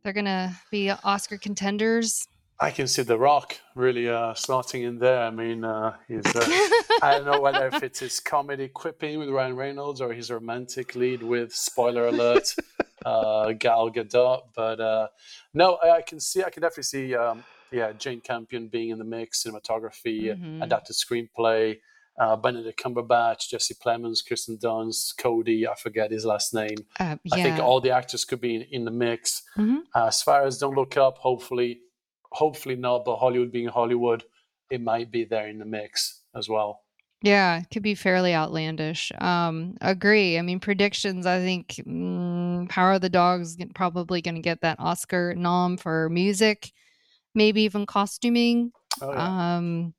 they're 0.02 0.12
going 0.12 0.24
to 0.24 0.52
be 0.70 0.90
Oscar 0.90 1.38
contenders? 1.38 2.26
I 2.60 2.70
can 2.72 2.88
see 2.88 3.02
The 3.02 3.16
Rock 3.18 3.56
really 3.76 4.08
uh, 4.08 4.34
slotting 4.34 4.82
in 4.82 4.98
there. 4.98 5.20
I 5.22 5.30
mean, 5.30 5.64
uh, 5.64 5.94
he's. 6.08 6.26
Uh, 6.26 6.44
I 7.02 7.12
don't 7.12 7.26
know 7.26 7.40
whether 7.40 7.68
if 7.68 7.82
it's 7.84 8.00
his 8.00 8.18
comedy 8.18 8.66
quipping 8.68 9.20
with 9.20 9.28
Ryan 9.28 9.54
Reynolds 9.54 10.00
or 10.00 10.12
his 10.12 10.30
romantic 10.30 10.96
lead 10.96 11.22
with 11.22 11.54
spoiler 11.54 12.08
alert 12.08 12.52
uh, 13.06 13.52
Gal 13.52 13.90
Gadot, 13.92 14.42
but 14.56 14.80
uh, 14.80 15.06
no, 15.54 15.78
I, 15.84 15.98
I 15.98 16.02
can 16.02 16.18
see. 16.18 16.42
I 16.42 16.50
can 16.50 16.62
definitely 16.62 16.82
see. 16.84 17.14
Um, 17.14 17.44
yeah, 17.70 17.92
Jane 17.92 18.20
Campion 18.22 18.66
being 18.68 18.88
in 18.90 18.98
the 18.98 19.04
mix, 19.04 19.44
cinematography, 19.44 20.22
Mhm. 20.36 20.62
adapted 20.64 20.96
screenplay. 20.96 21.78
Uh, 22.18 22.34
Benedict 22.34 22.82
Cumberbatch, 22.82 23.48
Jesse 23.50 23.74
Plemons, 23.74 24.26
Kirsten 24.28 24.56
Dunst, 24.58 25.14
Kodi. 25.16 25.68
I 25.68 25.76
forget 25.76 26.10
his 26.10 26.24
last 26.24 26.52
name. 26.52 26.78
Yeah. 26.98 27.14
I 27.30 27.42
think 27.42 27.60
all 27.60 27.80
the 27.80 27.90
actors 27.92 28.24
could 28.24 28.40
be 28.40 28.56
in, 28.56 28.62
in 28.72 28.84
the 28.84 28.90
mix. 28.90 29.42
Mhm. 29.56 29.82
Uh, 29.94 30.06
as 30.06 30.20
far 30.22 30.42
as 30.44 30.58
Don't 30.58 30.74
Look 30.74 30.96
Up, 30.96 31.18
hopefully, 31.18 31.78
hopefully 32.32 32.76
not, 32.76 33.04
but 33.04 33.16
Hollywood 33.16 33.52
being 33.52 33.68
Hollywood, 33.68 34.24
it 34.70 34.80
might 34.80 35.10
be 35.10 35.24
there 35.24 35.48
in 35.48 35.58
the 35.58 35.64
mix 35.64 36.22
as 36.34 36.48
well. 36.48 36.82
Yeah, 37.22 37.58
it 37.60 37.70
could 37.72 37.82
be 37.82 37.96
fairly 37.96 38.32
outlandish. 38.32 39.10
Um, 39.20 39.76
agree. 39.80 40.38
I 40.38 40.42
mean, 40.42 40.60
predictions. 40.60 41.26
I 41.26 41.40
think 41.40 41.74
mm, 41.84 42.68
Power 42.68 42.92
of 42.92 43.00
the 43.00 43.08
Dog's 43.08 43.56
probably 43.74 44.22
going 44.22 44.36
to 44.36 44.40
get 44.40 44.60
that 44.60 44.78
Oscar 44.78 45.34
nom 45.34 45.76
for 45.76 46.08
music, 46.10 46.72
maybe 47.34 47.62
even 47.62 47.86
costuming, 47.86 48.72
Oh, 49.02 49.12
yeah. 49.12 49.56
um, 49.56 49.94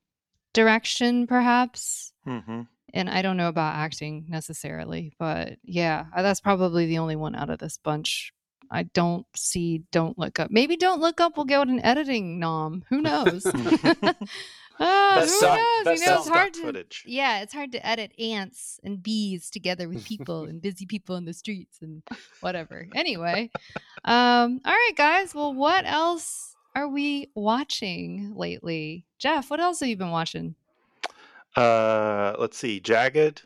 direction, 0.53 1.27
perhaps. 1.27 2.13
Mhm. 2.25 2.67
And 2.93 3.09
I 3.09 3.21
don't 3.21 3.38
know 3.38 3.49
about 3.49 3.75
acting 3.75 4.25
necessarily, 4.30 5.13
but 5.19 5.57
yeah, 5.63 6.05
uh, 6.15 6.21
that's 6.21 6.41
probably 6.41 6.86
the 6.86 6.97
only 6.99 7.15
one 7.17 7.36
out 7.36 7.49
of 7.49 7.59
this 7.59 7.77
bunch 7.77 8.34
I 8.72 8.84
don't 8.84 9.26
see 9.36 9.84
Don't 9.91 10.17
Look 10.17 10.39
Up. 10.39 10.51
Maybe 10.51 10.78
Don't 10.78 11.01
Look 11.01 11.20
Up 11.20 11.38
will 11.38 11.45
get 11.45 11.67
an 11.67 11.80
editing 11.84 12.39
nom. 12.39 12.84
Who 12.89 13.01
knows? 13.01 13.45
Ah, 14.82 15.15
Best 15.20 15.34
who 15.34 15.39
sound- 15.41 15.57
knows? 15.57 15.84
best 15.84 16.01
you 16.01 16.07
know, 16.07 16.17
it's 16.20 16.30
hard 16.30 16.53
to. 16.53 16.61
footage. 16.61 17.03
Yeah, 17.05 17.41
it's 17.41 17.53
hard 17.53 17.74
to 17.74 17.86
edit 17.86 18.13
ants 18.17 18.80
and 18.82 19.03
bees 19.03 19.49
together 19.49 19.89
with 19.89 20.05
people 20.07 20.45
and 20.45 20.61
busy 20.61 20.86
people 20.86 21.17
in 21.17 21.26
the 21.26 21.34
streets 21.34 21.80
and 21.82 22.01
whatever. 22.39 22.88
Anyway, 22.95 23.51
um, 24.05 24.61
all 24.63 24.72
right, 24.72 24.93
guys. 24.95 25.36
Well, 25.36 25.53
what 25.53 25.84
else 25.86 26.55
are 26.78 26.88
we 26.88 27.30
watching 27.36 28.32
lately? 28.38 29.03
Jeff, 29.17 29.49
what 29.51 29.59
else 29.59 29.82
have 29.82 29.89
you 29.89 29.97
been 29.97 30.11
watching? 30.11 30.55
Uh, 31.57 32.36
let's 32.39 32.57
see, 32.57 32.80
Jagged, 32.80 33.41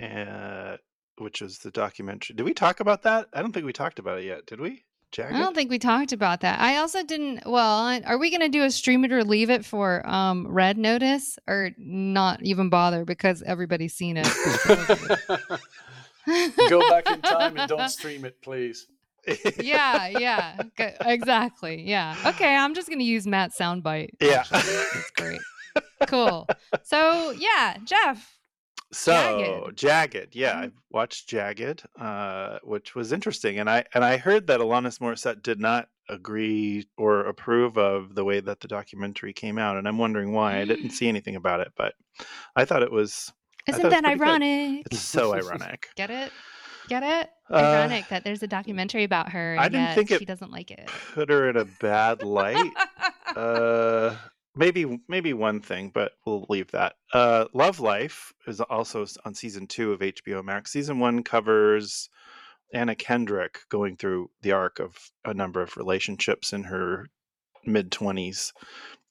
uh, 0.00 0.76
which 1.18 1.42
is 1.42 1.58
the 1.58 1.70
documentary. 1.70 2.34
Did 2.36 2.44
we 2.44 2.54
talk 2.54 2.80
about 2.80 3.02
that? 3.02 3.28
I 3.32 3.42
don't 3.42 3.52
think 3.52 3.66
we 3.66 3.72
talked 3.72 3.98
about 3.98 4.18
it 4.18 4.24
yet. 4.24 4.46
Did 4.46 4.60
we? 4.60 4.84
Jagged. 5.12 5.34
I 5.34 5.38
don't 5.38 5.54
think 5.54 5.70
we 5.70 5.78
talked 5.78 6.12
about 6.12 6.40
that. 6.40 6.60
I 6.60 6.78
also 6.78 7.02
didn't. 7.04 7.46
Well, 7.46 8.00
are 8.04 8.18
we 8.18 8.28
going 8.28 8.40
to 8.40 8.48
do 8.48 8.64
a 8.64 8.70
stream 8.70 9.04
it 9.04 9.12
or 9.12 9.22
leave 9.22 9.50
it 9.50 9.64
for 9.64 10.06
um, 10.06 10.46
Red 10.48 10.76
Notice 10.78 11.38
or 11.46 11.70
not 11.78 12.42
even 12.42 12.68
bother 12.70 13.04
because 13.04 13.42
everybody's 13.42 13.94
seen 13.94 14.16
it? 14.18 14.26
Go 16.68 16.80
back 16.90 17.08
in 17.08 17.20
time 17.22 17.56
and 17.56 17.68
don't 17.68 17.88
stream 17.88 18.24
it, 18.24 18.42
please. 18.42 18.88
yeah, 19.58 20.08
yeah, 20.18 20.56
g- 20.76 20.88
exactly. 21.00 21.82
Yeah. 21.82 22.16
Okay, 22.26 22.54
I'm 22.54 22.74
just 22.74 22.88
going 22.88 22.98
to 22.98 23.04
use 23.04 23.26
Matt's 23.26 23.56
soundbite. 23.58 24.10
Yeah. 24.20 24.40
actually. 24.40 24.60
That's 24.94 25.10
great. 25.12 25.40
Cool. 26.08 26.48
So, 26.82 27.30
yeah, 27.30 27.76
Jeff. 27.84 28.35
So 28.92 29.70
Jagged, 29.74 29.78
Jagged. 29.78 30.36
yeah, 30.36 30.54
Mhm. 30.54 30.64
I 30.64 30.70
watched 30.90 31.28
Jagged, 31.28 31.82
uh, 32.00 32.58
which 32.62 32.94
was 32.94 33.12
interesting, 33.12 33.58
and 33.58 33.68
I 33.68 33.84
and 33.94 34.04
I 34.04 34.16
heard 34.16 34.46
that 34.46 34.60
Alanis 34.60 34.98
Morissette 35.00 35.42
did 35.42 35.58
not 35.60 35.88
agree 36.08 36.86
or 36.96 37.20
approve 37.26 37.76
of 37.76 38.14
the 38.14 38.24
way 38.24 38.38
that 38.40 38.60
the 38.60 38.68
documentary 38.68 39.32
came 39.32 39.58
out, 39.58 39.76
and 39.76 39.88
I'm 39.88 39.98
wondering 39.98 40.32
why. 40.32 40.58
I 40.60 40.64
didn't 40.64 40.90
see 40.90 41.08
anything 41.08 41.34
about 41.36 41.60
it, 41.60 41.72
but 41.76 41.94
I 42.54 42.64
thought 42.64 42.82
it 42.82 42.92
was. 42.92 43.32
Isn't 43.66 43.82
thought 43.82 43.92
it 43.92 43.94
was 43.96 44.02
that 44.02 44.04
good. 44.04 44.22
ironic? 44.22 44.86
It's 44.86 45.00
so 45.00 45.34
ironic. 45.34 45.88
Get 45.96 46.10
it? 46.10 46.32
Get 46.88 47.02
it? 47.02 47.30
Uh, 47.50 47.56
Ironic 47.56 48.08
that 48.10 48.22
there's 48.22 48.44
a 48.44 48.46
documentary 48.46 49.02
about 49.02 49.30
her 49.32 49.54
and 49.54 49.60
I 49.60 49.68
didn't 49.68 49.94
think 49.96 50.12
it 50.12 50.20
she 50.20 50.24
doesn't 50.24 50.52
like 50.52 50.70
it. 50.70 50.88
Put 51.14 51.28
her 51.30 51.50
in 51.50 51.56
a 51.56 51.64
bad 51.64 52.22
light. 52.22 52.72
uh, 53.34 54.14
maybe 54.56 55.00
maybe 55.08 55.32
one 55.32 55.60
thing, 55.60 55.90
but 55.94 56.12
we'll 56.24 56.46
leave 56.48 56.70
that. 56.72 56.94
Uh, 57.12 57.46
Love 57.52 57.80
Life 57.80 58.32
is 58.46 58.60
also 58.60 59.06
on 59.24 59.34
season 59.34 59.66
two 59.66 59.92
of 59.92 60.00
HBO 60.00 60.42
Max. 60.44 60.72
Season 60.72 60.98
one 60.98 61.22
covers 61.22 62.08
Anna 62.74 62.94
Kendrick 62.94 63.60
going 63.68 63.96
through 63.96 64.30
the 64.42 64.52
arc 64.52 64.80
of 64.80 64.96
a 65.24 65.34
number 65.34 65.60
of 65.62 65.76
relationships 65.76 66.52
in 66.52 66.64
her 66.64 67.06
mid 67.64 67.92
twenties 67.92 68.52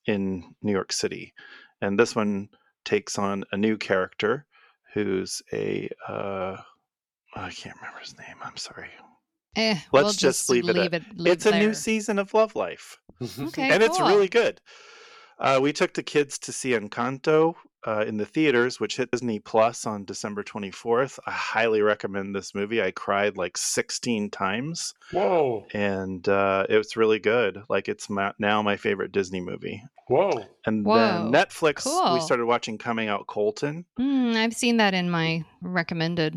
in 0.06 0.44
New 0.62 0.72
York 0.72 0.92
City, 0.92 1.32
and 1.80 1.98
this 1.98 2.14
one 2.14 2.48
takes 2.84 3.18
on 3.18 3.44
a 3.52 3.56
new 3.56 3.76
character 3.76 4.46
who's 4.94 5.42
a 5.52 5.88
uh, 6.08 6.56
I 7.34 7.50
can't 7.50 7.76
remember 7.76 8.00
his 8.00 8.16
name. 8.18 8.36
I'm 8.42 8.56
sorry. 8.56 8.88
Eh, 9.56 9.78
Let's 9.90 10.04
we'll 10.04 10.12
just 10.12 10.50
leave 10.50 10.68
it 10.68 10.76
at- 10.76 11.02
leave 11.16 11.32
It's 11.32 11.46
a 11.46 11.58
new 11.58 11.72
season 11.72 12.18
of 12.18 12.34
Love 12.34 12.54
Life 12.54 12.98
Okay, 13.40 13.70
and 13.70 13.82
it's 13.82 13.98
really 13.98 14.28
good. 14.28 14.60
Uh, 15.38 15.58
we 15.60 15.72
took 15.72 15.92
the 15.94 16.02
kids 16.02 16.38
to 16.38 16.52
see 16.52 16.70
Encanto 16.70 17.54
uh, 17.86 18.04
in 18.06 18.16
the 18.16 18.26
theaters, 18.26 18.80
which 18.80 18.96
hit 18.96 19.10
Disney 19.10 19.38
Plus 19.38 19.86
on 19.86 20.04
December 20.04 20.42
24th. 20.42 21.18
I 21.26 21.30
highly 21.30 21.82
recommend 21.82 22.34
this 22.34 22.54
movie. 22.54 22.82
I 22.82 22.90
cried 22.90 23.36
like 23.36 23.56
16 23.58 24.30
times, 24.30 24.94
Whoa. 25.12 25.66
and 25.74 26.26
uh, 26.28 26.66
it 26.68 26.76
was 26.76 26.96
really 26.96 27.18
good. 27.18 27.62
Like 27.68 27.88
it's 27.88 28.08
my, 28.10 28.32
now 28.38 28.62
my 28.62 28.76
favorite 28.76 29.12
Disney 29.12 29.40
movie. 29.40 29.82
Whoa. 30.08 30.32
And 30.64 30.84
Whoa, 30.86 30.96
then 30.96 31.32
Netflix, 31.32 31.84
cool. 31.84 32.14
we 32.14 32.20
started 32.20 32.46
watching 32.46 32.78
Coming 32.78 33.08
Out 33.08 33.26
Colton. 33.26 33.84
Mm, 34.00 34.36
I've 34.36 34.54
seen 34.54 34.78
that 34.78 34.94
in 34.94 35.10
my 35.10 35.44
recommended. 35.60 36.34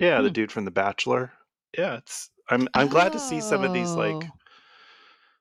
Yeah, 0.00 0.20
the 0.20 0.28
Hmm. 0.28 0.32
dude 0.32 0.52
from 0.52 0.64
The 0.64 0.70
Bachelor. 0.70 1.32
Yeah, 1.76 1.96
it's. 1.98 2.30
I'm 2.50 2.66
I'm 2.74 2.88
glad 2.88 3.12
to 3.12 3.18
see 3.18 3.40
some 3.42 3.62
of 3.62 3.74
these 3.74 3.90
like 3.92 4.14
Oh. 4.14 4.22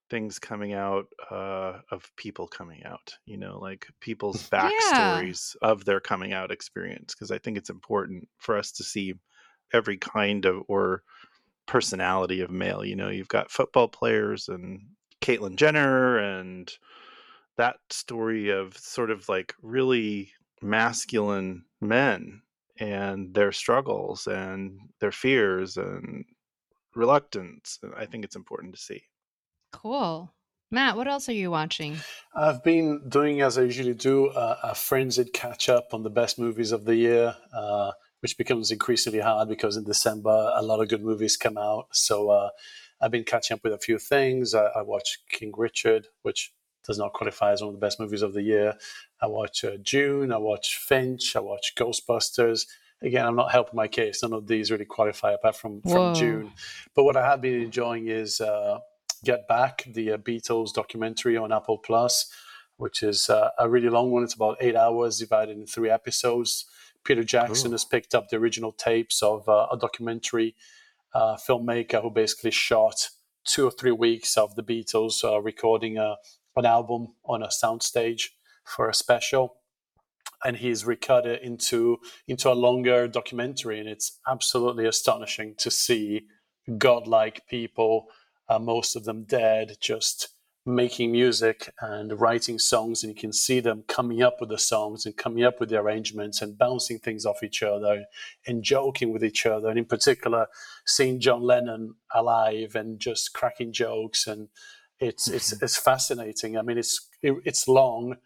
Things 0.09 0.39
coming 0.39 0.73
out 0.73 1.07
uh, 1.31 1.79
of 1.91 2.11
people 2.15 2.47
coming 2.47 2.83
out. 2.85 3.13
You 3.25 3.37
know, 3.37 3.59
like 3.59 3.87
people's 3.99 4.49
Yeah. 4.49 4.59
backstories 4.59 5.55
of 5.61 5.85
their 5.85 5.99
coming 5.99 6.33
out 6.33 6.51
experience, 6.51 7.13
because 7.13 7.31
I 7.31 7.37
think 7.37 7.57
it's 7.57 7.69
important 7.69 8.27
for 8.37 8.57
us 8.57 8.71
to 8.73 8.83
see 8.83 9.13
every 9.73 9.97
kind 9.97 10.45
of 10.45 10.63
or 10.67 11.03
personality 11.65 12.41
of 12.41 12.49
male. 12.49 12.85
You 12.85 12.95
know, 12.95 13.09
you've 13.09 13.27
got 13.27 13.51
football 13.51 13.87
players 13.89 14.47
and 14.47 14.81
Caitlyn 15.21 15.55
Jenner 15.57 16.17
and 16.17 16.71
that 17.57 17.77
story 17.89 18.49
of 18.49 18.77
sort 18.77 19.11
of 19.11 19.27
like 19.27 19.53
really 19.61 20.31
masculine 20.61 21.65
men 21.81 22.41
and 22.79 23.33
their 23.33 23.51
struggles 23.51 24.27
and 24.27 24.79
their 24.99 25.11
fears 25.11 25.75
and 25.77 26.23
reluctance. 26.95 27.79
I 27.95 28.05
think 28.05 28.23
it's 28.23 28.35
important 28.35 28.75
to 28.75 28.81
see. 28.81 29.03
Cool. 29.81 30.33
Matt, 30.69 30.97
what 30.97 31.07
else 31.07 31.29
are 31.29 31.33
you 31.33 31.51
watching? 31.51 31.95
I've 32.35 32.63
been 32.63 33.07
doing, 33.07 33.41
as 33.41 33.57
I 33.57 33.61
usually 33.61 33.93
do, 33.93 34.27
uh, 34.27 34.57
a 34.63 34.75
frenzied 34.75 35.31
catch 35.31 35.69
up 35.69 35.93
on 35.93 36.03
the 36.03 36.09
best 36.09 36.37
movies 36.37 36.71
of 36.73 36.83
the 36.83 36.95
year, 36.95 37.35
uh, 37.53 37.91
which 38.19 38.37
becomes 38.37 38.71
increasingly 38.71 39.19
hard 39.19 39.47
because 39.47 39.77
in 39.77 39.85
December 39.85 40.51
a 40.55 40.61
lot 40.61 40.81
of 40.81 40.89
good 40.89 41.03
movies 41.03 41.37
come 41.37 41.57
out. 41.57 41.87
So 41.91 42.29
uh, 42.29 42.49
I've 42.99 43.11
been 43.11 43.23
catching 43.23 43.55
up 43.55 43.63
with 43.63 43.73
a 43.73 43.77
few 43.77 43.97
things. 43.97 44.53
I, 44.53 44.65
I 44.65 44.81
watched 44.81 45.29
King 45.29 45.53
Richard, 45.55 46.07
which 46.23 46.53
does 46.85 46.97
not 46.97 47.13
qualify 47.13 47.53
as 47.53 47.61
one 47.61 47.69
of 47.69 47.75
the 47.75 47.85
best 47.85 47.99
movies 47.99 48.21
of 48.21 48.33
the 48.33 48.41
year. 48.41 48.73
I 49.21 49.27
watch 49.27 49.63
uh, 49.63 49.77
June. 49.81 50.33
I 50.33 50.37
watch 50.37 50.77
Finch. 50.77 51.35
I 51.35 51.39
watch 51.39 51.75
Ghostbusters. 51.75 52.65
Again, 53.01 53.25
I'm 53.25 53.35
not 53.35 53.51
helping 53.51 53.75
my 53.77 53.87
case. 53.87 54.23
None 54.23 54.33
of 54.33 54.47
these 54.47 54.71
really 54.71 54.85
qualify 54.85 55.33
apart 55.33 55.55
from, 55.55 55.81
Whoa. 55.81 55.93
from 55.93 56.15
June. 56.15 56.51
But 56.93 57.03
what 57.03 57.15
I 57.15 57.25
have 57.29 57.41
been 57.41 57.61
enjoying 57.61 58.07
is 58.07 58.41
uh, 58.41 58.79
Get 59.23 59.47
Back, 59.47 59.83
the 59.87 60.13
uh, 60.13 60.17
Beatles 60.17 60.73
documentary 60.73 61.37
on 61.37 61.51
Apple 61.51 61.77
Plus, 61.77 62.31
which 62.77 63.03
is 63.03 63.29
uh, 63.29 63.49
a 63.57 63.69
really 63.69 63.89
long 63.89 64.11
one. 64.11 64.23
It's 64.23 64.33
about 64.33 64.57
eight 64.59 64.75
hours 64.75 65.19
divided 65.19 65.57
in 65.57 65.65
three 65.65 65.89
episodes. 65.89 66.65
Peter 67.03 67.23
Jackson 67.23 67.69
Ooh. 67.69 67.73
has 67.73 67.85
picked 67.85 68.13
up 68.13 68.29
the 68.29 68.37
original 68.37 68.71
tapes 68.71 69.23
of 69.23 69.47
uh, 69.47 69.67
a 69.71 69.77
documentary 69.77 70.55
uh, 71.13 71.37
filmmaker 71.37 72.01
who 72.01 72.11
basically 72.11 72.51
shot 72.51 73.09
two 73.45 73.65
or 73.65 73.71
three 73.71 73.91
weeks 73.91 74.37
of 74.37 74.55
the 74.55 74.63
Beatles 74.63 75.23
uh, 75.23 75.41
recording 75.41 75.97
a, 75.97 76.17
an 76.55 76.65
album 76.65 77.07
on 77.25 77.41
a 77.41 77.47
soundstage 77.47 78.29
for 78.65 78.89
a 78.89 78.93
special. 78.93 79.55
And 80.43 80.57
he's 80.57 80.85
recut 80.85 81.25
it 81.25 81.41
into 81.41 81.97
into 82.27 82.51
a 82.51 82.53
longer 82.53 83.07
documentary, 83.07 83.79
and 83.79 83.89
it's 83.89 84.19
absolutely 84.27 84.85
astonishing 84.85 85.55
to 85.57 85.71
see 85.71 86.27
godlike 86.77 87.47
people, 87.49 88.07
uh, 88.49 88.59
most 88.59 88.95
of 88.95 89.05
them 89.05 89.23
dead, 89.23 89.77
just 89.79 90.29
making 90.65 91.13
music 91.13 91.73
and 91.79 92.19
writing 92.19 92.59
songs, 92.59 93.01
and 93.01 93.13
you 93.13 93.19
can 93.19 93.31
see 93.31 93.61
them 93.61 93.83
coming 93.87 94.21
up 94.21 94.37
with 94.39 94.49
the 94.49 94.57
songs 94.57 95.05
and 95.05 95.15
coming 95.15 95.43
up 95.43 95.59
with 95.59 95.69
the 95.69 95.79
arrangements 95.79 96.41
and 96.41 96.57
bouncing 96.57 96.99
things 96.99 97.25
off 97.25 97.41
each 97.41 97.63
other 97.63 98.03
and 98.45 98.63
joking 98.63 99.13
with 99.13 99.23
each 99.23 99.45
other. 99.45 99.69
And 99.69 99.79
in 99.79 99.85
particular, 99.85 100.47
seeing 100.85 101.21
John 101.21 101.41
Lennon 101.41 101.95
alive 102.13 102.75
and 102.75 102.99
just 102.99 103.33
cracking 103.33 103.71
jokes, 103.71 104.27
and 104.27 104.49
it's 104.99 105.29
it's 105.29 105.61
it's 105.61 105.77
fascinating. 105.77 106.57
I 106.57 106.61
mean, 106.61 106.77
it's 106.77 107.07
it, 107.21 107.33
it's 107.45 107.67
long. 107.67 108.17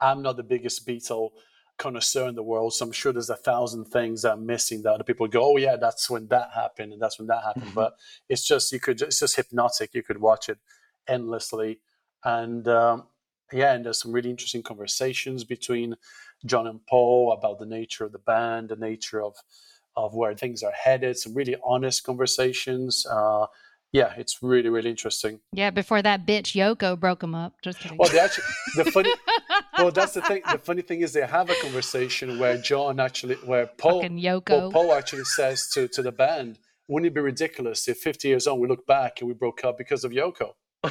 I'm 0.00 0.20
not 0.20 0.36
the 0.36 0.42
biggest 0.42 0.86
Beatle 0.86 1.30
connoisseur 1.78 2.28
in 2.28 2.34
the 2.34 2.42
world, 2.42 2.74
so 2.74 2.84
I'm 2.84 2.92
sure 2.92 3.12
there's 3.12 3.30
a 3.30 3.36
thousand 3.36 3.86
things 3.86 4.22
that 4.22 4.32
I'm 4.32 4.46
missing 4.46 4.82
that 4.82 4.92
other 4.92 5.04
people 5.04 5.26
go, 5.28 5.52
"Oh 5.52 5.56
yeah, 5.56 5.76
that's 5.76 6.08
when 6.08 6.28
that 6.28 6.50
happened, 6.54 6.92
and 6.92 7.02
that's 7.02 7.18
when 7.18 7.28
that 7.28 7.42
happened." 7.42 7.74
But 7.74 7.96
it's 8.28 8.46
just 8.46 8.72
you 8.72 8.80
could 8.80 9.00
it's 9.02 9.20
just 9.20 9.36
hypnotic. 9.36 9.94
You 9.94 10.02
could 10.02 10.20
watch 10.20 10.48
it 10.48 10.58
endlessly, 11.08 11.80
and 12.24 12.66
um, 12.68 13.04
yeah, 13.52 13.74
and 13.74 13.84
there's 13.84 14.00
some 14.00 14.12
really 14.12 14.30
interesting 14.30 14.62
conversations 14.62 15.44
between 15.44 15.96
John 16.46 16.66
and 16.66 16.84
Paul 16.86 17.32
about 17.32 17.58
the 17.58 17.66
nature 17.66 18.04
of 18.04 18.12
the 18.12 18.18
band, 18.18 18.68
the 18.68 18.76
nature 18.76 19.22
of 19.22 19.36
of 19.96 20.14
where 20.14 20.34
things 20.34 20.62
are 20.62 20.72
headed. 20.72 21.18
Some 21.18 21.34
really 21.34 21.56
honest 21.64 22.04
conversations. 22.04 23.06
Uh, 23.06 23.46
yeah, 23.94 24.12
it's 24.16 24.42
really 24.42 24.68
really 24.70 24.90
interesting. 24.90 25.38
Yeah, 25.52 25.70
before 25.70 26.02
that 26.02 26.26
bitch 26.26 26.52
Yoko 26.60 26.98
broke 26.98 27.22
him 27.22 27.32
up. 27.32 27.54
Just 27.62 27.78
kidding. 27.78 27.96
Well, 27.96 28.08
they 28.10 28.18
actually 28.18 28.44
the 28.74 28.90
funny. 28.90 29.12
well, 29.78 29.92
that's 29.92 30.14
the 30.14 30.22
thing. 30.22 30.42
The 30.50 30.58
funny 30.58 30.82
thing 30.82 31.02
is 31.02 31.12
they 31.12 31.24
have 31.24 31.48
a 31.48 31.54
conversation 31.62 32.40
where 32.40 32.58
John 32.58 32.98
actually, 32.98 33.36
where 33.36 33.66
Paul, 33.66 34.02
Fucking 34.02 34.20
well, 34.20 34.40
Yoko. 34.40 34.72
Paul 34.72 34.92
actually 34.94 35.22
says 35.24 35.68
to 35.74 35.86
to 35.86 36.02
the 36.02 36.10
band, 36.10 36.58
"Wouldn't 36.88 37.06
it 37.06 37.14
be 37.14 37.20
ridiculous 37.20 37.86
if 37.86 37.98
50 37.98 38.26
years 38.26 38.48
on 38.48 38.58
we 38.58 38.66
look 38.66 38.84
back 38.84 39.20
and 39.20 39.28
we 39.28 39.34
broke 39.34 39.64
up 39.64 39.78
because 39.78 40.02
of 40.02 40.10
Yoko?" 40.10 40.54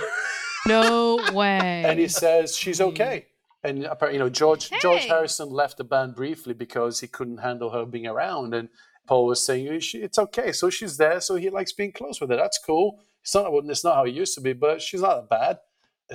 no 0.65 1.19
way. 1.33 1.83
And 1.85 1.99
he 1.99 2.07
says 2.07 2.55
she's 2.55 2.79
okay. 2.79 3.25
And 3.65 3.83
apparently, 3.83 4.17
you 4.17 4.23
know, 4.23 4.29
George 4.29 4.71
George 4.81 5.03
Harrison 5.03 5.49
left 5.49 5.75
the 5.75 5.83
band 5.83 6.15
briefly 6.15 6.53
because 6.53 7.01
he 7.01 7.07
couldn't 7.07 7.39
handle 7.39 7.71
her 7.71 7.85
being 7.85 8.07
around, 8.07 8.53
and 8.53 8.69
Paul 9.07 9.25
was 9.25 9.45
saying 9.45 9.67
it's 9.93 10.19
okay. 10.19 10.51
So 10.51 10.69
she's 10.69 10.97
there. 10.97 11.19
So 11.19 11.35
he 11.35 11.49
likes 11.49 11.73
being 11.73 11.91
close 11.91 12.21
with 12.21 12.29
her. 12.29 12.37
That's 12.37 12.57
cool. 12.57 12.99
it's 13.21 13.35
not 13.35 13.51
it's 13.65 13.83
not 13.83 13.95
how 13.95 14.05
it 14.05 14.13
used 14.13 14.35
to 14.35 14.41
be, 14.41 14.53
but 14.53 14.81
she's 14.81 15.01
not 15.01 15.29
that 15.29 15.29
bad. 15.29 15.59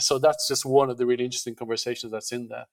So 0.01 0.19
that's 0.19 0.49
just 0.49 0.65
one 0.65 0.91
of 0.91 0.99
the 0.99 1.07
really 1.07 1.25
interesting 1.25 1.55
conversations 1.55 2.13
that's 2.13 2.33
in 2.33 2.49
there. 2.49 2.67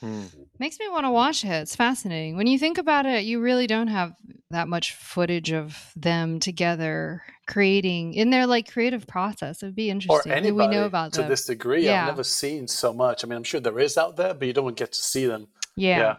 Hmm. 0.00 0.24
Makes 0.58 0.78
me 0.80 0.88
want 0.88 1.04
to 1.06 1.10
watch 1.10 1.44
it. 1.44 1.48
It's 1.48 1.76
fascinating. 1.76 2.36
When 2.36 2.46
you 2.46 2.58
think 2.58 2.78
about 2.78 3.06
it, 3.06 3.24
you 3.24 3.40
really 3.40 3.66
don't 3.66 3.88
have 3.88 4.14
that 4.50 4.68
much 4.68 4.92
footage 4.94 5.52
of 5.52 5.92
them 5.96 6.40
together 6.40 7.22
creating 7.46 8.14
in 8.14 8.30
their 8.30 8.46
like 8.46 8.70
creative 8.70 9.06
process. 9.06 9.62
It 9.62 9.66
would 9.66 9.74
be 9.74 9.90
interesting. 9.90 10.32
Who 10.32 10.36
anybody 10.36 10.68
we 10.68 10.74
know 10.74 10.84
about 10.84 11.12
to 11.14 11.22
them. 11.22 11.30
this 11.30 11.46
degree. 11.46 11.84
Yeah. 11.84 12.02
I've 12.02 12.08
never 12.08 12.24
seen 12.24 12.68
so 12.68 12.92
much. 12.92 13.24
I 13.24 13.28
mean, 13.28 13.36
I'm 13.36 13.44
sure 13.44 13.60
there 13.60 13.78
is 13.78 13.96
out 13.96 14.16
there, 14.16 14.34
but 14.34 14.46
you 14.46 14.52
don't 14.52 14.76
get 14.76 14.92
to 14.92 15.02
see 15.02 15.26
them. 15.26 15.48
Yeah. 15.76 15.98
Yeah. 15.98 16.16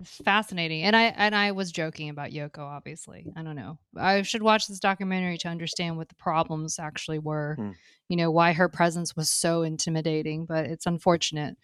It's 0.00 0.16
fascinating. 0.16 0.82
And 0.82 0.96
I 0.96 1.04
and 1.04 1.34
I 1.34 1.52
was 1.52 1.70
joking 1.70 2.08
about 2.08 2.30
Yoko, 2.30 2.58
obviously. 2.58 3.32
I 3.36 3.42
don't 3.42 3.56
know. 3.56 3.78
I 3.96 4.22
should 4.22 4.42
watch 4.42 4.66
this 4.66 4.80
documentary 4.80 5.38
to 5.38 5.48
understand 5.48 5.96
what 5.96 6.08
the 6.08 6.16
problems 6.16 6.78
actually 6.78 7.20
were. 7.20 7.54
Hmm. 7.58 7.70
You 8.08 8.16
know, 8.16 8.30
why 8.30 8.52
her 8.52 8.68
presence 8.68 9.14
was 9.16 9.30
so 9.30 9.62
intimidating, 9.62 10.46
but 10.46 10.66
it's 10.66 10.86
unfortunate. 10.86 11.56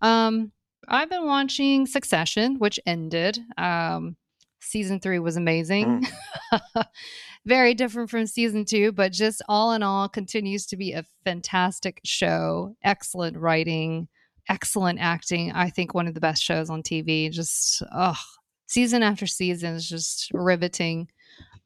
Um 0.00 0.52
I've 0.88 1.10
been 1.10 1.26
watching 1.26 1.86
Succession, 1.86 2.58
which 2.58 2.80
ended. 2.86 3.38
Um 3.58 4.16
season 4.60 4.98
3 4.98 5.18
was 5.18 5.36
amazing. 5.36 6.06
Very 7.46 7.74
different 7.74 8.08
from 8.08 8.26
season 8.26 8.64
2, 8.64 8.92
but 8.92 9.12
just 9.12 9.42
all 9.46 9.74
in 9.74 9.82
all 9.82 10.08
continues 10.08 10.64
to 10.66 10.78
be 10.78 10.92
a 10.92 11.04
fantastic 11.24 12.00
show. 12.02 12.74
Excellent 12.82 13.36
writing 13.36 14.08
excellent 14.48 14.98
acting. 15.00 15.52
I 15.52 15.70
think 15.70 15.94
one 15.94 16.06
of 16.06 16.14
the 16.14 16.20
best 16.20 16.42
shows 16.42 16.70
on 16.70 16.82
TV. 16.82 17.30
Just 17.30 17.82
oh, 17.94 18.16
season 18.66 19.02
after 19.02 19.26
season 19.26 19.74
is 19.74 19.88
just 19.88 20.30
riveting. 20.32 21.08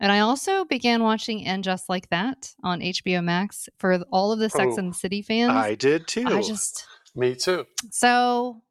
And 0.01 0.13
I 0.13 0.21
also 0.21 0.65
began 0.65 1.03
watching 1.03 1.45
And 1.45 1.65
Just 1.65 1.89
Like 1.89 2.09
That 2.11 2.53
on 2.63 2.81
HBO 2.81 3.23
Max 3.25 3.69
for 3.79 3.99
all 4.13 4.31
of 4.31 4.39
the 4.39 4.49
Sex 4.49 4.75
Oh, 4.75 4.79
and 4.79 4.91
the 4.93 4.97
City 4.97 5.23
fans. 5.23 5.51
I 5.51 5.75
did 5.75 6.07
too. 6.07 6.25
I 6.27 6.41
just 6.41 6.87
Me 7.17 7.35
too. 7.35 7.67
so 7.91 8.63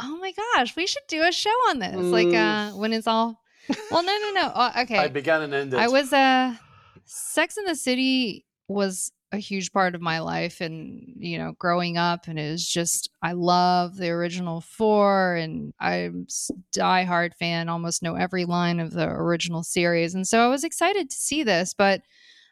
oh 0.00 0.18
my 0.18 0.32
gosh, 0.56 0.74
we 0.74 0.86
should 0.88 1.04
do 1.06 1.22
a 1.22 1.30
show 1.30 1.50
on 1.70 1.78
this. 1.78 1.94
Like 1.94 2.26
Mm. 2.28 2.72
uh 2.72 2.76
when 2.76 2.92
it's 2.92 3.06
all 3.06 3.40
well 3.92 4.02
no 4.02 4.18
no 4.18 4.30
no. 4.32 4.46
Uh, 4.48 4.72
okay. 4.80 4.98
I 4.98 5.06
began 5.08 5.42
and 5.42 5.54
ended. 5.54 5.78
I 5.78 5.86
was 5.86 6.12
uh 6.12 6.56
Sex 7.04 7.56
and 7.56 7.68
the 7.68 7.76
City 7.76 8.44
was 8.66 9.12
a 9.32 9.38
huge 9.38 9.72
part 9.72 9.94
of 9.94 10.02
my 10.02 10.18
life 10.20 10.60
and 10.60 11.14
you 11.16 11.38
know 11.38 11.52
growing 11.58 11.96
up 11.96 12.28
and 12.28 12.38
it 12.38 12.50
was 12.50 12.66
just 12.66 13.08
I 13.22 13.32
love 13.32 13.96
the 13.96 14.10
original 14.10 14.60
four 14.60 15.36
and 15.36 15.72
I'm 15.80 16.26
s- 16.28 16.50
diehard 16.76 17.34
fan 17.34 17.68
almost 17.68 18.02
know 18.02 18.14
every 18.14 18.44
line 18.44 18.78
of 18.78 18.92
the 18.92 19.08
original 19.08 19.62
series 19.62 20.14
and 20.14 20.26
so 20.26 20.40
I 20.40 20.48
was 20.48 20.64
excited 20.64 21.08
to 21.08 21.16
see 21.16 21.42
this 21.42 21.72
but 21.72 22.02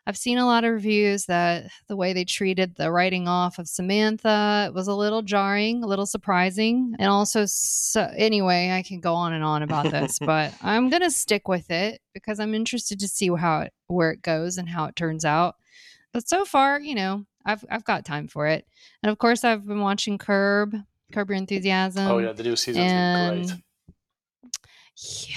I've 0.07 0.16
seen 0.16 0.39
a 0.39 0.47
lot 0.47 0.64
of 0.64 0.72
reviews 0.72 1.26
that 1.26 1.70
the 1.87 1.95
way 1.95 2.14
they 2.14 2.24
treated 2.24 2.74
the 2.76 2.91
writing 2.91 3.28
off 3.28 3.59
of 3.59 3.68
Samantha 3.68 4.72
was 4.74 4.89
a 4.89 4.95
little 4.95 5.20
jarring, 5.20 5.85
a 5.85 5.87
little 5.87 6.07
surprising, 6.07 6.95
and 6.99 7.09
also 7.09 7.45
so, 7.47 8.11
anyway, 8.16 8.70
I 8.70 8.83
can 8.83 9.01
go 9.01 9.14
on 9.14 9.35
and 9.35 9.45
on 9.45 9.62
about 9.62 9.91
this, 9.91 10.18
but 10.24 10.55
I'm 10.62 10.89
gonna 10.89 11.11
stick 11.11 11.49
with 11.49 11.70
it 11.70 12.01
because 12.14 12.41
I'm 12.41 12.55
interested 12.55 12.99
to 13.01 13.09
see 13.09 13.28
how 13.28 13.61
it 13.61 13.74
where 13.89 14.11
it 14.11 14.22
goes 14.22 14.57
and 14.57 14.70
how 14.70 14.87
it 14.87 14.97
turns 14.97 15.24
out. 15.24 15.57
But 16.13 16.29
so 16.29 16.45
far, 16.45 16.81
you 16.81 16.95
know, 16.95 17.25
I've 17.45 17.65
I've 17.71 17.85
got 17.85 18.05
time 18.05 18.29
for 18.29 18.47
it, 18.47 18.67
and 19.03 19.11
of 19.11 19.19
course, 19.19 19.45
I've 19.45 19.67
been 19.67 19.81
watching 19.81 20.19
Curb, 20.19 20.75
Curb 21.13 21.31
Your 21.31 21.37
Enthusiasm. 21.39 22.07
oh 22.11 22.19
yeah, 22.19 22.33
the 22.33 22.43
new 22.43 22.57
season's 22.57 22.93
been 22.93 23.49
great. 23.49 23.63
yeah, 25.29 25.37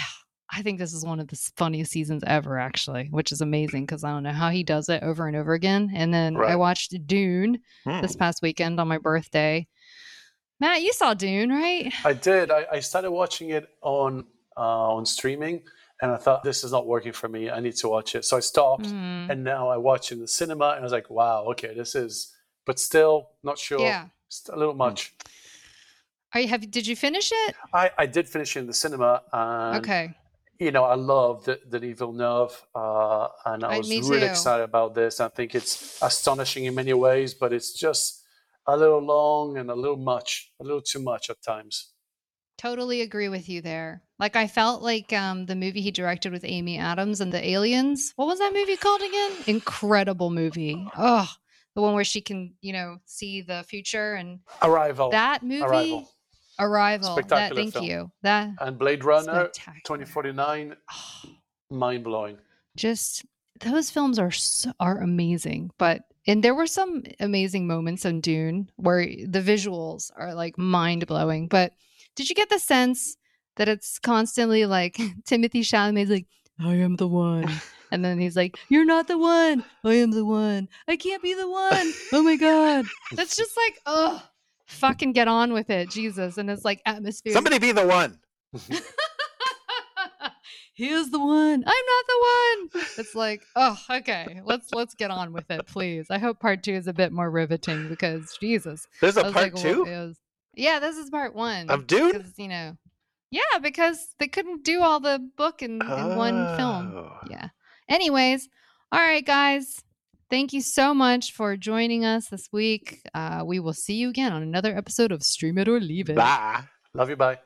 I 0.51 0.61
think 0.61 0.79
this 0.79 0.93
is 0.93 1.05
one 1.05 1.19
of 1.19 1.27
the 1.27 1.35
funniest 1.57 1.91
seasons 1.91 2.23
ever, 2.25 2.59
actually, 2.59 3.07
which 3.11 3.31
is 3.31 3.41
amazing 3.41 3.85
because 3.85 4.03
I 4.03 4.09
don't 4.11 4.23
know 4.23 4.31
how 4.33 4.49
he 4.49 4.63
does 4.63 4.89
it 4.89 5.03
over 5.03 5.27
and 5.27 5.35
over 5.35 5.53
again. 5.53 5.91
And 5.95 6.13
then 6.13 6.35
I 6.37 6.55
watched 6.55 6.95
Dune 7.07 7.59
Hmm. 7.85 8.01
this 8.01 8.15
past 8.15 8.41
weekend 8.41 8.79
on 8.79 8.87
my 8.87 8.97
birthday. 8.97 9.67
Matt, 10.59 10.81
you 10.81 10.93
saw 10.93 11.13
Dune, 11.13 11.49
right? 11.49 11.91
I 12.05 12.13
did. 12.13 12.51
I, 12.51 12.65
I 12.73 12.79
started 12.79 13.11
watching 13.11 13.49
it 13.49 13.67
on 13.81 14.25
uh, 14.55 14.93
on 14.95 15.05
streaming, 15.05 15.63
and 16.03 16.11
I 16.11 16.17
thought 16.17 16.43
this 16.43 16.63
is 16.65 16.71
not 16.77 16.85
working 16.85 17.13
for 17.13 17.29
me. 17.35 17.49
I 17.49 17.59
need 17.65 17.77
to 17.83 17.87
watch 17.95 18.13
it. 18.17 18.23
So 18.25 18.35
I 18.37 18.41
stopped, 18.41 18.83
Mhm. 18.85 19.29
and 19.31 19.43
now 19.55 19.63
I 19.75 19.77
watch 19.77 20.05
in 20.11 20.19
the 20.19 20.27
cinema, 20.39 20.67
and 20.71 20.79
I 20.83 20.85
was 20.89 20.91
like, 20.99 21.09
wow, 21.09 21.37
okay, 21.51 21.73
this 21.73 21.95
is. 21.95 22.13
But 22.67 22.77
still, 22.89 23.15
not 23.49 23.57
sure. 23.57 23.79
Yeah. 23.79 24.07
It's 24.27 24.49
a 24.49 24.57
little 24.61 24.73
much. 24.85 24.99
Are 26.33 26.41
you, 26.41 26.47
have 26.49 26.69
did 26.77 26.85
you 26.87 26.95
finish 26.95 27.27
it? 27.31 27.55
I, 27.73 27.85
I 27.97 28.05
did 28.05 28.25
finish 28.27 28.55
it 28.55 28.59
in 28.63 28.67
the 28.67 28.73
cinema, 28.73 29.11
and 29.31 29.77
Okay. 29.81 30.05
you 30.59 30.71
know, 30.71 30.83
I 30.83 30.95
love 30.95 31.45
the 31.45 31.55
Denis 31.69 31.97
Villeneuve, 31.99 32.55
uh, 32.75 33.27
and 33.45 33.63
I 33.63 33.75
I- 33.75 33.77
was 33.77 33.89
really 33.89 34.19
too. 34.21 34.25
excited 34.33 34.63
about 34.63 34.89
this. 34.95 35.19
I 35.21 35.29
think 35.29 35.55
it's 35.55 36.01
astonishing 36.01 36.65
in 36.65 36.73
many 36.75 36.93
ways, 36.93 37.33
but 37.41 37.53
it's 37.53 37.71
just 37.85 38.23
a 38.67 38.75
little 38.75 38.99
long 39.15 39.57
and 39.59 39.69
a 39.69 39.75
little 39.83 39.97
much, 40.13 40.51
a 40.59 40.63
little 40.63 40.81
too 40.81 41.01
much 41.11 41.29
at 41.29 41.41
times. 41.41 41.92
Totally 42.63 43.01
agree 43.01 43.27
with 43.27 43.49
you 43.49 43.61
there. 43.61 44.01
Like 44.19 44.37
I 44.37 44.47
felt 44.47 44.81
like 44.81 45.11
um 45.11 45.45
the 45.47 45.55
movie 45.55 45.81
he 45.81 45.91
directed 45.91 46.31
with 46.31 46.45
Amy 46.45 46.77
Adams 46.77 47.19
and 47.19 47.31
the 47.33 47.45
aliens. 47.45 48.13
What 48.15 48.25
was 48.29 48.39
that 48.39 48.53
movie 48.53 48.77
called 48.77 49.01
again? 49.01 49.31
Incredible 49.47 50.29
movie. 50.29 50.87
Oh, 50.97 51.29
the 51.75 51.81
one 51.81 51.93
where 51.93 52.05
she 52.05 52.21
can, 52.21 52.53
you 52.61 52.71
know, 52.71 52.99
see 53.05 53.41
the 53.41 53.65
future 53.67 54.13
and 54.13 54.39
Arrival. 54.61 55.11
that 55.11 55.43
movie 55.43 55.61
Arrival. 55.61 56.09
Arrival. 56.57 57.15
That 57.27 57.53
thank 57.53 57.73
film. 57.73 57.85
you. 57.85 58.11
That 58.21 58.51
And 58.61 58.79
Blade 58.79 59.03
Runner 59.03 59.49
Spectacular. 59.53 59.81
2049, 60.05 60.75
mind 61.69 62.03
blowing. 62.05 62.37
just 62.77 63.25
those 63.59 63.89
films 63.89 64.17
are 64.19 64.31
so, 64.31 64.71
are 64.79 64.99
amazing 64.99 65.69
but 65.77 66.01
and 66.27 66.41
there 66.43 66.55
were 66.55 66.67
some 66.67 67.03
amazing 67.19 67.67
moments 67.67 68.03
in 68.05 68.19
dune 68.21 68.69
where 68.77 69.05
the 69.05 69.41
visuals 69.41 70.11
are 70.15 70.33
like 70.33 70.57
mind-blowing 70.57 71.47
but 71.47 71.71
did 72.15 72.29
you 72.29 72.35
get 72.35 72.49
the 72.49 72.59
sense 72.59 73.17
that 73.55 73.67
it's 73.69 73.99
constantly 73.99 74.65
like 74.65 74.95
timothée 75.23 75.61
chalamet's 75.61 76.09
like 76.09 76.27
i 76.59 76.73
am 76.73 76.95
the 76.97 77.07
one 77.07 77.49
and 77.91 78.03
then 78.03 78.19
he's 78.19 78.35
like 78.35 78.57
you're 78.69 78.85
not 78.85 79.07
the 79.07 79.17
one 79.17 79.63
i 79.83 79.93
am 79.93 80.11
the 80.11 80.25
one 80.25 80.67
i 80.87 80.95
can't 80.95 81.23
be 81.23 81.33
the 81.33 81.49
one 81.49 81.91
oh 82.13 82.21
my 82.23 82.35
god 82.35 82.85
that's 83.13 83.35
just 83.35 83.55
like 83.57 83.79
oh 83.85 84.21
fucking 84.65 85.11
get 85.13 85.27
on 85.27 85.53
with 85.53 85.69
it 85.69 85.89
jesus 85.89 86.37
and 86.37 86.49
it's 86.49 86.65
like 86.65 86.81
atmosphere 86.85 87.33
Somebody 87.33 87.59
be 87.59 87.71
the 87.71 87.85
one. 87.85 88.19
Here's 90.75 91.09
the 91.09 91.19
one. 91.19 91.53
I'm 91.53 91.63
not 91.63 92.05
the 92.07 92.19
one. 92.19 92.83
It's 92.97 93.13
like, 93.13 93.43
oh, 93.55 93.77
okay. 93.91 94.41
Let's 94.43 94.71
let's 94.73 94.95
get 94.95 95.11
on 95.11 95.31
with 95.31 95.49
it, 95.51 95.67
please. 95.67 96.07
I 96.09 96.17
hope 96.17 96.39
part 96.39 96.63
two 96.63 96.73
is 96.73 96.87
a 96.87 96.93
bit 96.93 97.11
more 97.11 97.29
riveting 97.29 97.89
because 97.89 98.35
Jesus. 98.39 98.87
There's 98.99 99.17
a 99.17 99.23
part 99.23 99.35
like, 99.35 99.55
two? 99.55 99.85
is- 99.85 100.17
Yeah, 100.55 100.79
this 100.79 100.97
is 100.97 101.09
part 101.09 101.33
one 101.35 101.69
Of 101.69 101.87
Dune? 101.87 102.31
you 102.37 102.47
know, 102.47 102.77
yeah, 103.31 103.59
because 103.61 103.97
they 104.19 104.27
couldn't 104.27 104.63
do 104.63 104.81
all 104.81 104.99
the 104.99 105.19
book 105.37 105.61
in, 105.61 105.81
in 105.81 106.15
one 106.15 106.57
film. 106.57 106.93
Oh. 106.95 107.11
Yeah. 107.29 107.49
Anyways, 107.89 108.47
all 108.91 108.99
right, 108.99 109.25
guys. 109.25 109.81
Thank 110.29 110.53
you 110.53 110.61
so 110.61 110.93
much 110.93 111.33
for 111.33 111.55
joining 111.57 112.05
us 112.05 112.27
this 112.29 112.49
week. 112.51 113.01
Uh, 113.13 113.43
we 113.45 113.59
will 113.59 113.73
see 113.73 113.95
you 113.95 114.09
again 114.09 114.31
on 114.31 114.41
another 114.41 114.75
episode 114.75 115.11
of 115.11 115.21
Stream 115.21 115.57
It 115.57 115.67
or 115.67 115.79
Leave 115.79 116.09
It. 116.09 116.15
Bye. 116.15 116.63
Love 116.93 117.09
you. 117.09 117.15
Bye. 117.15 117.39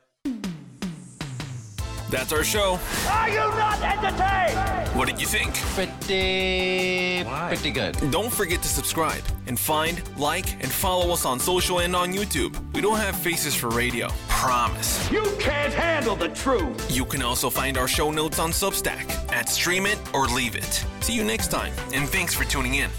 That's 2.10 2.32
our 2.32 2.44
show. 2.44 2.78
Are 3.08 3.28
you 3.28 3.36
not 3.36 3.80
entertained? 3.82 4.88
What 4.96 5.08
did 5.08 5.20
you 5.20 5.26
think? 5.26 5.54
Pretty, 5.74 7.24
pretty 7.24 7.70
good. 7.70 8.10
Don't 8.10 8.32
forget 8.32 8.62
to 8.62 8.68
subscribe 8.68 9.22
and 9.46 9.58
find, 9.58 10.02
like, 10.18 10.54
and 10.54 10.70
follow 10.70 11.12
us 11.12 11.24
on 11.24 11.38
social 11.38 11.80
and 11.80 11.94
on 11.94 12.12
YouTube. 12.12 12.56
We 12.74 12.80
don't 12.80 12.98
have 12.98 13.14
faces 13.14 13.54
for 13.54 13.68
radio. 13.68 14.08
Promise. 14.28 15.10
You 15.10 15.24
can't 15.38 15.74
handle 15.74 16.16
the 16.16 16.28
truth. 16.30 16.90
You 16.90 17.04
can 17.04 17.22
also 17.22 17.50
find 17.50 17.76
our 17.76 17.88
show 17.88 18.10
notes 18.10 18.38
on 18.38 18.50
Substack 18.50 19.10
at 19.30 19.48
Stream 19.48 19.84
It 19.84 19.98
or 20.14 20.26
Leave 20.26 20.56
It. 20.56 20.84
See 21.00 21.12
you 21.12 21.24
next 21.24 21.50
time, 21.50 21.72
and 21.92 22.08
thanks 22.08 22.34
for 22.34 22.44
tuning 22.44 22.76
in. 22.76 22.90